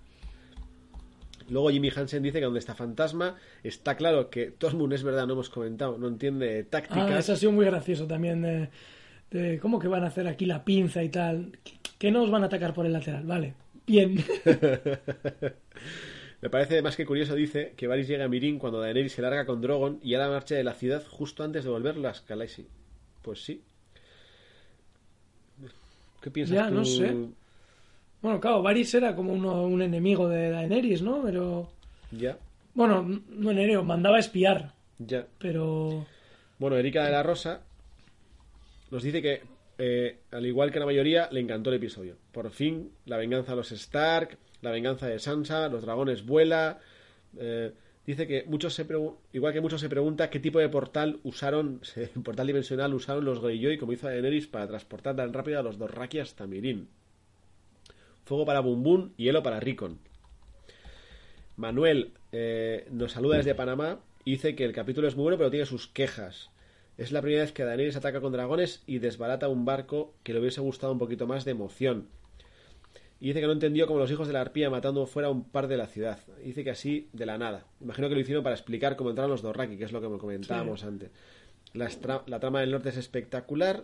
[1.50, 5.34] Luego Jimmy Hansen dice que donde está Fantasma está claro que Tormund es verdad, no
[5.34, 7.12] hemos comentado, no entiende tácticas.
[7.12, 8.42] Ah, eso ha sido muy gracioso también.
[8.42, 8.70] De,
[9.32, 11.58] de cómo que van a hacer aquí la pinza y tal.
[11.98, 13.54] Que no os van a atacar por el lateral, vale.
[13.88, 14.16] Bien.
[16.42, 19.46] Me parece más que curioso, dice, que Varys llega a Mirin cuando Daenerys se larga
[19.46, 22.68] con Drogon y hará marcha de la ciudad justo antes de volver las Khaleesi.
[23.22, 23.62] Pues sí.
[26.22, 26.74] ¿Qué piensas Ya, tú?
[26.76, 27.16] no sé.
[28.22, 31.22] bueno, claro, Varys era como uno- un enemigo de Daenerys, ¿no?
[31.24, 31.70] Pero.
[32.12, 32.38] Ya,
[32.74, 34.74] Bueno, no enemigo, mandaba a espiar.
[35.00, 35.26] ya.
[35.40, 36.06] Pero.
[36.60, 37.62] Bueno, Erika de la Rosa
[38.92, 39.42] nos dice que,
[39.78, 42.18] eh, al igual que la mayoría, le encantó el episodio.
[42.32, 46.80] Por fin, la venganza de los Stark, la venganza de Sansa, los dragones vuela.
[47.38, 47.74] eh,
[48.06, 48.86] dice que muchos se
[49.34, 51.82] igual que muchos se pregunta qué tipo de portal usaron,
[52.24, 56.20] portal dimensional usaron los Greyjoy como hizo Daenerys para transportar tan rápido a los Dothraki
[56.20, 56.88] hasta Mirin.
[58.26, 60.00] Fuego para Bum Bum y hielo para Rickon.
[61.58, 65.66] Manuel eh, nos saluda desde Panamá dice que el capítulo es muy bueno pero tiene
[65.66, 66.50] sus quejas.
[66.98, 70.40] Es la primera vez que Daenerys ataca con dragones y desbarata un barco que le
[70.40, 72.08] hubiese gustado un poquito más de emoción.
[73.20, 75.68] Y dice que no entendió cómo los hijos de la arpía matando fuera un par
[75.68, 76.20] de la ciudad.
[76.44, 77.66] Dice que así, de la nada.
[77.82, 80.84] Imagino que lo hicieron para explicar cómo entraron los Dorraki, que es lo que comentábamos
[80.84, 81.12] antes.
[81.74, 81.90] La,
[82.28, 83.84] la trama del norte es espectacular.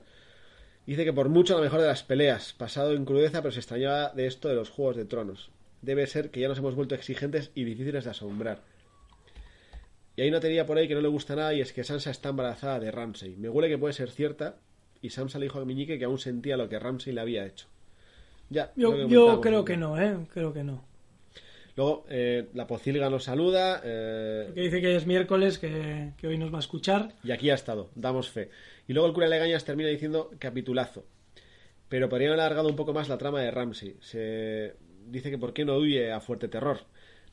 [0.85, 4.09] Dice que por mucho la mejor de las peleas, pasado en crudeza, pero se extrañaba
[4.09, 5.49] de esto de los Juegos de Tronos.
[5.81, 8.61] Debe ser que ya nos hemos vuelto exigentes y difíciles de asombrar.
[10.15, 12.11] Y hay una teoría por ahí que no le gusta nada y es que Sansa
[12.11, 13.35] está embarazada de Ramsay.
[13.37, 14.55] Me huele que puede ser cierta
[15.01, 17.67] y Sansa le dijo a Meñique que aún sentía lo que Ramsay le había hecho.
[18.49, 18.91] Ya, Yo,
[19.39, 20.17] creo que no, ¿eh?
[20.33, 20.83] Creo que no.
[21.77, 23.81] Luego, eh, la Pocilga nos saluda.
[23.83, 27.13] eh, Que dice que es miércoles, que, que hoy nos va a escuchar.
[27.23, 28.49] Y aquí ha estado, damos fe.
[28.89, 31.05] Y luego el cura Legañas termina diciendo capitulazo.
[31.87, 33.95] Pero podrían haber alargado un poco más la trama de Ramsey.
[34.01, 34.73] Se
[35.07, 36.79] dice que por qué no huye a fuerte terror.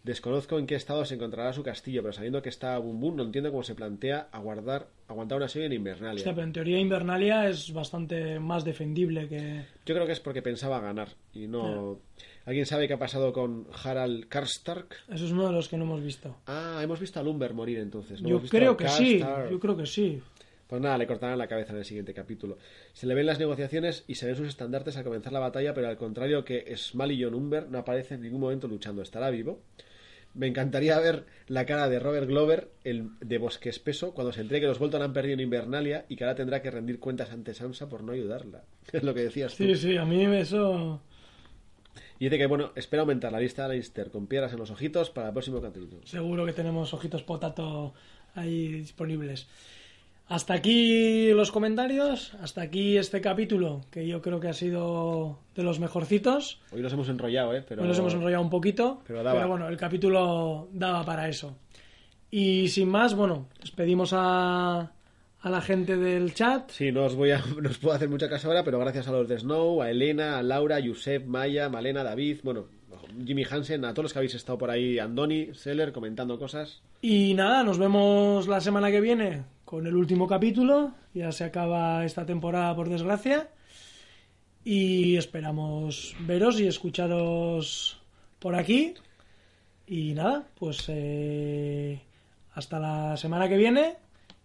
[0.04, 3.24] Desconozco en qué estado se encontrará su castillo, pero sabiendo que está Bum Bum, no
[3.24, 6.20] entiendo cómo se plantea aguardar, aguantar una serie en Invernalia.
[6.20, 9.64] Hostia, pero en teoría Invernalia es bastante más defendible que...
[9.84, 11.98] Yo creo que es porque pensaba ganar y no.
[12.46, 14.96] ¿Alguien sabe qué ha pasado con Harald Karstark?
[15.10, 16.36] Eso es uno de los que no hemos visto.
[16.46, 18.22] Ah, hemos visto a Lumber morir entonces.
[18.22, 18.28] ¿no?
[18.28, 20.22] Yo Hemos creo a que sí, yo creo que sí.
[20.68, 22.58] Pues nada, le cortarán la cabeza en el siguiente capítulo.
[22.92, 25.88] Se le ven las negociaciones y se ven sus estandartes al comenzar la batalla, pero
[25.88, 29.00] al contrario que Small y John Umber no aparece en ningún momento luchando.
[29.00, 29.62] ¿Estará vivo?
[30.34, 34.60] Me encantaría ver la cara de Robert Glover, el de Bosque Espeso, cuando se entere
[34.60, 37.54] que los Bolton han perdido en Invernalia y que ahora tendrá que rendir cuentas ante
[37.54, 38.64] Sansa por no ayudarla.
[38.92, 39.64] Es lo que decías tú.
[39.64, 41.00] Sí, sí, a mí eso...
[42.20, 45.10] Y dice que, bueno, espera aumentar la lista de Lannister con piedras en los ojitos
[45.10, 46.00] para el próximo capítulo.
[46.04, 47.94] Seguro que tenemos ojitos potato
[48.34, 49.46] ahí disponibles.
[50.28, 55.62] Hasta aquí los comentarios, hasta aquí este capítulo, que yo creo que ha sido de
[55.62, 56.60] los mejorcitos.
[56.70, 57.64] Hoy nos hemos enrollado, ¿eh?
[57.66, 57.80] Pero...
[57.80, 59.46] Hoy nos hemos enrollado un poquito, Pero daba.
[59.46, 61.56] bueno, el capítulo daba para eso.
[62.30, 64.92] Y sin más, bueno, despedimos a,
[65.40, 66.70] a la gente del chat.
[66.72, 69.12] Sí, no os, voy a, no os puedo hacer mucha caso ahora, pero gracias a
[69.12, 72.66] los de Snow, a Elena, a Laura, a Josep, Maya, Malena, David, bueno,
[73.26, 76.82] Jimmy Hansen, a todos los que habéis estado por ahí, Andoni, Seller, comentando cosas.
[77.00, 80.94] Y nada, nos vemos la semana que viene con el último capítulo.
[81.12, 83.50] Ya se acaba esta temporada, por desgracia.
[84.64, 88.00] Y esperamos veros y escucharos
[88.38, 88.94] por aquí.
[89.86, 92.00] Y nada, pues eh,
[92.54, 93.96] hasta la semana que viene.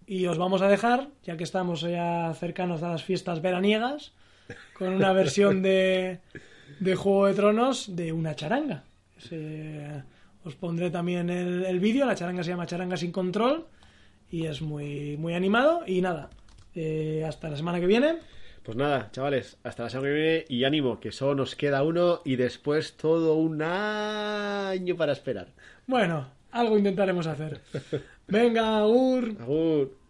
[0.05, 4.11] Y os vamos a dejar, ya que estamos ya cercanos a las fiestas veraniegas,
[4.77, 6.19] con una versión de,
[6.81, 8.83] de Juego de Tronos de una charanga.
[9.19, 10.03] Se-
[10.43, 13.67] os pondré también el, el vídeo, la charanga se llama Charanga sin control
[14.33, 15.83] y es muy, muy animado.
[15.85, 16.31] Y nada,
[16.73, 18.17] eh, hasta la semana que viene.
[18.63, 22.21] Pues nada, chavales, hasta la semana que viene y ánimo, que solo nos queda uno
[22.25, 25.49] y después todo un año para esperar.
[25.85, 27.61] Bueno, algo intentaremos hacer.
[28.27, 29.35] Venga, Ur.
[29.39, 30.02] Agur.